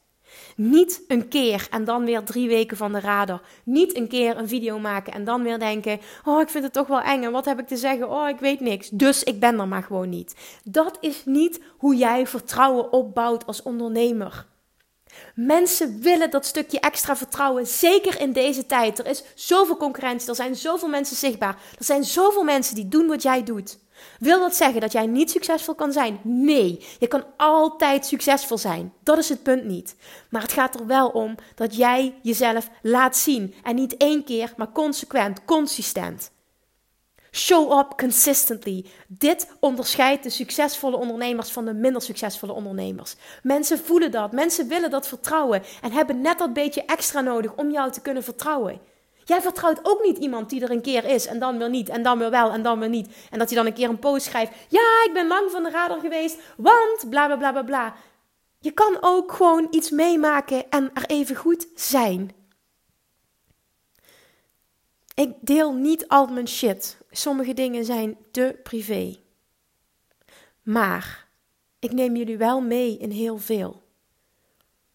Niet 0.56 1.04
een 1.08 1.28
keer 1.28 1.68
en 1.70 1.84
dan 1.84 2.06
weer 2.06 2.24
drie 2.24 2.48
weken 2.48 2.78
van 2.78 2.92
de 2.92 3.00
radar. 3.00 3.42
Niet 3.64 3.96
een 3.98 4.08
keer 4.08 4.38
een 4.38 4.48
video 4.48 4.80
maken 4.80 5.14
en 5.14 5.24
dan 5.24 5.44
weer 5.44 5.60
denken: 5.60 6.00
Oh, 6.26 6.42
ik 6.42 6.50
vind 6.50 6.64
het 6.64 6.74
toch 6.74 6.88
wel 6.88 7.02
eng 7.02 7.24
en 7.24 7.32
wat 7.32 7.46
heb 7.46 7.60
ik 7.60 7.68
te 7.68 7.78
zeggen? 7.78 8.10
Oh, 8.10 8.30
ik 8.30 8.40
weet 8.40 8.60
niks. 8.60 8.90
Dus 8.90 9.24
ik 9.24 9.40
ben 9.40 9.60
er 9.60 9.68
maar 9.68 9.84
gewoon 9.84 10.10
niet. 10.10 10.36
Dat 10.64 10.98
is 11.02 11.26
niet 11.26 11.62
hoe 11.78 11.96
jij 11.96 12.28
vertrouwen 12.28 12.92
opbouwt 12.92 13.46
als 13.46 13.62
ondernemer. 13.62 14.50
Mensen 15.36 16.02
willen 16.02 16.30
dat 16.30 16.46
stukje 16.46 16.80
extra 16.80 17.16
vertrouwen, 17.16 17.68
zeker 17.68 18.20
in 18.20 18.34
deze 18.34 18.66
tijd. 18.66 19.00
Er 19.00 19.08
is 19.08 19.24
zoveel 19.36 19.78
concurrentie, 19.78 20.30
er 20.30 20.36
zijn 20.36 20.56
zoveel 20.56 20.88
mensen 20.88 21.16
zichtbaar, 21.16 21.58
er 21.78 21.86
zijn 21.86 22.04
zoveel 22.04 22.44
mensen 22.44 22.76
die 22.76 22.88
doen 22.88 23.08
wat 23.08 23.22
jij 23.22 23.44
doet. 23.44 23.80
Wil 24.20 24.40
dat 24.40 24.56
zeggen 24.56 24.82
dat 24.82 24.92
jij 24.92 25.06
niet 25.06 25.32
succesvol 25.32 25.76
kan 25.76 25.92
zijn? 25.92 26.20
Nee, 26.24 26.86
je 27.00 27.08
kan 27.08 27.26
altijd 27.38 28.06
succesvol 28.06 28.58
zijn. 28.58 28.94
Dat 29.04 29.18
is 29.18 29.30
het 29.30 29.44
punt 29.44 29.64
niet. 29.66 29.96
Maar 30.30 30.42
het 30.42 30.52
gaat 30.52 30.80
er 30.80 30.88
wel 30.88 31.08
om 31.08 31.36
dat 31.56 31.76
jij 31.76 32.16
jezelf 32.22 32.70
laat 32.82 33.18
zien. 33.18 33.54
En 33.64 33.76
niet 33.76 33.98
één 33.98 34.24
keer, 34.24 34.54
maar 34.58 34.72
consequent, 34.72 35.46
consistent. 35.46 36.32
Show 37.32 37.80
up 37.80 37.98
consistently. 37.98 38.86
Dit 39.08 39.52
onderscheidt 39.60 40.24
de 40.24 40.30
succesvolle 40.30 40.98
ondernemers 40.98 41.52
van 41.52 41.66
de 41.66 41.74
minder 41.74 42.02
succesvolle 42.02 42.54
ondernemers. 42.54 43.16
Mensen 43.44 43.80
voelen 43.80 44.12
dat, 44.12 44.32
mensen 44.32 44.68
willen 44.68 44.90
dat 44.90 45.08
vertrouwen 45.08 45.64
en 45.82 45.92
hebben 45.92 46.22
net 46.22 46.38
dat 46.38 46.54
beetje 46.54 46.86
extra 46.86 47.22
nodig 47.22 47.56
om 47.56 47.72
jou 47.72 47.92
te 47.92 48.02
kunnen 48.02 48.24
vertrouwen. 48.24 48.80
Jij 49.24 49.42
vertrouwt 49.42 49.80
ook 49.84 50.04
niet 50.04 50.18
iemand 50.18 50.50
die 50.50 50.62
er 50.62 50.72
een 50.72 50.82
keer 50.82 51.06
is 51.06 51.28
en 51.28 51.40
dan 51.40 51.58
weer 51.58 51.70
niet 51.70 51.90
en 51.90 52.04
dan 52.04 52.18
weer 52.18 52.30
wel 52.30 52.52
en 52.52 52.62
dan 52.62 52.80
weer 52.80 52.90
niet. 52.90 53.14
En 53.30 53.40
dat 53.40 53.48
hij 53.48 53.58
dan 53.58 53.66
een 53.66 53.74
keer 53.74 53.90
een 53.90 54.00
post 54.00 54.26
schrijft: 54.26 54.52
Ja, 54.68 55.04
ik 55.06 55.12
ben 55.14 55.28
lang 55.28 55.52
van 55.52 55.64
de 55.64 55.70
radar 55.70 56.00
geweest, 56.00 56.38
want 56.58 57.10
bla 57.10 57.26
bla 57.26 57.38
bla 57.38 57.52
bla 57.52 57.64
bla. 57.64 57.94
Je 58.60 58.72
kan 58.72 58.98
ook 59.02 59.32
gewoon 59.32 59.68
iets 59.70 59.90
meemaken 59.90 60.70
en 60.70 60.92
er 60.94 61.06
even 61.06 61.36
goed 61.36 61.68
zijn. 61.76 62.32
Ik 65.16 65.34
deel 65.42 65.74
niet 65.74 66.08
al 66.08 66.28
mijn 66.28 66.48
shit. 66.48 67.01
Sommige 67.12 67.54
dingen 67.54 67.86
zijn 67.86 68.18
te 68.32 68.60
privé. 68.64 69.18
Maar 70.62 71.28
ik 71.80 71.92
neem 71.92 72.16
jullie 72.16 72.38
wel 72.38 72.62
mee 72.62 72.98
in 72.98 73.12
heel 73.12 73.38
veel. 73.38 73.82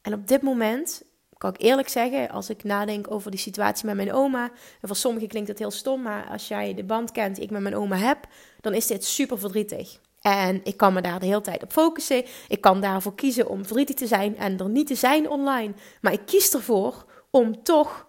En 0.03 0.15
op 0.15 0.29
dit 0.29 0.43
moment 0.43 1.03
kan 1.39 1.51
ik 1.55 1.61
eerlijk 1.61 1.89
zeggen, 1.89 2.31
als 2.31 2.51
ik 2.51 2.65
nadenk 2.65 3.11
over 3.11 3.31
die 3.31 3.41
situatie 3.41 3.87
met 3.87 3.97
mijn 3.97 4.13
oma. 4.13 4.45
En 4.81 4.89
voor 4.89 4.97
sommigen 4.97 5.29
klinkt 5.29 5.49
het 5.49 5.59
heel 5.59 5.71
stom, 5.71 6.03
maar 6.03 6.27
als 6.27 6.49
jij 6.49 6.75
de 6.75 6.85
band 6.85 7.13
kent 7.13 7.35
die 7.35 7.45
ik 7.45 7.51
met 7.51 7.63
mijn 7.63 7.77
oma 7.77 7.97
heb, 7.97 8.19
dan 8.61 8.75
is 8.75 8.87
dit 8.87 9.05
super 9.05 9.39
verdrietig. 9.39 9.99
En 10.21 10.61
ik 10.65 10.77
kan 10.77 10.93
me 10.93 11.01
daar 11.01 11.21
de 11.21 11.27
hele 11.27 11.41
tijd 11.41 11.63
op 11.63 11.73
focussen. 11.73 12.25
Ik 12.49 12.61
kan 12.61 12.81
daarvoor 12.81 13.15
kiezen 13.15 13.49
om 13.49 13.65
verdrietig 13.65 13.97
te 13.97 14.07
zijn 14.07 14.37
en 14.37 14.59
er 14.59 14.69
niet 14.69 14.87
te 14.87 14.95
zijn 14.95 15.29
online. 15.29 15.75
Maar 16.01 16.13
ik 16.13 16.27
kies 16.27 16.55
ervoor 16.55 17.05
om 17.31 17.63
toch 17.63 18.07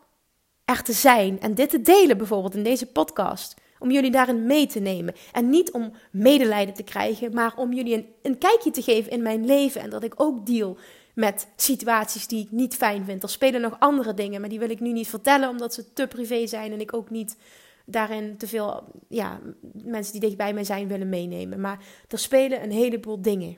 er 0.65 0.83
te 0.83 0.93
zijn 0.93 1.39
en 1.39 1.55
dit 1.55 1.69
te 1.69 1.81
delen, 1.81 2.17
bijvoorbeeld 2.17 2.55
in 2.55 2.63
deze 2.63 2.85
podcast. 2.85 3.55
Om 3.79 3.91
jullie 3.91 4.11
daarin 4.11 4.45
mee 4.45 4.67
te 4.67 4.79
nemen. 4.79 5.13
En 5.31 5.49
niet 5.49 5.71
om 5.71 5.93
medelijden 6.11 6.73
te 6.73 6.83
krijgen, 6.83 7.33
maar 7.33 7.53
om 7.55 7.73
jullie 7.73 7.93
een, 7.93 8.07
een 8.21 8.37
kijkje 8.37 8.71
te 8.71 8.81
geven 8.81 9.11
in 9.11 9.21
mijn 9.21 9.45
leven. 9.45 9.81
En 9.81 9.89
dat 9.89 10.03
ik 10.03 10.13
ook 10.15 10.45
deal 10.45 10.77
met 11.13 11.47
situaties 11.55 12.27
die 12.27 12.43
ik 12.43 12.51
niet 12.51 12.75
fijn 12.75 13.05
vind. 13.05 13.23
Er 13.23 13.29
spelen 13.29 13.61
nog 13.61 13.75
andere 13.79 14.13
dingen, 14.13 14.39
maar 14.39 14.49
die 14.49 14.59
wil 14.59 14.69
ik 14.69 14.79
nu 14.79 14.91
niet 14.91 15.07
vertellen 15.09 15.49
omdat 15.49 15.73
ze 15.73 15.93
te 15.93 16.07
privé 16.07 16.47
zijn. 16.47 16.71
En 16.71 16.81
ik 16.81 16.93
ook 16.93 17.09
niet 17.09 17.37
daarin 17.85 18.37
te 18.37 18.47
veel 18.47 18.83
ja, 19.07 19.39
mensen 19.83 20.11
die 20.11 20.21
dichtbij 20.21 20.53
mij 20.53 20.63
zijn 20.63 20.87
willen 20.87 21.09
meenemen. 21.09 21.61
Maar 21.61 21.79
er 22.07 22.19
spelen 22.19 22.63
een 22.63 22.71
heleboel 22.71 23.21
dingen. 23.21 23.57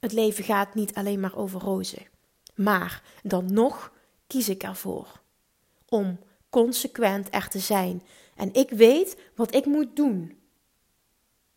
Het 0.00 0.12
leven 0.12 0.44
gaat 0.44 0.74
niet 0.74 0.94
alleen 0.94 1.20
maar 1.20 1.36
over 1.36 1.60
rozen. 1.60 2.06
Maar 2.54 3.02
dan 3.22 3.52
nog 3.52 3.92
kies 4.26 4.48
ik 4.48 4.62
ervoor 4.62 5.20
om 5.88 6.18
consequent 6.50 7.28
er 7.30 7.48
te 7.48 7.58
zijn. 7.58 8.02
En 8.36 8.52
ik 8.52 8.70
weet 8.70 9.16
wat 9.34 9.54
ik 9.54 9.64
moet 9.64 9.96
doen 9.96 10.42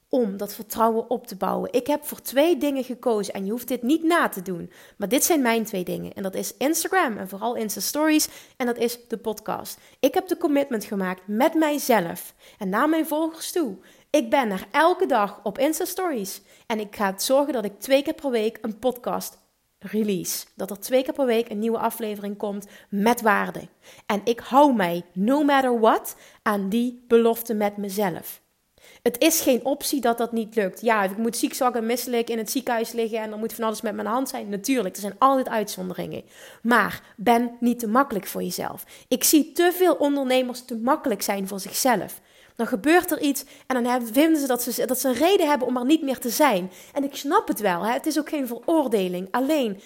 om 0.10 0.38
dat 0.38 0.54
vertrouwen 0.54 1.10
op 1.10 1.28
te 1.28 1.36
bouwen. 1.36 1.74
Ik 1.74 1.88
heb 1.88 2.06
voor 2.06 2.22
twee 2.22 2.58
dingen 2.58 2.84
gekozen 2.84 3.34
en 3.34 3.46
je 3.46 3.52
hoeft 3.52 3.68
dit 3.68 3.82
niet 3.82 4.04
na 4.04 4.30
te 4.30 4.42
doen. 4.42 4.72
Maar 4.98 5.10
dit 5.10 5.24
zijn 5.24 5.42
mijn 5.42 5.64
twee 5.64 5.84
dingen. 5.84 6.14
En 6.14 6.24
dat 6.24 6.36
is 6.36 6.58
Instagram 6.58 7.18
en 7.18 7.30
vooral 7.30 7.56
Insta 7.56 7.80
Stories 7.80 8.28
en 8.58 8.66
dat 8.66 8.78
is 8.78 9.08
de 9.08 9.18
podcast. 9.18 9.80
Ik 10.00 10.14
heb 10.14 10.28
de 10.28 10.38
commitment 10.38 10.84
gemaakt 10.84 11.22
met 11.26 11.54
mijzelf 11.54 12.34
en 12.58 12.70
naar 12.70 12.90
mijn 12.90 13.08
volgers 13.08 13.52
toe. 13.52 13.78
Ik 14.10 14.30
ben 14.30 14.52
er 14.52 14.68
elke 14.72 15.06
dag 15.06 15.40
op 15.44 15.58
Insta 15.58 15.86
Stories 15.86 16.42
en 16.68 16.80
ik 16.80 16.96
ga 16.96 17.14
zorgen 17.18 17.54
dat 17.54 17.66
ik 17.66 17.80
twee 17.80 18.04
keer 18.04 18.14
per 18.14 18.32
week 18.32 18.58
een 18.62 18.80
podcast 18.80 19.38
release. 19.80 20.46
Dat 20.56 20.72
er 20.72 20.80
twee 20.80 21.04
keer 21.04 21.14
per 21.14 21.26
week 21.26 21.50
een 21.50 21.60
nieuwe 21.60 21.78
aflevering 21.78 22.38
komt 22.38 22.68
met 22.90 23.22
waarde. 23.22 23.68
En 24.06 24.22
ik 24.24 24.40
hou 24.40 24.76
mij, 24.76 25.04
no 25.14 25.44
matter 25.44 25.80
what, 25.80 26.16
aan 26.42 26.70
die 26.70 27.04
belofte 27.08 27.54
met 27.54 27.78
mezelf. 27.78 28.42
Het 29.02 29.22
is 29.22 29.42
geen 29.42 29.66
optie 29.66 30.02
dat 30.02 30.18
dat 30.18 30.32
niet 30.32 30.56
lukt. 30.56 30.82
Ja, 30.82 31.04
ik 31.04 31.18
moet 31.18 31.38
ziekzak 31.38 31.76
en 31.76 31.86
misselijk 31.86 32.30
in 32.30 32.38
het 32.38 32.52
ziekenhuis 32.52 32.92
liggen 32.92 33.20
en 33.20 33.30
dan 33.30 33.40
moet 33.40 33.54
van 33.54 33.64
alles 33.64 33.82
met 33.82 33.96
mijn 33.96 34.08
hand 34.08 34.30
zijn. 34.30 34.50
Natuurlijk, 34.50 34.96
er 34.96 35.02
zijn 35.02 35.16
altijd 35.18 35.50
uitzonderingen. 35.50 36.24
Maar 36.62 37.02
ben 37.16 37.58
niet 37.60 37.80
te 37.80 37.88
makkelijk 37.88 38.28
voor 38.28 38.44
jezelf. 38.44 38.86
Ik 39.08 39.24
zie 39.24 39.52
te 39.52 39.72
veel 39.74 39.94
ondernemers 39.94 40.66
te 40.66 40.78
makkelijk 40.78 41.22
zijn 41.22 41.48
voor 41.48 41.60
zichzelf. 41.60 42.22
Dan 42.58 42.68
gebeurt 42.68 43.12
er 43.12 43.20
iets 43.20 43.44
en 43.68 43.84
dan 43.84 44.08
vinden 44.08 44.42
ze 44.42 44.48
dat, 44.48 44.62
ze 44.62 44.86
dat 44.86 45.00
ze 45.00 45.08
een 45.08 45.14
reden 45.14 45.48
hebben 45.48 45.68
om 45.68 45.78
er 45.78 45.86
niet 45.86 46.02
meer 46.02 46.20
te 46.20 46.30
zijn. 46.30 46.72
En 46.94 47.04
ik 47.04 47.16
snap 47.16 47.48
het 47.48 47.60
wel, 47.60 47.86
hè? 47.86 47.92
het 47.94 48.06
is 48.06 48.20
ook 48.20 48.30
geen 48.30 48.48
veroordeling. 48.48 49.28
Alleen 49.32 49.82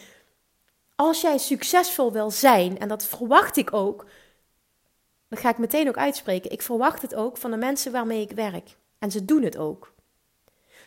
Als 0.96 1.22
jij 1.22 1.38
succesvol 1.38 2.12
wil 2.12 2.32
zijn, 2.32 2.80
en 2.80 2.88
dat 2.88 3.06
verwacht 3.06 3.58
ik 3.58 3.74
ook, 3.74 4.06
dat 5.28 5.40
ga 5.40 5.50
ik 5.50 5.58
meteen 5.58 5.88
ook 5.88 5.98
uitspreken. 5.98 6.52
Ik 6.52 6.62
verwacht 6.62 7.02
het 7.02 7.16
ook 7.16 7.38
van 7.38 7.52
de 7.52 7.58
mensen 7.58 7.92
waarmee 7.92 8.22
ik 8.22 8.32
werk. 8.32 8.78
En 9.00 9.12
ze 9.12 9.26
doen 9.26 9.44
het 9.44 9.58
ook. 9.58 9.94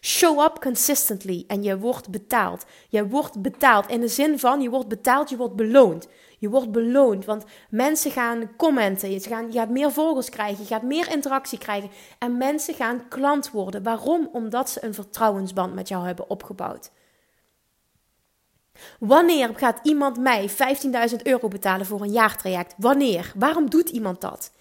Show 0.00 0.40
up 0.40 0.60
consistently 0.60 1.44
en 1.46 1.62
je 1.62 1.78
wordt 1.78 2.10
betaald. 2.10 2.64
Je 2.88 3.08
wordt 3.08 3.42
betaald 3.42 3.88
in 3.88 4.00
de 4.00 4.08
zin 4.08 4.38
van 4.38 4.60
je 4.60 4.70
wordt 4.70 4.88
betaald, 4.88 5.30
je 5.30 5.36
wordt 5.36 5.56
beloond. 5.56 6.08
Je 6.44 6.50
wordt 6.50 6.72
beloond, 6.72 7.24
want 7.24 7.44
mensen 7.70 8.10
gaan 8.10 8.56
commenten, 8.56 9.10
je, 9.10 9.20
gaat 9.50 9.68
meer 9.68 9.92
volgers 9.92 10.28
krijgen, 10.28 10.62
je 10.62 10.68
gaat 10.68 10.82
meer 10.82 11.10
interactie 11.10 11.58
krijgen. 11.58 11.90
En 12.18 12.36
mensen 12.36 12.74
gaan 12.74 13.08
klant 13.08 13.50
worden. 13.50 13.82
Waarom? 13.82 14.28
Omdat 14.32 14.70
ze 14.70 14.84
een 14.84 14.94
vertrouwensband 14.94 15.74
met 15.74 15.88
jou 15.88 16.06
hebben 16.06 16.30
opgebouwd. 16.30 16.90
Wanneer 18.98 19.50
gaat 19.54 19.80
iemand 19.82 20.18
mij 20.18 20.50
15.000 20.50 21.16
euro 21.22 21.48
betalen 21.48 21.86
voor 21.86 22.00
een 22.00 22.12
jaartraject? 22.12 22.74
Wanneer? 22.76 23.32
Waarom 23.36 23.70
doet 23.70 23.88
iemand 23.88 24.20
dat? 24.20 24.52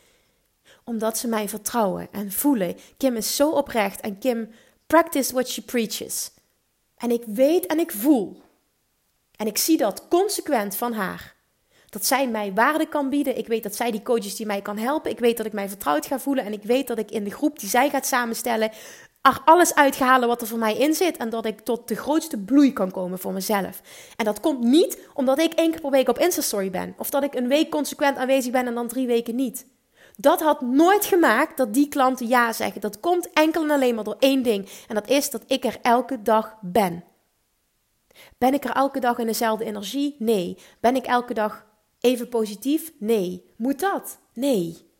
Omdat 0.83 1.17
ze 1.17 1.27
mij 1.27 1.49
vertrouwen 1.49 2.07
en 2.11 2.31
voelen. 2.31 2.77
Kim 2.97 3.15
is 3.15 3.35
zo 3.35 3.49
oprecht 3.49 4.01
en 4.01 4.17
Kim 4.17 4.49
practice 4.87 5.33
what 5.33 5.49
she 5.49 5.61
preaches. 5.61 6.31
En 6.97 7.11
ik 7.11 7.23
weet 7.25 7.65
en 7.65 7.79
ik 7.79 7.91
voel. 7.91 8.41
En 9.35 9.47
ik 9.47 9.57
zie 9.57 9.77
dat 9.77 10.07
consequent 10.07 10.75
van 10.75 10.93
haar. 10.93 11.41
Dat 11.93 12.05
zij 12.05 12.27
mij 12.27 12.53
waarde 12.53 12.87
kan 12.87 13.09
bieden. 13.09 13.37
Ik 13.37 13.47
weet 13.47 13.63
dat 13.63 13.75
zij 13.75 13.91
die 13.91 14.01
coaches 14.01 14.35
die 14.35 14.45
mij 14.45 14.61
kan 14.61 14.77
helpen. 14.77 15.11
Ik 15.11 15.19
weet 15.19 15.37
dat 15.37 15.45
ik 15.45 15.53
mij 15.53 15.69
vertrouwd 15.69 16.05
ga 16.05 16.19
voelen. 16.19 16.45
En 16.45 16.53
ik 16.53 16.63
weet 16.63 16.87
dat 16.87 16.97
ik 16.97 17.11
in 17.11 17.23
de 17.23 17.31
groep 17.31 17.59
die 17.59 17.69
zij 17.69 17.89
gaat 17.89 18.05
samenstellen. 18.05 18.71
er 19.21 19.41
alles 19.45 19.75
uithalen 19.75 20.27
wat 20.27 20.41
er 20.41 20.47
voor 20.47 20.57
mij 20.57 20.77
in 20.77 20.93
zit. 20.93 21.17
En 21.17 21.29
dat 21.29 21.45
ik 21.45 21.59
tot 21.59 21.87
de 21.87 21.95
grootste 21.95 22.37
bloei 22.37 22.73
kan 22.73 22.91
komen 22.91 23.19
voor 23.19 23.33
mezelf. 23.33 23.81
En 24.15 24.25
dat 24.25 24.39
komt 24.39 24.63
niet 24.63 24.99
omdat 25.13 25.39
ik 25.39 25.53
één 25.53 25.71
keer 25.71 25.81
per 25.81 25.89
week 25.89 26.09
op 26.09 26.19
Instastory 26.19 26.69
ben. 26.69 26.93
Of 26.97 27.09
dat 27.09 27.23
ik 27.23 27.33
een 27.33 27.47
week 27.47 27.69
consequent 27.69 28.17
aanwezig 28.17 28.51
ben 28.51 28.67
en 28.67 28.73
dan 28.73 28.87
drie 28.87 29.07
weken 29.07 29.35
niet. 29.35 29.65
Dat 30.17 30.41
had 30.41 30.61
nooit 30.61 31.05
gemaakt 31.05 31.57
dat 31.57 31.73
die 31.73 31.87
klanten 31.87 32.27
ja 32.27 32.53
zeggen. 32.53 32.81
Dat 32.81 32.99
komt 32.99 33.29
enkel 33.33 33.63
en 33.63 33.71
alleen 33.71 33.95
maar 33.95 34.03
door 34.03 34.17
één 34.19 34.43
ding. 34.43 34.69
En 34.87 34.95
dat 34.95 35.09
is 35.09 35.29
dat 35.29 35.43
ik 35.47 35.65
er 35.65 35.77
elke 35.81 36.21
dag 36.21 36.55
ben. 36.61 37.03
Ben 38.37 38.53
ik 38.53 38.63
er 38.63 38.71
elke 38.71 38.99
dag 38.99 39.17
in 39.17 39.25
dezelfde 39.25 39.65
energie? 39.65 40.15
Nee. 40.19 40.57
Ben 40.79 40.95
ik 40.95 41.05
elke 41.05 41.33
dag 41.33 41.71
even 42.03 42.29
positief? 42.29 42.93
Nee. 42.99 43.45
Moet 43.55 43.79
dat? 43.79 44.19
Nee. 44.33 44.91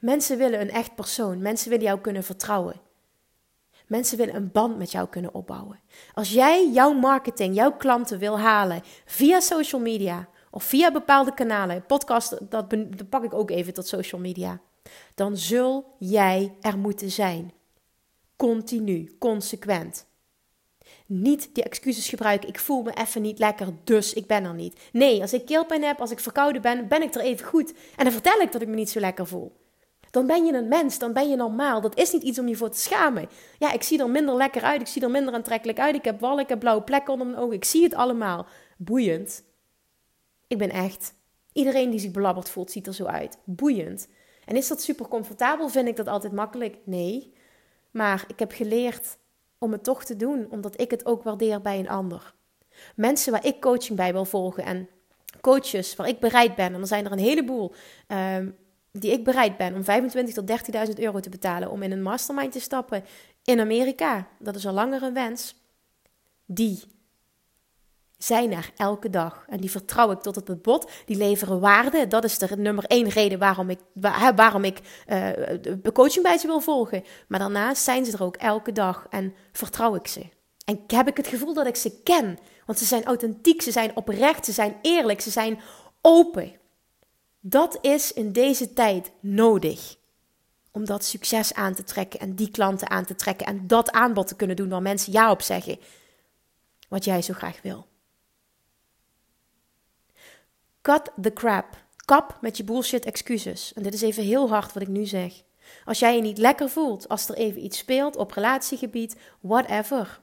Mensen 0.00 0.38
willen 0.38 0.60
een 0.60 0.70
echt 0.70 0.94
persoon. 0.94 1.42
Mensen 1.42 1.70
willen 1.70 1.84
jou 1.84 2.00
kunnen 2.00 2.24
vertrouwen. 2.24 2.80
Mensen 3.86 4.18
willen 4.18 4.34
een 4.34 4.52
band 4.52 4.78
met 4.78 4.90
jou 4.92 5.08
kunnen 5.08 5.34
opbouwen. 5.34 5.80
Als 6.14 6.32
jij 6.32 6.70
jouw 6.70 6.92
marketing, 6.92 7.54
jouw 7.54 7.76
klanten 7.76 8.18
wil 8.18 8.38
halen 8.38 8.82
via 9.04 9.40
social 9.40 9.80
media, 9.80 10.28
of 10.50 10.64
via 10.64 10.92
bepaalde 10.92 11.34
kanalen, 11.34 11.86
podcast, 11.86 12.50
dat, 12.50 12.70
dat 12.70 13.08
pak 13.08 13.24
ik 13.24 13.34
ook 13.34 13.50
even 13.50 13.74
tot 13.74 13.86
social 13.86 14.20
media, 14.20 14.60
dan 15.14 15.36
zul 15.36 15.96
jij 15.98 16.56
er 16.60 16.78
moeten 16.78 17.10
zijn. 17.10 17.52
Continu, 18.36 19.16
consequent. 19.18 20.06
Niet 21.14 21.54
die 21.54 21.64
excuses 21.64 22.08
gebruiken. 22.08 22.48
Ik 22.48 22.58
voel 22.58 22.82
me 22.82 22.92
even 22.94 23.22
niet 23.22 23.38
lekker, 23.38 23.68
dus 23.84 24.12
ik 24.12 24.26
ben 24.26 24.44
er 24.44 24.54
niet. 24.54 24.80
Nee, 24.92 25.20
als 25.20 25.32
ik 25.32 25.46
keelpijn 25.46 25.82
heb, 25.82 26.00
als 26.00 26.10
ik 26.10 26.20
verkouden 26.20 26.62
ben, 26.62 26.88
ben 26.88 27.02
ik 27.02 27.14
er 27.14 27.20
even 27.20 27.46
goed. 27.46 27.72
En 27.96 28.04
dan 28.04 28.12
vertel 28.12 28.40
ik 28.40 28.52
dat 28.52 28.62
ik 28.62 28.68
me 28.68 28.74
niet 28.74 28.90
zo 28.90 29.00
lekker 29.00 29.26
voel. 29.26 29.52
Dan 30.10 30.26
ben 30.26 30.44
je 30.44 30.52
een 30.52 30.68
mens, 30.68 30.98
dan 30.98 31.12
ben 31.12 31.30
je 31.30 31.36
normaal. 31.36 31.80
Dat 31.80 31.98
is 31.98 32.12
niet 32.12 32.22
iets 32.22 32.38
om 32.38 32.48
je 32.48 32.56
voor 32.56 32.70
te 32.70 32.78
schamen. 32.78 33.28
Ja, 33.58 33.72
ik 33.72 33.82
zie 33.82 34.00
er 34.00 34.10
minder 34.10 34.36
lekker 34.36 34.62
uit, 34.62 34.80
ik 34.80 34.86
zie 34.86 35.02
er 35.02 35.10
minder 35.10 35.34
aantrekkelijk 35.34 35.78
uit. 35.78 35.94
Ik 35.94 36.04
heb 36.04 36.20
wallen, 36.20 36.42
ik 36.42 36.48
heb 36.48 36.58
blauwe 36.58 36.82
plekken 36.82 37.12
onder 37.12 37.26
mijn 37.28 37.38
ogen. 37.38 37.56
Ik 37.56 37.64
zie 37.64 37.82
het 37.82 37.94
allemaal. 37.94 38.46
Boeiend. 38.76 39.44
Ik 40.46 40.58
ben 40.58 40.70
echt. 40.70 41.14
Iedereen 41.52 41.90
die 41.90 42.00
zich 42.00 42.10
belabberd 42.10 42.48
voelt, 42.48 42.70
ziet 42.70 42.86
er 42.86 42.94
zo 42.94 43.04
uit. 43.04 43.38
Boeiend. 43.44 44.08
En 44.44 44.56
is 44.56 44.68
dat 44.68 44.82
super 44.82 45.08
comfortabel? 45.08 45.68
Vind 45.68 45.88
ik 45.88 45.96
dat 45.96 46.08
altijd 46.08 46.32
makkelijk? 46.32 46.76
Nee. 46.84 47.32
Maar 47.90 48.24
ik 48.26 48.38
heb 48.38 48.52
geleerd 48.52 49.16
om 49.62 49.72
het 49.72 49.84
toch 49.84 50.04
te 50.04 50.16
doen, 50.16 50.46
omdat 50.50 50.80
ik 50.80 50.90
het 50.90 51.06
ook 51.06 51.22
waardeer 51.22 51.60
bij 51.60 51.78
een 51.78 51.88
ander. 51.88 52.34
Mensen 52.96 53.32
waar 53.32 53.46
ik 53.46 53.60
coaching 53.60 53.96
bij 53.96 54.12
wil 54.12 54.24
volgen 54.24 54.64
en 54.64 54.88
coaches 55.40 55.96
waar 55.96 56.08
ik 56.08 56.20
bereid 56.20 56.54
ben, 56.54 56.74
en 56.74 56.80
er 56.80 56.86
zijn 56.86 57.04
er 57.04 57.12
een 57.12 57.18
heleboel 57.18 57.72
ehm, 58.06 58.50
die 58.92 59.12
ik 59.12 59.24
bereid 59.24 59.56
ben 59.56 59.74
om 59.74 59.84
25 59.84 60.34
tot 60.34 60.50
30.000 60.88 60.94
euro 60.94 61.20
te 61.20 61.28
betalen 61.28 61.70
om 61.70 61.82
in 61.82 61.92
een 61.92 62.02
mastermind 62.02 62.52
te 62.52 62.60
stappen 62.60 63.04
in 63.44 63.60
Amerika. 63.60 64.28
Dat 64.38 64.56
is 64.56 64.66
al 64.66 64.72
langer 64.72 65.02
een 65.02 65.14
wens. 65.14 65.54
Die 66.46 66.82
zijn 68.24 68.52
er 68.52 68.70
elke 68.76 69.10
dag. 69.10 69.44
En 69.48 69.60
die 69.60 69.70
vertrouw 69.70 70.10
ik 70.10 70.20
tot 70.20 70.36
op 70.36 70.46
het 70.46 70.62
bot. 70.62 70.90
Die 71.06 71.16
leveren 71.16 71.60
waarde. 71.60 72.06
Dat 72.06 72.24
is 72.24 72.38
de 72.38 72.56
nummer 72.56 72.84
één 72.84 73.08
reden 73.08 73.38
waarom 73.38 73.70
ik, 73.70 73.78
waar, 73.92 74.34
waarom 74.34 74.64
ik 74.64 74.80
de 75.82 75.90
coaching 75.92 76.24
bij 76.24 76.38
ze 76.38 76.46
wil 76.46 76.60
volgen. 76.60 77.04
Maar 77.28 77.38
daarnaast 77.38 77.82
zijn 77.82 78.04
ze 78.04 78.12
er 78.12 78.22
ook 78.22 78.36
elke 78.36 78.72
dag 78.72 79.06
en 79.10 79.34
vertrouw 79.52 79.94
ik 79.94 80.06
ze. 80.06 80.26
En 80.64 80.80
heb 80.86 81.08
ik 81.08 81.16
het 81.16 81.26
gevoel 81.26 81.54
dat 81.54 81.66
ik 81.66 81.76
ze 81.76 82.00
ken. 82.02 82.38
Want 82.66 82.78
ze 82.78 82.84
zijn 82.84 83.04
authentiek, 83.04 83.62
ze 83.62 83.70
zijn 83.70 83.96
oprecht, 83.96 84.44
ze 84.44 84.52
zijn 84.52 84.76
eerlijk, 84.82 85.20
ze 85.20 85.30
zijn 85.30 85.60
open. 86.00 86.52
Dat 87.40 87.78
is 87.80 88.12
in 88.12 88.32
deze 88.32 88.72
tijd 88.72 89.12
nodig. 89.20 89.96
Om 90.70 90.84
dat 90.84 91.04
succes 91.04 91.54
aan 91.54 91.74
te 91.74 91.84
trekken 91.84 92.20
en 92.20 92.34
die 92.34 92.50
klanten 92.50 92.90
aan 92.90 93.04
te 93.04 93.14
trekken 93.14 93.46
en 93.46 93.66
dat 93.66 93.92
aanbod 93.92 94.28
te 94.28 94.36
kunnen 94.36 94.56
doen 94.56 94.68
waar 94.68 94.82
mensen 94.82 95.12
ja 95.12 95.30
op 95.30 95.42
zeggen. 95.42 95.78
Wat 96.88 97.04
jij 97.04 97.22
zo 97.22 97.34
graag 97.34 97.62
wil. 97.62 97.90
Cut 100.82 101.10
the 101.20 101.32
crap. 101.32 101.76
Kap 102.04 102.38
met 102.40 102.56
je 102.56 102.64
bullshit 102.64 103.04
excuses. 103.04 103.72
En 103.72 103.82
dit 103.82 103.94
is 103.94 104.02
even 104.02 104.22
heel 104.22 104.48
hard 104.48 104.72
wat 104.72 104.82
ik 104.82 104.88
nu 104.88 105.06
zeg. 105.06 105.32
Als 105.84 105.98
jij 105.98 106.16
je 106.16 106.22
niet 106.22 106.38
lekker 106.38 106.68
voelt, 106.70 107.08
als 107.08 107.28
er 107.28 107.34
even 107.34 107.64
iets 107.64 107.78
speelt 107.78 108.16
op 108.16 108.30
relatiegebied, 108.30 109.16
whatever. 109.40 110.20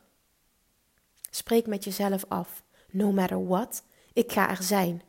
Spreek 1.30 1.68
met 1.68 1.84
jezelf 1.84 2.26
af. 2.28 2.64
No 2.90 3.12
matter 3.12 3.48
what, 3.48 3.84
ik 4.14 4.32
ga 4.32 4.50
er 4.50 4.64
zijn. 4.64 5.02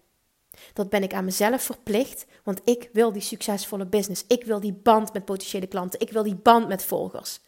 Dat 0.73 0.89
ben 0.89 1.03
ik 1.03 1.15
aan 1.15 1.25
mezelf 1.25 1.63
verplicht, 1.63 2.27
want 2.45 2.61
ik 2.65 2.89
wil 2.93 3.13
die 3.13 3.23
succesvolle 3.23 3.87
business. 3.87 4.25
Ik 4.27 4.45
wil 4.45 4.61
die 4.61 4.73
band 4.73 5.13
met 5.13 5.25
potentiële 5.25 5.67
klanten. 5.67 6.01
Ik 6.01 6.11
wil 6.11 6.23
die 6.23 6.35
band 6.35 6.69
met 6.69 6.85
volgers. 6.85 7.41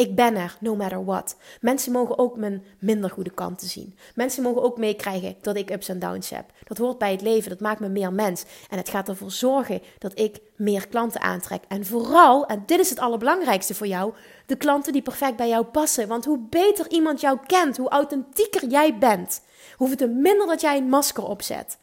Ik 0.00 0.14
ben 0.14 0.36
er, 0.36 0.56
no 0.60 0.76
matter 0.76 1.04
what. 1.04 1.36
Mensen 1.60 1.92
mogen 1.92 2.18
ook 2.18 2.36
mijn 2.36 2.64
minder 2.78 3.10
goede 3.10 3.30
kanten 3.30 3.68
zien. 3.68 3.96
Mensen 4.14 4.42
mogen 4.42 4.62
ook 4.62 4.78
meekrijgen 4.78 5.36
dat 5.40 5.56
ik 5.56 5.70
ups 5.70 5.88
en 5.88 5.98
downs 5.98 6.30
heb. 6.30 6.44
Dat 6.64 6.78
hoort 6.78 6.98
bij 6.98 7.10
het 7.10 7.20
leven, 7.20 7.50
dat 7.50 7.60
maakt 7.60 7.80
me 7.80 7.88
meer 7.88 8.12
mens. 8.12 8.44
En 8.70 8.76
het 8.78 8.88
gaat 8.88 9.08
ervoor 9.08 9.30
zorgen 9.30 9.82
dat 9.98 10.18
ik 10.18 10.40
meer 10.56 10.88
klanten 10.88 11.20
aantrek. 11.20 11.62
En 11.68 11.86
vooral, 11.86 12.46
en 12.46 12.62
dit 12.66 12.80
is 12.80 12.90
het 12.90 12.98
allerbelangrijkste 12.98 13.74
voor 13.74 13.86
jou, 13.86 14.12
de 14.46 14.56
klanten 14.56 14.92
die 14.92 15.02
perfect 15.02 15.36
bij 15.36 15.48
jou 15.48 15.64
passen. 15.64 16.08
Want 16.08 16.24
hoe 16.24 16.38
beter 16.50 16.90
iemand 16.90 17.20
jou 17.20 17.38
kent, 17.46 17.76
hoe 17.76 17.88
authentieker 17.88 18.68
jij 18.68 18.98
bent, 18.98 19.42
hoeveel 19.76 20.08
minder 20.08 20.46
dat 20.46 20.60
jij 20.60 20.76
een 20.76 20.88
masker 20.88 21.24
opzet. 21.24 21.78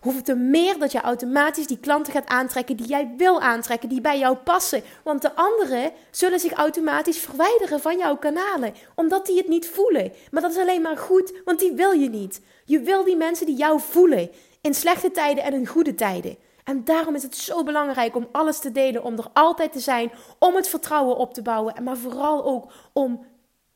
Hoeveel 0.00 0.22
te 0.22 0.34
meer 0.34 0.78
dat 0.78 0.92
je 0.92 1.00
automatisch 1.00 1.66
die 1.66 1.78
klanten 1.78 2.12
gaat 2.12 2.26
aantrekken 2.26 2.76
die 2.76 2.86
jij 2.86 3.14
wil 3.16 3.40
aantrekken, 3.40 3.88
die 3.88 4.00
bij 4.00 4.18
jou 4.18 4.36
passen. 4.36 4.82
Want 5.02 5.22
de 5.22 5.34
anderen 5.34 5.92
zullen 6.10 6.40
zich 6.40 6.52
automatisch 6.52 7.18
verwijderen 7.18 7.80
van 7.80 7.98
jouw 7.98 8.16
kanalen, 8.16 8.74
omdat 8.94 9.26
die 9.26 9.36
het 9.36 9.48
niet 9.48 9.68
voelen. 9.68 10.12
Maar 10.30 10.42
dat 10.42 10.50
is 10.50 10.58
alleen 10.58 10.82
maar 10.82 10.98
goed, 10.98 11.32
want 11.44 11.58
die 11.58 11.72
wil 11.72 11.90
je 11.90 12.10
niet. 12.10 12.40
Je 12.64 12.80
wil 12.80 13.04
die 13.04 13.16
mensen 13.16 13.46
die 13.46 13.56
jou 13.56 13.80
voelen, 13.80 14.30
in 14.60 14.74
slechte 14.74 15.10
tijden 15.10 15.44
en 15.44 15.52
in 15.52 15.66
goede 15.66 15.94
tijden. 15.94 16.36
En 16.64 16.84
daarom 16.84 17.14
is 17.14 17.22
het 17.22 17.36
zo 17.36 17.62
belangrijk 17.62 18.16
om 18.16 18.28
alles 18.32 18.58
te 18.58 18.72
delen, 18.72 19.02
om 19.02 19.18
er 19.18 19.30
altijd 19.32 19.72
te 19.72 19.80
zijn, 19.80 20.12
om 20.38 20.54
het 20.54 20.68
vertrouwen 20.68 21.16
op 21.16 21.34
te 21.34 21.42
bouwen, 21.42 21.82
maar 21.82 21.96
vooral 21.96 22.44
ook 22.44 22.72
om 22.92 23.26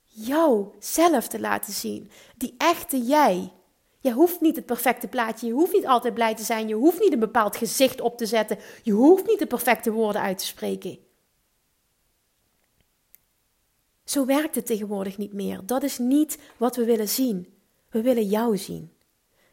jou 0.04 0.66
zelf 0.78 1.28
te 1.28 1.40
laten 1.40 1.72
zien. 1.72 2.10
Die 2.36 2.54
echte 2.58 3.02
jij. 3.02 3.52
Je 4.00 4.12
hoeft 4.12 4.40
niet 4.40 4.56
het 4.56 4.66
perfecte 4.66 5.08
plaatje, 5.08 5.46
je 5.46 5.52
hoeft 5.52 5.72
niet 5.72 5.86
altijd 5.86 6.14
blij 6.14 6.34
te 6.34 6.42
zijn, 6.42 6.68
je 6.68 6.74
hoeft 6.74 7.00
niet 7.00 7.12
een 7.12 7.18
bepaald 7.18 7.56
gezicht 7.56 8.00
op 8.00 8.18
te 8.18 8.26
zetten, 8.26 8.58
je 8.82 8.92
hoeft 8.92 9.26
niet 9.26 9.38
de 9.38 9.46
perfecte 9.46 9.92
woorden 9.92 10.22
uit 10.22 10.38
te 10.38 10.46
spreken. 10.46 10.98
Zo 14.04 14.24
werkt 14.24 14.54
het 14.54 14.66
tegenwoordig 14.66 15.18
niet 15.18 15.32
meer. 15.32 15.60
Dat 15.66 15.82
is 15.82 15.98
niet 15.98 16.38
wat 16.56 16.76
we 16.76 16.84
willen 16.84 17.08
zien. 17.08 17.54
We 17.90 18.02
willen 18.02 18.26
jou 18.26 18.56
zien. 18.56 18.92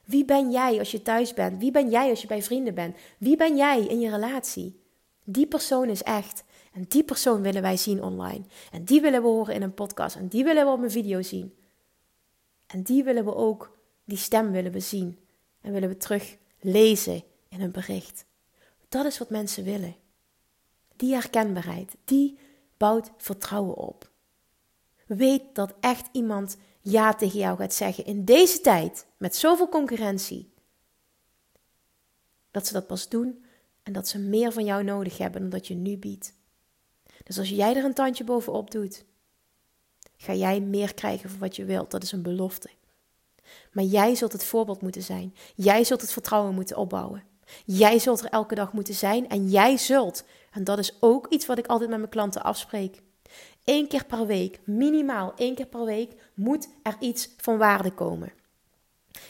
Wie 0.03 0.25
ben 0.25 0.51
jij 0.51 0.79
als 0.79 0.91
je 0.91 1.01
thuis 1.01 1.33
bent? 1.33 1.59
Wie 1.59 1.71
ben 1.71 1.89
jij 1.89 2.09
als 2.09 2.21
je 2.21 2.27
bij 2.27 2.43
vrienden 2.43 2.73
bent? 2.73 2.95
Wie 3.17 3.35
ben 3.35 3.55
jij 3.55 3.85
in 3.85 3.99
je 3.99 4.09
relatie? 4.09 4.79
Die 5.23 5.47
persoon 5.47 5.89
is 5.89 6.03
echt. 6.03 6.43
En 6.73 6.85
die 6.87 7.03
persoon 7.03 7.41
willen 7.41 7.61
wij 7.61 7.77
zien 7.77 8.03
online. 8.03 8.43
En 8.71 8.83
die 8.83 9.01
willen 9.01 9.21
we 9.21 9.27
horen 9.27 9.55
in 9.55 9.61
een 9.61 9.73
podcast. 9.73 10.15
En 10.15 10.27
die 10.27 10.43
willen 10.43 10.65
we 10.65 10.71
op 10.71 10.81
een 10.81 10.91
video 10.91 11.21
zien. 11.21 11.55
En 12.67 12.83
die 12.83 13.03
willen 13.03 13.25
we 13.25 13.35
ook 13.35 13.74
die 14.06 14.18
stem 14.18 14.51
willen 14.51 14.72
we 14.72 14.80
zien 14.80 15.20
en 15.62 15.72
willen 15.72 15.89
we 15.89 15.97
terug 15.97 16.38
lezen 16.60 17.24
in 17.49 17.62
een 17.62 17.72
bericht. 17.72 18.26
Dat 18.89 19.06
is 19.06 19.18
wat 19.18 19.30
mensen 19.30 19.64
willen. 19.64 19.95
Die 20.95 21.14
herkenbaarheid, 21.14 21.95
die 22.06 22.38
bouwt 22.78 23.12
vertrouwen 23.18 23.76
op. 23.76 24.10
Weet 25.06 25.43
dat 25.53 25.74
echt 25.80 26.10
iemand 26.12 26.58
ja 26.82 27.14
tegen 27.14 27.39
jou 27.39 27.58
gaat 27.58 27.74
zeggen 27.74 28.06
in 28.06 28.26
deze 28.26 28.62
tijd 28.62 29.06
met 29.18 29.36
zoveel 29.36 29.70
concurrentie. 29.70 30.53
Dat 32.51 32.68
ze 32.68 32.74
dat 32.74 32.88
pas 32.88 33.10
doen 33.10 33.45
en 33.84 33.93
dat 33.93 34.08
ze 34.08 34.20
meer 34.20 34.51
van 34.51 34.66
jou 34.66 34.84
nodig 34.84 35.18
hebben 35.18 35.41
dan 35.41 35.49
dat 35.49 35.68
je 35.68 35.76
nu 35.76 35.97
biedt. 35.97 36.34
Dus 37.24 37.38
als 37.38 37.49
jij 37.49 37.76
er 37.76 37.84
een 37.84 37.93
tandje 37.93 38.24
bovenop 38.24 38.72
doet, 38.72 39.06
ga 40.18 40.34
jij 40.34 40.62
meer 40.62 40.93
krijgen 40.93 41.30
voor 41.30 41.39
wat 41.39 41.56
je 41.56 41.66
wilt. 41.66 41.91
Dat 41.91 42.03
is 42.03 42.12
een 42.12 42.22
belofte. 42.22 42.70
Maar 43.71 43.83
jij 43.83 44.15
zult 44.15 44.31
het 44.31 44.45
voorbeeld 44.45 44.81
moeten 44.81 45.03
zijn. 45.03 45.35
Jij 45.55 45.83
zult 45.83 46.01
het 46.01 46.11
vertrouwen 46.11 46.53
moeten 46.53 46.77
opbouwen. 46.77 47.23
Jij 47.65 47.99
zult 47.99 48.19
er 48.19 48.29
elke 48.29 48.55
dag 48.55 48.73
moeten 48.73 48.93
zijn 48.93 49.29
en 49.29 49.49
jij 49.49 49.77
zult, 49.77 50.23
en 50.51 50.63
dat 50.63 50.79
is 50.79 50.97
ook 50.99 51.27
iets 51.29 51.45
wat 51.45 51.57
ik 51.57 51.67
altijd 51.67 51.89
met 51.89 51.99
mijn 51.99 52.11
klanten 52.11 52.43
afspreek. 52.43 53.01
Eén 53.63 53.87
keer 53.87 54.05
per 54.05 54.25
week, 54.25 54.59
minimaal 54.63 55.33
één 55.35 55.55
keer 55.55 55.65
per 55.65 55.85
week, 55.85 56.11
moet 56.33 56.67
er 56.83 56.95
iets 56.99 57.29
van 57.37 57.57
waarde 57.57 57.91
komen. 57.91 58.33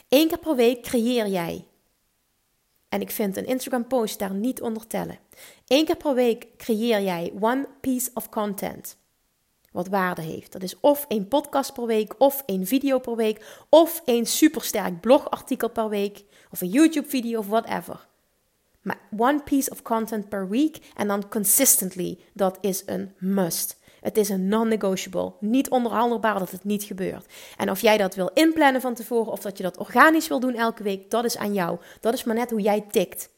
Eén 0.10 0.28
keer 0.28 0.40
per 0.40 0.56
week 0.56 0.82
creëer 0.82 1.28
jij. 1.28 1.68
En 2.90 3.02
ik 3.02 3.12
vind 3.12 3.38
een 3.38 3.46
Instagram 3.46 3.88
post 3.88 4.20
daar 4.20 4.34
niet 4.34 4.62
onder 4.62 4.88
tellen. 4.88 5.20
Eén 5.68 5.86
keer 5.86 5.98
per 5.98 6.14
week 6.14 6.48
creëer 6.58 7.02
jij 7.02 7.34
one 7.40 7.68
piece 7.82 8.12
of 8.14 8.30
content 8.30 8.98
wat 9.76 9.88
waarde 9.88 10.22
heeft. 10.22 10.52
Dat 10.52 10.64
is 10.64 10.80
of 10.80 11.06
één 11.08 11.28
podcast 11.28 11.74
per 11.74 11.86
week, 11.86 12.16
of 12.18 12.44
één 12.46 12.66
video 12.66 13.00
per 13.00 13.16
week, 13.16 13.66
of 13.70 14.02
één 14.06 14.26
supersterk 14.26 15.02
blogartikel 15.02 15.70
per 15.70 15.90
week, 15.90 16.24
of 16.52 16.62
een 16.62 16.70
YouTube-video 16.70 17.40
of 17.40 17.48
whatever. 17.48 18.08
Maar 18.82 19.00
one 19.18 19.42
piece 19.44 19.70
of 19.70 19.82
content 19.82 20.30
per 20.30 20.50
week 20.50 20.78
en 20.96 21.08
dan 21.08 21.30
consistently, 21.30 22.20
dat 22.34 22.58
is 22.62 22.84
een 22.86 23.14
must. 23.18 23.78
Het 24.02 24.18
is 24.18 24.30
een 24.30 24.48
non-negotiable. 24.48 25.34
Niet 25.40 25.70
onderhandelbaar 25.70 26.40
dat 26.40 26.52
het 26.52 26.64
niet 26.64 26.84
gebeurt. 26.84 27.34
En 27.58 27.70
of 27.70 27.82
jij 27.82 27.98
dat 27.98 28.16
wil 28.16 28.32
inplannen 28.34 28.82
van 28.82 28.94
tevoren 28.94 29.32
of 29.32 29.42
dat 29.42 29.58
je 29.58 29.64
dat 29.64 29.78
organisch 29.78 30.28
wil 30.28 30.40
doen 30.40 30.56
elke 30.56 30.84
week, 30.84 31.10
dat 31.10 31.26
is 31.26 31.38
aan 31.38 31.54
jou. 31.54 31.80
Dat 32.00 32.14
is 32.14 32.24
maar 32.24 32.36
net 32.36 32.52
hoe 32.52 32.62
jij 32.62 32.86
tikt. 32.92 33.30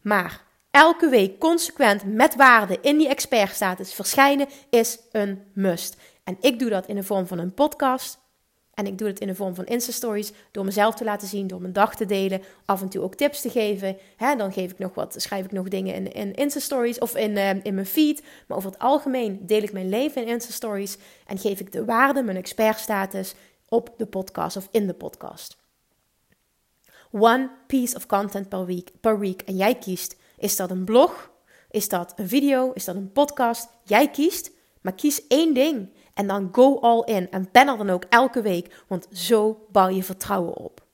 Maar 0.00 0.44
elke 0.72 1.08
week 1.08 1.38
consequent 1.38 2.04
met 2.04 2.34
waarde 2.34 2.78
in 2.80 2.98
die 2.98 3.08
expertstatus 3.08 3.92
verschijnen 3.92 4.48
is 4.70 4.98
een 5.10 5.42
must. 5.52 5.96
En 6.24 6.36
ik 6.40 6.58
doe 6.58 6.70
dat 6.70 6.86
in 6.86 6.94
de 6.94 7.02
vorm 7.02 7.26
van 7.26 7.38
een 7.38 7.54
podcast. 7.54 8.20
En 8.74 8.86
ik 8.86 8.98
doe 8.98 9.08
het 9.08 9.20
in 9.20 9.26
de 9.26 9.34
vorm 9.34 9.54
van 9.54 9.64
Insta-stories, 9.64 10.32
door 10.50 10.64
mezelf 10.64 10.94
te 10.94 11.04
laten 11.04 11.28
zien, 11.28 11.46
door 11.46 11.60
mijn 11.60 11.72
dag 11.72 11.94
te 11.94 12.06
delen, 12.06 12.42
af 12.64 12.80
en 12.80 12.88
toe 12.88 13.02
ook 13.02 13.14
tips 13.14 13.40
te 13.40 13.50
geven. 13.50 13.96
dan 14.36 14.52
geef 14.52 14.70
ik 14.70 14.78
nog 14.78 14.94
wat, 14.94 15.14
schrijf 15.18 15.44
ik 15.44 15.52
nog 15.52 15.68
dingen 15.68 15.94
in, 15.94 16.12
in 16.12 16.34
Insta-stories 16.34 16.98
of 16.98 17.16
in, 17.16 17.30
uh, 17.30 17.64
in 17.64 17.74
mijn 17.74 17.86
feed. 17.86 18.22
Maar 18.46 18.56
over 18.56 18.70
het 18.70 18.78
algemeen 18.78 19.46
deel 19.46 19.62
ik 19.62 19.72
mijn 19.72 19.88
leven 19.88 20.22
in 20.22 20.28
Insta-stories 20.28 20.96
en 21.26 21.38
geef 21.38 21.60
ik 21.60 21.72
de 21.72 21.84
waarde, 21.84 22.22
mijn 22.22 22.36
expertstatus, 22.36 23.34
op 23.68 23.94
de 23.96 24.06
podcast 24.06 24.56
of 24.56 24.68
in 24.70 24.86
de 24.86 24.94
podcast. 24.94 25.56
One 27.10 27.50
piece 27.66 27.96
of 27.96 28.06
content 28.06 28.48
per 28.48 28.66
week, 28.66 28.90
per 29.00 29.18
week. 29.18 29.42
En 29.42 29.56
jij 29.56 29.74
kiest 29.74 30.16
is 30.42 30.56
dat 30.56 30.70
een 30.70 30.84
blog? 30.84 31.30
Is 31.70 31.88
dat 31.88 32.12
een 32.16 32.28
video? 32.28 32.72
Is 32.72 32.84
dat 32.84 32.96
een 32.96 33.12
podcast? 33.12 33.68
Jij 33.84 34.10
kiest, 34.10 34.50
maar 34.80 34.94
kies 34.94 35.26
één 35.26 35.54
ding. 35.54 35.88
En 36.14 36.26
dan 36.26 36.48
go 36.52 36.78
all 36.80 37.02
in. 37.04 37.30
En 37.30 37.48
er 37.52 37.64
dan 37.64 37.90
ook 37.90 38.04
elke 38.08 38.42
week, 38.42 38.84
want 38.88 39.06
zo 39.12 39.66
bouw 39.70 39.88
je 39.88 40.02
vertrouwen 40.02 40.56
op. 40.56 40.86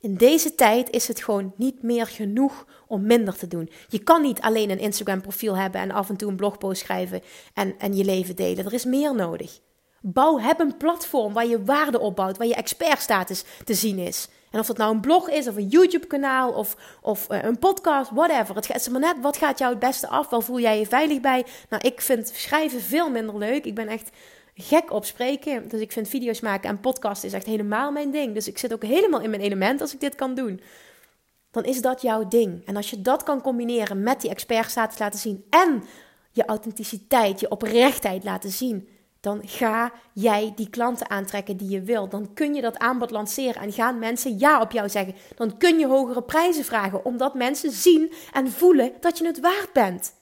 In 0.00 0.14
deze 0.14 0.54
tijd 0.54 0.90
is 0.90 1.08
het 1.08 1.22
gewoon 1.22 1.52
niet 1.56 1.82
meer 1.82 2.06
genoeg 2.06 2.66
om 2.86 3.06
minder 3.06 3.36
te 3.36 3.48
doen. 3.48 3.70
Je 3.88 3.98
kan 3.98 4.22
niet 4.22 4.40
alleen 4.40 4.70
een 4.70 4.78
Instagram 4.78 5.20
profiel 5.20 5.56
hebben 5.56 5.80
en 5.80 5.90
af 5.90 6.08
en 6.08 6.16
toe 6.16 6.30
een 6.30 6.36
blogpost 6.36 6.80
schrijven 6.80 7.22
en, 7.54 7.78
en 7.78 7.96
je 7.96 8.04
leven 8.04 8.36
delen. 8.36 8.64
Er 8.64 8.72
is 8.72 8.84
meer 8.84 9.14
nodig. 9.14 9.60
Bouw, 10.00 10.38
heb 10.38 10.60
een 10.60 10.76
platform 10.76 11.32
waar 11.32 11.46
je 11.46 11.64
waarde 11.64 11.98
opbouwt, 11.98 12.36
waar 12.36 12.46
je 12.46 12.54
expertstatus 12.54 13.44
te 13.64 13.74
zien 13.74 13.98
is. 13.98 14.28
En 14.50 14.60
of 14.60 14.66
dat 14.66 14.76
nou 14.76 14.94
een 14.94 15.00
blog 15.00 15.30
is, 15.30 15.48
of 15.48 15.56
een 15.56 15.68
YouTube-kanaal, 15.68 16.52
of, 16.52 16.76
of 17.02 17.32
uh, 17.32 17.42
een 17.42 17.58
podcast, 17.58 18.10
whatever. 18.10 18.54
Het 18.54 18.66
gaat 18.66 18.88
maar 18.90 19.00
net, 19.00 19.16
wat 19.20 19.36
gaat 19.36 19.58
jou 19.58 19.70
het 19.70 19.80
beste 19.80 20.08
af? 20.08 20.28
Waar 20.30 20.42
voel 20.42 20.60
jij 20.60 20.78
je 20.78 20.86
veilig 20.86 21.20
bij? 21.20 21.44
Nou, 21.68 21.86
ik 21.86 22.00
vind 22.00 22.32
schrijven 22.34 22.80
veel 22.80 23.10
minder 23.10 23.38
leuk. 23.38 23.64
Ik 23.64 23.74
ben 23.74 23.88
echt 23.88 24.10
gek 24.54 24.92
op 24.92 25.04
spreken. 25.04 25.68
Dus 25.68 25.80
ik 25.80 25.92
vind 25.92 26.08
video's 26.08 26.40
maken 26.40 26.70
en 26.70 26.80
podcast 26.80 27.24
is 27.24 27.32
echt 27.32 27.46
helemaal 27.46 27.92
mijn 27.92 28.10
ding. 28.10 28.34
Dus 28.34 28.48
ik 28.48 28.58
zit 28.58 28.72
ook 28.72 28.84
helemaal 28.84 29.20
in 29.20 29.30
mijn 29.30 29.42
element 29.42 29.80
als 29.80 29.94
ik 29.94 30.00
dit 30.00 30.14
kan 30.14 30.34
doen. 30.34 30.60
Dan 31.50 31.64
is 31.64 31.82
dat 31.82 32.02
jouw 32.02 32.28
ding. 32.28 32.66
En 32.66 32.76
als 32.76 32.90
je 32.90 33.02
dat 33.02 33.22
kan 33.22 33.40
combineren 33.40 34.02
met 34.02 34.20
die 34.20 34.30
expertstatus 34.30 34.98
laten 34.98 35.18
zien 35.18 35.44
en 35.50 35.84
je 36.30 36.44
authenticiteit, 36.44 37.40
je 37.40 37.50
oprechtheid 37.50 38.24
laten 38.24 38.50
zien 38.50 38.88
dan 39.20 39.40
ga 39.44 39.92
jij 40.12 40.52
die 40.56 40.70
klanten 40.70 41.10
aantrekken 41.10 41.56
die 41.56 41.68
je 41.68 41.82
wil. 41.82 42.08
Dan 42.08 42.34
kun 42.34 42.54
je 42.54 42.60
dat 42.60 42.78
aanbod 42.78 43.10
lanceren 43.10 43.62
en 43.62 43.72
gaan 43.72 43.98
mensen 43.98 44.38
ja 44.38 44.60
op 44.60 44.72
jou 44.72 44.88
zeggen. 44.88 45.14
Dan 45.36 45.56
kun 45.56 45.78
je 45.78 45.86
hogere 45.86 46.22
prijzen 46.22 46.64
vragen, 46.64 47.04
omdat 47.04 47.34
mensen 47.34 47.70
zien 47.70 48.12
en 48.32 48.50
voelen 48.50 48.92
dat 49.00 49.18
je 49.18 49.26
het 49.26 49.40
waard 49.40 49.72
bent. 49.72 50.16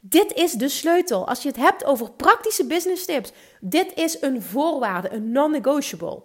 Dit 0.00 0.32
is 0.32 0.52
de 0.52 0.68
sleutel. 0.68 1.28
Als 1.28 1.42
je 1.42 1.48
het 1.48 1.56
hebt 1.56 1.84
over 1.84 2.12
praktische 2.12 2.66
business 2.66 3.04
tips, 3.04 3.32
dit 3.60 3.94
is 3.94 4.22
een 4.22 4.42
voorwaarde, 4.42 5.12
een 5.12 5.32
non-negotiable. 5.32 6.22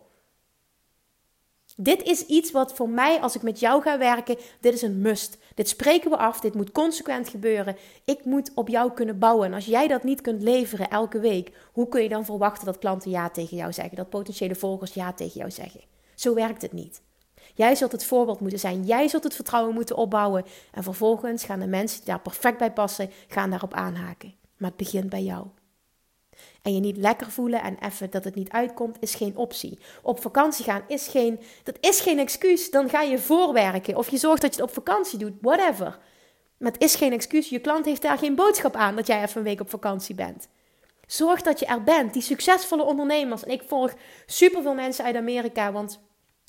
Dit 1.80 2.04
is 2.04 2.26
iets 2.26 2.52
wat 2.52 2.74
voor 2.74 2.90
mij, 2.90 3.20
als 3.20 3.36
ik 3.36 3.42
met 3.42 3.60
jou 3.60 3.82
ga 3.82 3.98
werken, 3.98 4.38
dit 4.60 4.74
is 4.74 4.82
een 4.82 5.02
must. 5.02 5.38
Dit 5.56 5.70
spreken 5.70 6.10
we 6.10 6.18
af, 6.18 6.40
dit 6.40 6.54
moet 6.54 6.72
consequent 6.72 7.30
gebeuren. 7.30 7.78
Ik 8.06 8.26
moet 8.26 8.52
op 8.56 8.68
jou 8.68 8.92
kunnen 8.94 9.20
bouwen. 9.20 9.48
En 9.48 9.54
als 9.54 9.66
jij 9.66 9.88
dat 9.88 10.04
niet 10.04 10.22
kunt 10.22 10.42
leveren 10.42 10.90
elke 10.90 11.20
week, 11.20 11.52
hoe 11.72 11.88
kun 11.88 12.02
je 12.04 12.10
dan 12.10 12.26
verwachten 12.26 12.66
dat 12.66 12.78
klanten 12.78 13.12
ja 13.12 13.30
tegen 13.30 13.58
jou 13.58 13.74
zeggen? 13.74 13.96
Dat 13.96 14.10
potentiële 14.10 14.56
volgers 14.56 14.94
ja 14.94 15.14
tegen 15.14 15.40
jou 15.40 15.52
zeggen? 15.52 15.82
Zo 16.16 16.34
werkt 16.34 16.62
het 16.62 16.74
niet. 16.74 17.02
Jij 17.54 17.76
zult 17.76 17.92
het 17.92 18.06
voorbeeld 18.06 18.40
moeten 18.40 18.60
zijn. 18.60 18.84
Jij 18.84 19.08
zult 19.08 19.24
het 19.24 19.36
vertrouwen 19.36 19.74
moeten 19.74 19.96
opbouwen. 19.96 20.46
En 20.72 20.84
vervolgens 20.84 21.44
gaan 21.44 21.60
de 21.60 21.68
mensen 21.68 21.98
die 21.98 22.08
daar 22.08 22.22
perfect 22.22 22.58
bij 22.58 22.72
passen, 22.72 23.10
gaan 23.28 23.50
daarop 23.50 23.74
aanhaken. 23.74 24.34
Maar 24.58 24.70
het 24.70 24.78
begint 24.78 25.10
bij 25.10 25.24
jou 25.24 25.46
en 26.62 26.74
je 26.74 26.80
niet 26.80 26.98
lekker 26.98 27.32
voelen 27.32 27.62
en 27.62 27.78
even 27.80 28.10
dat 28.10 28.24
het 28.24 28.36
niet 28.36 28.50
uitkomt, 28.52 28.98
is 29.00 29.16
geen 29.16 29.38
optie. 29.38 29.80
Op 30.02 30.22
vakantie 30.22 30.66
gaan 30.66 30.84
is 30.88 31.08
geen, 31.08 31.40
dat 31.64 31.78
is 31.80 32.00
geen 32.00 32.20
excuus. 32.20 32.72
Dan 32.72 32.90
ga 32.90 33.02
je 33.02 33.20
voorwerken 33.20 33.96
of 33.96 34.10
je 34.10 34.18
zorgt 34.18 34.42
dat 34.42 34.56
je 34.56 34.62
het 34.62 34.70
op 34.70 34.76
vakantie 34.76 35.20
doet, 35.20 35.34
whatever. 35.42 36.00
Maar 36.58 36.72
het 36.72 36.82
is 36.82 36.96
geen 36.96 37.14
excuus. 37.14 37.50
Je 37.50 37.60
klant 37.60 37.86
heeft 37.86 38.02
daar 38.02 38.18
geen 38.18 38.36
boodschap 38.36 38.76
aan 38.76 38.96
dat 38.96 39.08
jij 39.08 39.24
even 39.24 39.38
een 39.38 39.44
week 39.44 39.62
op 39.62 39.70
vakantie 39.70 40.16
bent. 40.16 40.48
Zorg 41.08 41.42
dat 41.42 41.60
je 41.60 41.66
er 41.66 41.84
bent. 41.84 42.14
Die 42.14 42.22
succesvolle 42.22 42.84
ondernemers. 42.84 43.44
En 43.44 43.52
ik 43.52 43.64
volg 43.68 43.94
superveel 44.26 44.74
mensen 44.74 45.06
uit 45.06 45.16
Amerika, 45.16 45.72
want 45.72 46.00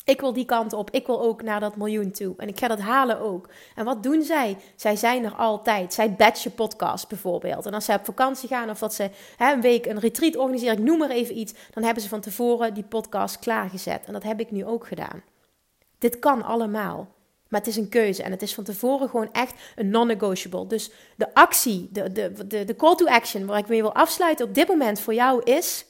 ik 0.09 0.21
wil 0.21 0.33
die 0.33 0.45
kant 0.45 0.73
op. 0.73 0.91
Ik 0.91 1.07
wil 1.07 1.23
ook 1.23 1.43
naar 1.43 1.61
dat 1.61 1.77
miljoen 1.77 2.11
toe. 2.11 2.35
En 2.37 2.49
ik 2.49 2.59
ga 2.59 2.69
dat 2.69 2.81
halen 2.81 3.21
ook. 3.21 3.49
En 3.75 3.85
wat 3.85 4.03
doen 4.03 4.23
zij? 4.23 4.57
Zij 4.77 4.97
zijn 4.97 5.25
er 5.25 5.35
altijd. 5.35 5.95
Zij 5.95 6.13
batchen 6.13 6.55
podcast 6.55 7.09
bijvoorbeeld. 7.09 7.67
En 7.67 7.75
als 7.75 7.85
ze 7.85 7.93
op 7.93 8.05
vakantie 8.05 8.49
gaan 8.49 8.71
of 8.71 8.79
dat 8.79 8.95
ze 8.95 9.11
hè, 9.37 9.53
een 9.53 9.61
week 9.61 9.87
een 9.87 9.99
retreat 9.99 10.37
organiseren, 10.37 10.79
ik 10.79 10.85
noem 10.85 10.99
maar 10.99 11.11
even 11.11 11.39
iets, 11.39 11.53
dan 11.71 11.83
hebben 11.85 12.03
ze 12.03 12.09
van 12.09 12.21
tevoren 12.21 12.75
die 12.75 12.85
podcast 12.85 13.39
klaargezet. 13.39 14.05
En 14.05 14.13
dat 14.13 14.23
heb 14.23 14.41
ik 14.41 14.51
nu 14.51 14.65
ook 14.65 14.87
gedaan. 14.87 15.23
Dit 15.99 16.19
kan 16.19 16.43
allemaal. 16.43 17.17
Maar 17.49 17.61
het 17.61 17.69
is 17.69 17.77
een 17.77 17.89
keuze 17.89 18.23
en 18.23 18.31
het 18.31 18.43
is 18.43 18.55
van 18.55 18.65
tevoren 18.65 19.09
gewoon 19.09 19.33
echt 19.33 19.55
een 19.77 19.91
non-negotiable. 19.91 20.67
Dus 20.67 20.91
de 21.17 21.35
actie, 21.35 21.89
de, 21.93 22.13
de, 22.13 22.47
de, 22.47 22.65
de 22.65 22.77
call 22.77 22.95
to 22.95 23.07
action 23.07 23.47
waar 23.47 23.59
ik 23.59 23.69
mee 23.69 23.83
wil 23.83 23.95
afsluiten 23.95 24.47
op 24.47 24.55
dit 24.55 24.69
moment 24.69 25.01
voor 25.01 25.15
jou 25.15 25.43
is 25.43 25.87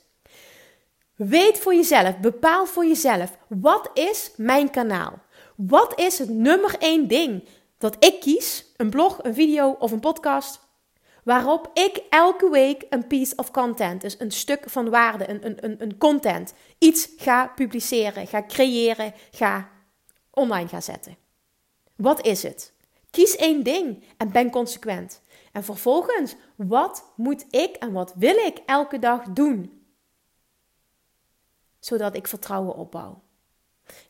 Weet 1.18 1.58
voor 1.58 1.74
jezelf, 1.74 2.18
bepaal 2.18 2.66
voor 2.66 2.86
jezelf, 2.86 3.38
wat 3.48 3.90
is 3.94 4.30
mijn 4.36 4.70
kanaal? 4.70 5.18
Wat 5.56 6.00
is 6.00 6.18
het 6.18 6.28
nummer 6.28 6.76
één 6.78 7.08
ding 7.08 7.48
dat 7.78 8.04
ik 8.04 8.20
kies, 8.20 8.64
een 8.76 8.90
blog, 8.90 9.18
een 9.22 9.34
video 9.34 9.76
of 9.78 9.92
een 9.92 10.00
podcast, 10.00 10.60
waarop 11.24 11.70
ik 11.74 12.02
elke 12.10 12.50
week 12.50 12.86
een 12.90 13.06
piece 13.06 13.36
of 13.36 13.50
content, 13.50 14.00
dus 14.00 14.20
een 14.20 14.30
stuk 14.30 14.70
van 14.70 14.90
waarde, 14.90 15.30
een, 15.30 15.64
een, 15.64 15.82
een, 15.82 15.98
content, 15.98 16.54
iets 16.78 17.08
ga 17.16 17.46
publiceren, 17.46 18.26
ga 18.26 18.42
creëren, 18.46 19.14
ga 19.30 19.68
online 20.30 20.68
gaan 20.68 20.82
zetten. 20.82 21.16
Wat 21.96 22.26
is 22.26 22.42
het? 22.42 22.72
Kies 23.10 23.36
één 23.36 23.62
ding 23.62 24.04
en 24.16 24.32
ben 24.32 24.50
consequent. 24.50 25.22
En 25.52 25.64
vervolgens, 25.64 26.36
wat 26.56 27.12
moet 27.16 27.44
ik 27.50 27.76
en 27.76 27.92
wat 27.92 28.14
wil 28.16 28.36
ik 28.36 28.58
elke 28.66 28.98
dag 28.98 29.22
doen? 29.22 29.77
Zodat 31.80 32.16
ik 32.16 32.26
vertrouwen 32.26 32.74
opbouw. 32.74 33.22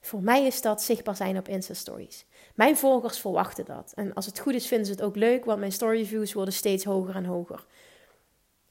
Voor 0.00 0.22
mij 0.22 0.46
is 0.46 0.62
dat 0.62 0.82
zichtbaar 0.82 1.16
zijn 1.16 1.38
op 1.38 1.48
Insta 1.48 1.74
Stories. 1.74 2.24
Mijn 2.54 2.76
volgers 2.76 3.18
verwachten 3.18 3.64
dat. 3.64 3.92
En 3.94 4.14
als 4.14 4.26
het 4.26 4.38
goed 4.38 4.54
is, 4.54 4.66
vinden 4.66 4.86
ze 4.86 4.92
het 4.92 5.02
ook 5.02 5.16
leuk, 5.16 5.44
want 5.44 5.58
mijn 5.58 5.72
story 5.72 6.06
views 6.06 6.32
worden 6.32 6.54
steeds 6.54 6.84
hoger 6.84 7.14
en 7.14 7.24
hoger. 7.24 7.66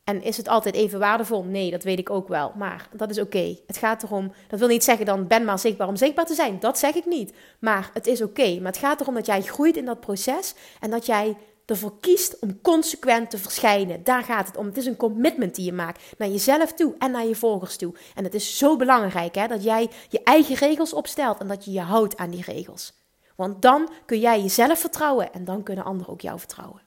En 0.03 0.23
is 0.23 0.37
het 0.37 0.47
altijd 0.47 0.75
even 0.75 0.99
waardevol? 0.99 1.43
Nee, 1.43 1.71
dat 1.71 1.83
weet 1.83 1.99
ik 1.99 2.09
ook 2.09 2.27
wel. 2.27 2.51
Maar 2.55 2.89
dat 2.93 3.09
is 3.09 3.19
oké. 3.19 3.57
Het 3.67 3.77
gaat 3.77 4.03
erom, 4.03 4.31
dat 4.47 4.59
wil 4.59 4.67
niet 4.67 4.83
zeggen 4.83 5.05
dan 5.05 5.27
ben 5.27 5.45
maar 5.45 5.59
zichtbaar 5.59 5.87
om 5.87 5.95
zichtbaar 5.95 6.25
te 6.25 6.33
zijn. 6.33 6.59
Dat 6.59 6.79
zeg 6.79 6.95
ik 6.95 7.05
niet. 7.05 7.33
Maar 7.59 7.89
het 7.93 8.07
is 8.07 8.21
oké. 8.21 8.55
Maar 8.55 8.71
het 8.71 8.81
gaat 8.81 9.01
erom 9.01 9.13
dat 9.13 9.25
jij 9.25 9.41
groeit 9.41 9.77
in 9.77 9.85
dat 9.85 9.99
proces 9.99 10.53
en 10.79 10.89
dat 10.89 11.05
jij 11.05 11.37
ervoor 11.67 11.99
kiest 11.99 12.39
om 12.39 12.61
consequent 12.61 13.29
te 13.29 13.37
verschijnen. 13.37 14.03
Daar 14.03 14.23
gaat 14.23 14.47
het 14.47 14.57
om. 14.57 14.65
Het 14.65 14.77
is 14.77 14.85
een 14.85 14.95
commitment 14.95 15.55
die 15.55 15.65
je 15.65 15.73
maakt 15.73 16.03
naar 16.17 16.29
jezelf 16.29 16.73
toe 16.73 16.95
en 16.99 17.11
naar 17.11 17.25
je 17.25 17.35
volgers 17.35 17.77
toe. 17.77 17.93
En 18.15 18.23
het 18.23 18.33
is 18.33 18.57
zo 18.57 18.75
belangrijk 18.75 19.35
hè, 19.35 19.47
dat 19.47 19.63
jij 19.63 19.89
je 20.09 20.23
eigen 20.23 20.55
regels 20.55 20.93
opstelt 20.93 21.39
en 21.39 21.47
dat 21.47 21.65
je 21.65 21.71
je 21.71 21.81
houdt 21.81 22.17
aan 22.17 22.29
die 22.29 22.43
regels. 22.43 22.93
Want 23.35 23.61
dan 23.61 23.89
kun 24.05 24.19
jij 24.19 24.41
jezelf 24.41 24.79
vertrouwen 24.79 25.33
en 25.33 25.45
dan 25.45 25.63
kunnen 25.63 25.85
anderen 25.85 26.13
ook 26.13 26.21
jou 26.21 26.39
vertrouwen. 26.39 26.81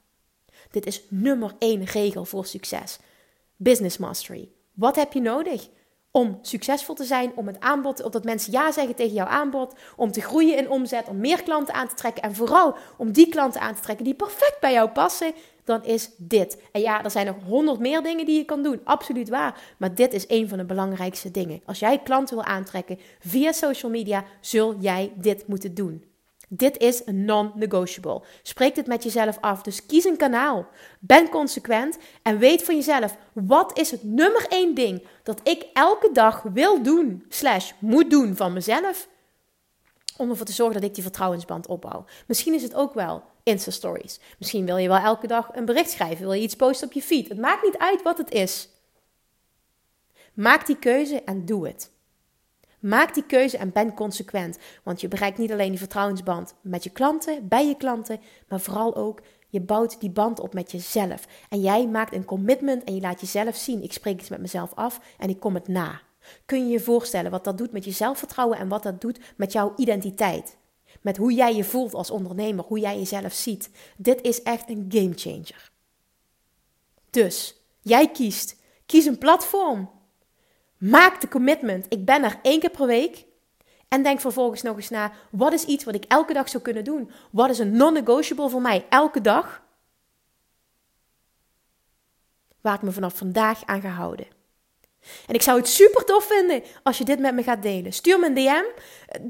Dit 0.70 0.86
is 0.86 1.02
nummer 1.08 1.54
één 1.58 1.84
regel 1.84 2.24
voor 2.24 2.46
succes. 2.46 2.98
Business 3.56 3.98
mastery. 3.98 4.48
Wat 4.74 4.96
heb 4.96 5.12
je 5.12 5.20
nodig? 5.20 5.68
Om 6.10 6.38
succesvol 6.42 6.94
te 6.94 7.04
zijn, 7.04 7.32
om 7.34 7.46
het 7.46 7.60
aanbod, 7.60 8.02
opdat 8.02 8.24
mensen 8.24 8.52
ja 8.52 8.72
zeggen 8.72 8.94
tegen 8.94 9.14
jouw 9.14 9.26
aanbod, 9.26 9.74
om 9.96 10.12
te 10.12 10.20
groeien 10.20 10.56
in 10.56 10.70
omzet, 10.70 11.08
om 11.08 11.20
meer 11.20 11.42
klanten 11.42 11.74
aan 11.74 11.88
te 11.88 11.94
trekken 11.94 12.22
en 12.22 12.34
vooral 12.34 12.76
om 12.96 13.12
die 13.12 13.28
klanten 13.28 13.60
aan 13.60 13.74
te 13.74 13.80
trekken 13.80 14.04
die 14.04 14.14
perfect 14.14 14.56
bij 14.60 14.72
jou 14.72 14.88
passen, 14.88 15.32
dan 15.64 15.84
is 15.84 16.10
dit. 16.16 16.62
En 16.72 16.80
ja, 16.80 17.04
er 17.04 17.10
zijn 17.10 17.26
nog 17.26 17.36
honderd 17.44 17.78
meer 17.78 18.02
dingen 18.02 18.26
die 18.26 18.36
je 18.36 18.44
kan 18.44 18.62
doen, 18.62 18.80
absoluut 18.84 19.28
waar, 19.28 19.60
maar 19.78 19.94
dit 19.94 20.12
is 20.12 20.24
een 20.28 20.48
van 20.48 20.58
de 20.58 20.64
belangrijkste 20.64 21.30
dingen. 21.30 21.62
Als 21.64 21.78
jij 21.78 21.98
klanten 21.98 22.36
wil 22.36 22.44
aantrekken 22.44 22.98
via 23.18 23.52
social 23.52 23.90
media, 23.90 24.24
zul 24.40 24.76
jij 24.78 25.12
dit 25.16 25.46
moeten 25.46 25.74
doen. 25.74 26.09
Dit 26.52 26.78
is 26.78 27.02
non-negotiable. 27.04 28.22
Spreek 28.42 28.74
dit 28.74 28.86
met 28.86 29.02
jezelf 29.02 29.38
af. 29.40 29.62
Dus 29.62 29.86
kies 29.86 30.04
een 30.04 30.16
kanaal. 30.16 30.66
Ben 30.98 31.28
consequent 31.28 31.98
en 32.22 32.38
weet 32.38 32.62
van 32.62 32.74
jezelf: 32.74 33.16
wat 33.32 33.78
is 33.78 33.90
het 33.90 34.02
nummer 34.02 34.46
één 34.48 34.74
ding 34.74 35.06
dat 35.22 35.40
ik 35.48 35.66
elke 35.72 36.10
dag 36.12 36.42
wil 36.42 36.82
doen, 36.82 37.24
slash 37.28 37.72
moet 37.78 38.10
doen 38.10 38.36
van 38.36 38.52
mezelf, 38.52 39.08
om 40.16 40.30
ervoor 40.30 40.46
te 40.46 40.52
zorgen 40.52 40.80
dat 40.80 40.88
ik 40.88 40.94
die 40.94 41.02
vertrouwensband 41.02 41.66
opbouw. 41.66 42.04
Misschien 42.26 42.54
is 42.54 42.62
het 42.62 42.74
ook 42.74 42.94
wel 42.94 43.22
Insta 43.42 43.70
Stories. 43.70 44.20
Misschien 44.38 44.66
wil 44.66 44.76
je 44.76 44.88
wel 44.88 44.98
elke 44.98 45.26
dag 45.26 45.50
een 45.52 45.64
bericht 45.64 45.90
schrijven, 45.90 46.24
wil 46.24 46.32
je 46.32 46.42
iets 46.42 46.56
posten 46.56 46.86
op 46.86 46.92
je 46.92 47.02
feed. 47.02 47.28
Het 47.28 47.38
maakt 47.38 47.62
niet 47.62 47.78
uit 47.78 48.02
wat 48.02 48.18
het 48.18 48.30
is. 48.30 48.68
Maak 50.34 50.66
die 50.66 50.78
keuze 50.78 51.22
en 51.22 51.44
doe 51.44 51.66
het. 51.66 51.90
Maak 52.80 53.14
die 53.14 53.26
keuze 53.26 53.56
en 53.56 53.72
ben 53.72 53.94
consequent. 53.94 54.58
Want 54.82 55.00
je 55.00 55.08
bereikt 55.08 55.38
niet 55.38 55.52
alleen 55.52 55.70
die 55.70 55.78
vertrouwensband 55.78 56.54
met 56.60 56.84
je 56.84 56.90
klanten, 56.90 57.48
bij 57.48 57.66
je 57.66 57.76
klanten, 57.76 58.20
maar 58.48 58.60
vooral 58.60 58.96
ook 58.96 59.20
je 59.48 59.60
bouwt 59.60 60.00
die 60.00 60.10
band 60.10 60.40
op 60.40 60.54
met 60.54 60.72
jezelf. 60.72 61.26
En 61.48 61.60
jij 61.60 61.86
maakt 61.86 62.14
een 62.14 62.24
commitment 62.24 62.84
en 62.84 62.94
je 62.94 63.00
laat 63.00 63.20
jezelf 63.20 63.56
zien: 63.56 63.82
ik 63.82 63.92
spreek 63.92 64.20
iets 64.20 64.28
met 64.28 64.40
mezelf 64.40 64.74
af 64.74 65.00
en 65.18 65.28
ik 65.28 65.40
kom 65.40 65.54
het 65.54 65.68
na. 65.68 66.00
Kun 66.44 66.66
je 66.66 66.72
je 66.72 66.80
voorstellen 66.80 67.30
wat 67.30 67.44
dat 67.44 67.58
doet 67.58 67.72
met 67.72 67.84
je 67.84 67.90
zelfvertrouwen 67.90 68.58
en 68.58 68.68
wat 68.68 68.82
dat 68.82 69.00
doet 69.00 69.20
met 69.36 69.52
jouw 69.52 69.72
identiteit? 69.76 70.56
Met 71.00 71.16
hoe 71.16 71.32
jij 71.32 71.54
je 71.54 71.64
voelt 71.64 71.94
als 71.94 72.10
ondernemer, 72.10 72.64
hoe 72.64 72.78
jij 72.78 72.98
jezelf 72.98 73.32
ziet. 73.32 73.70
Dit 73.96 74.22
is 74.22 74.42
echt 74.42 74.70
een 74.70 74.84
game 74.88 75.12
changer. 75.14 75.70
Dus, 77.10 77.56
jij 77.80 78.10
kiest. 78.10 78.56
Kies 78.86 79.04
een 79.04 79.18
platform 79.18 79.90
Maak 80.80 81.20
de 81.20 81.28
commitment. 81.28 81.86
Ik 81.88 82.04
ben 82.04 82.24
er 82.24 82.38
één 82.42 82.60
keer 82.60 82.70
per 82.70 82.86
week. 82.86 83.26
En 83.88 84.02
denk 84.02 84.20
vervolgens 84.20 84.62
nog 84.62 84.76
eens 84.76 84.88
na: 84.88 85.12
wat 85.30 85.52
is 85.52 85.64
iets 85.64 85.84
wat 85.84 85.94
ik 85.94 86.04
elke 86.04 86.32
dag 86.32 86.48
zou 86.48 86.62
kunnen 86.62 86.84
doen? 86.84 87.10
Wat 87.30 87.50
is 87.50 87.58
een 87.58 87.76
non-negotiable 87.76 88.48
voor 88.48 88.62
mij 88.62 88.86
elke 88.88 89.20
dag? 89.20 89.62
Waar 92.60 92.74
ik 92.74 92.82
me 92.82 92.92
vanaf 92.92 93.16
vandaag 93.16 93.64
aan 93.64 93.80
ga 93.80 93.88
houden. 93.88 94.39
En 95.26 95.34
ik 95.34 95.42
zou 95.42 95.58
het 95.58 95.68
super 95.68 96.04
tof 96.04 96.24
vinden 96.24 96.62
als 96.82 96.98
je 96.98 97.04
dit 97.04 97.18
met 97.18 97.34
me 97.34 97.42
gaat 97.42 97.62
delen. 97.62 97.92
Stuur 97.92 98.18
me 98.18 98.26
een 98.26 98.34
DM, 98.34 98.64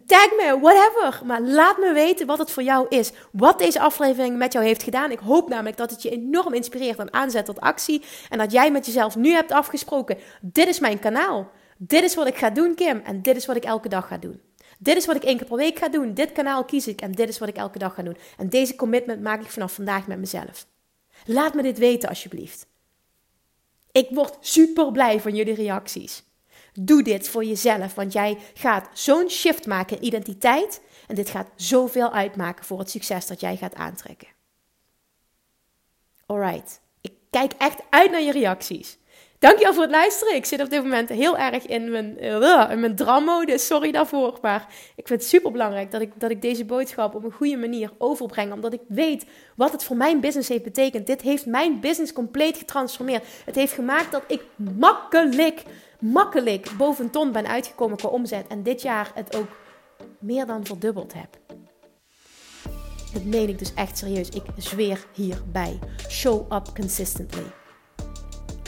tag 0.06 0.30
me, 0.30 0.58
whatever. 0.60 1.26
Maar 1.26 1.40
laat 1.40 1.78
me 1.78 1.92
weten 1.92 2.26
wat 2.26 2.38
het 2.38 2.50
voor 2.50 2.62
jou 2.62 2.86
is. 2.88 3.12
Wat 3.32 3.58
deze 3.58 3.80
aflevering 3.80 4.36
met 4.36 4.52
jou 4.52 4.64
heeft 4.64 4.82
gedaan. 4.82 5.10
Ik 5.10 5.18
hoop 5.18 5.48
namelijk 5.48 5.76
dat 5.76 5.90
het 5.90 6.02
je 6.02 6.10
enorm 6.10 6.54
inspireert 6.54 6.98
en 6.98 7.12
aanzet 7.12 7.44
tot 7.44 7.60
actie. 7.60 8.02
En 8.28 8.38
dat 8.38 8.52
jij 8.52 8.70
met 8.70 8.86
jezelf 8.86 9.16
nu 9.16 9.30
hebt 9.30 9.52
afgesproken: 9.52 10.18
dit 10.40 10.68
is 10.68 10.80
mijn 10.80 10.98
kanaal. 10.98 11.50
Dit 11.78 12.02
is 12.02 12.14
wat 12.14 12.26
ik 12.26 12.36
ga 12.36 12.50
doen, 12.50 12.74
Kim. 12.74 13.00
En 13.04 13.22
dit 13.22 13.36
is 13.36 13.46
wat 13.46 13.56
ik 13.56 13.64
elke 13.64 13.88
dag 13.88 14.08
ga 14.08 14.18
doen. 14.18 14.40
Dit 14.78 14.96
is 14.96 15.06
wat 15.06 15.16
ik 15.16 15.24
één 15.24 15.36
keer 15.36 15.46
per 15.46 15.56
week 15.56 15.78
ga 15.78 15.88
doen. 15.88 16.14
Dit 16.14 16.32
kanaal 16.32 16.64
kies 16.64 16.86
ik 16.86 17.00
en 17.00 17.12
dit 17.12 17.28
is 17.28 17.38
wat 17.38 17.48
ik 17.48 17.56
elke 17.56 17.78
dag 17.78 17.94
ga 17.94 18.02
doen. 18.02 18.16
En 18.36 18.48
deze 18.48 18.76
commitment 18.76 19.22
maak 19.22 19.40
ik 19.40 19.50
vanaf 19.50 19.72
vandaag 19.72 20.06
met 20.06 20.18
mezelf. 20.18 20.66
Laat 21.24 21.54
me 21.54 21.62
dit 21.62 21.78
weten 21.78 22.08
alsjeblieft. 22.08 22.69
Ik 23.92 24.08
word 24.10 24.36
super 24.40 24.92
blij 24.92 25.20
van 25.20 25.34
jullie 25.34 25.54
reacties. 25.54 26.22
Doe 26.72 27.02
dit 27.02 27.28
voor 27.28 27.44
jezelf, 27.44 27.94
want 27.94 28.12
jij 28.12 28.38
gaat 28.54 28.88
zo'n 28.98 29.28
shift 29.28 29.66
maken 29.66 29.96
in 29.96 30.04
identiteit. 30.04 30.80
En 31.06 31.14
dit 31.14 31.30
gaat 31.30 31.50
zoveel 31.56 32.12
uitmaken 32.12 32.64
voor 32.64 32.78
het 32.78 32.90
succes 32.90 33.26
dat 33.26 33.40
jij 33.40 33.56
gaat 33.56 33.74
aantrekken. 33.74 34.28
Alright, 36.26 36.80
ik 37.00 37.12
kijk 37.30 37.52
echt 37.52 37.80
uit 37.90 38.10
naar 38.10 38.22
je 38.22 38.32
reacties. 38.32 38.98
Dankjewel 39.40 39.72
voor 39.72 39.82
het 39.82 39.92
luisteren. 39.92 40.34
Ik 40.34 40.44
zit 40.44 40.62
op 40.62 40.70
dit 40.70 40.82
moment 40.82 41.08
heel 41.08 41.38
erg 41.38 41.66
in 41.66 41.90
mijn, 41.90 42.16
uh, 42.24 42.68
in 42.70 42.80
mijn 42.80 42.96
drammodus. 42.96 43.66
Sorry 43.66 43.90
daarvoor. 43.90 44.38
Maar 44.42 44.66
ik 44.96 45.06
vind 45.06 45.20
het 45.20 45.28
super 45.28 45.52
belangrijk 45.52 45.90
dat 45.90 46.00
ik, 46.00 46.12
dat 46.14 46.30
ik 46.30 46.42
deze 46.42 46.64
boodschap 46.64 47.14
op 47.14 47.24
een 47.24 47.32
goede 47.32 47.56
manier 47.56 47.90
overbreng. 47.98 48.52
Omdat 48.52 48.72
ik 48.72 48.80
weet 48.88 49.26
wat 49.56 49.72
het 49.72 49.84
voor 49.84 49.96
mijn 49.96 50.20
business 50.20 50.48
heeft 50.48 50.62
betekend. 50.62 51.06
Dit 51.06 51.22
heeft 51.22 51.46
mijn 51.46 51.80
business 51.80 52.12
compleet 52.12 52.56
getransformeerd. 52.56 53.24
Het 53.44 53.54
heeft 53.54 53.72
gemaakt 53.72 54.12
dat 54.12 54.22
ik 54.26 54.42
makkelijk, 54.56 55.62
makkelijk 56.00 56.70
boven 56.76 57.10
ton 57.10 57.32
ben 57.32 57.46
uitgekomen 57.46 57.96
qua 57.96 58.08
omzet. 58.08 58.46
En 58.46 58.62
dit 58.62 58.82
jaar 58.82 59.10
het 59.14 59.36
ook 59.36 59.48
meer 60.18 60.46
dan 60.46 60.66
verdubbeld 60.66 61.12
heb. 61.14 61.38
Dat 63.12 63.24
meen 63.24 63.48
ik 63.48 63.58
dus 63.58 63.74
echt 63.74 63.98
serieus. 63.98 64.28
Ik 64.28 64.44
zweer 64.56 65.06
hierbij. 65.14 65.78
Show 66.08 66.52
up 66.52 66.70
consistently. 66.74 67.59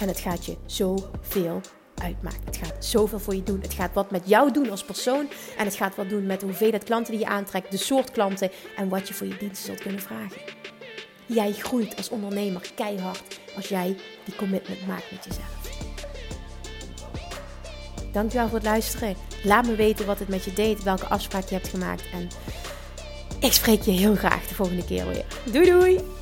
En 0.02 0.08
het 0.08 0.20
gaat 0.20 0.46
je 0.46 0.56
zoveel 0.66 1.60
uitmaken. 1.94 2.44
Het 2.44 2.56
gaat 2.56 2.84
zoveel 2.84 3.18
voor 3.18 3.34
je 3.34 3.42
doen. 3.42 3.60
Het 3.60 3.74
gaat 3.74 3.94
wat 3.94 4.10
met 4.10 4.28
jou 4.28 4.52
doen 4.52 4.70
als 4.70 4.84
persoon. 4.84 5.28
En 5.58 5.64
het 5.64 5.74
gaat 5.74 5.96
wat 5.96 6.08
doen 6.08 6.26
met 6.26 6.40
de 6.40 6.46
hoeveelheid 6.46 6.84
klanten 6.84 7.12
die 7.12 7.20
je 7.20 7.28
aantrekt, 7.28 7.70
de 7.70 7.76
soort 7.76 8.10
klanten 8.10 8.50
en 8.76 8.88
wat 8.88 9.08
je 9.08 9.14
voor 9.14 9.26
je 9.26 9.36
diensten 9.36 9.64
zult 9.64 9.80
kunnen 9.80 10.00
vragen. 10.00 10.40
Jij 11.26 11.52
groeit 11.52 11.96
als 11.96 12.08
ondernemer 12.08 12.70
keihard 12.74 13.40
als 13.56 13.68
jij 13.68 13.96
die 14.24 14.36
commitment 14.36 14.86
maakt 14.86 15.10
met 15.10 15.24
jezelf. 15.24 15.78
Dankjewel 18.12 18.46
voor 18.48 18.58
het 18.58 18.66
luisteren. 18.66 19.16
Laat 19.44 19.66
me 19.66 19.74
weten 19.74 20.06
wat 20.06 20.18
het 20.18 20.28
met 20.28 20.44
je 20.44 20.52
deed, 20.52 20.82
welke 20.82 21.06
afspraak 21.06 21.48
je 21.48 21.54
hebt 21.54 21.68
gemaakt. 21.68 22.04
En 22.12 22.28
ik 23.40 23.52
spreek 23.52 23.82
je 23.82 23.90
heel 23.90 24.14
graag 24.14 24.46
de 24.46 24.54
volgende 24.54 24.84
keer 24.84 25.06
weer. 25.06 25.24
Doei 25.52 25.70
doei! 25.70 26.21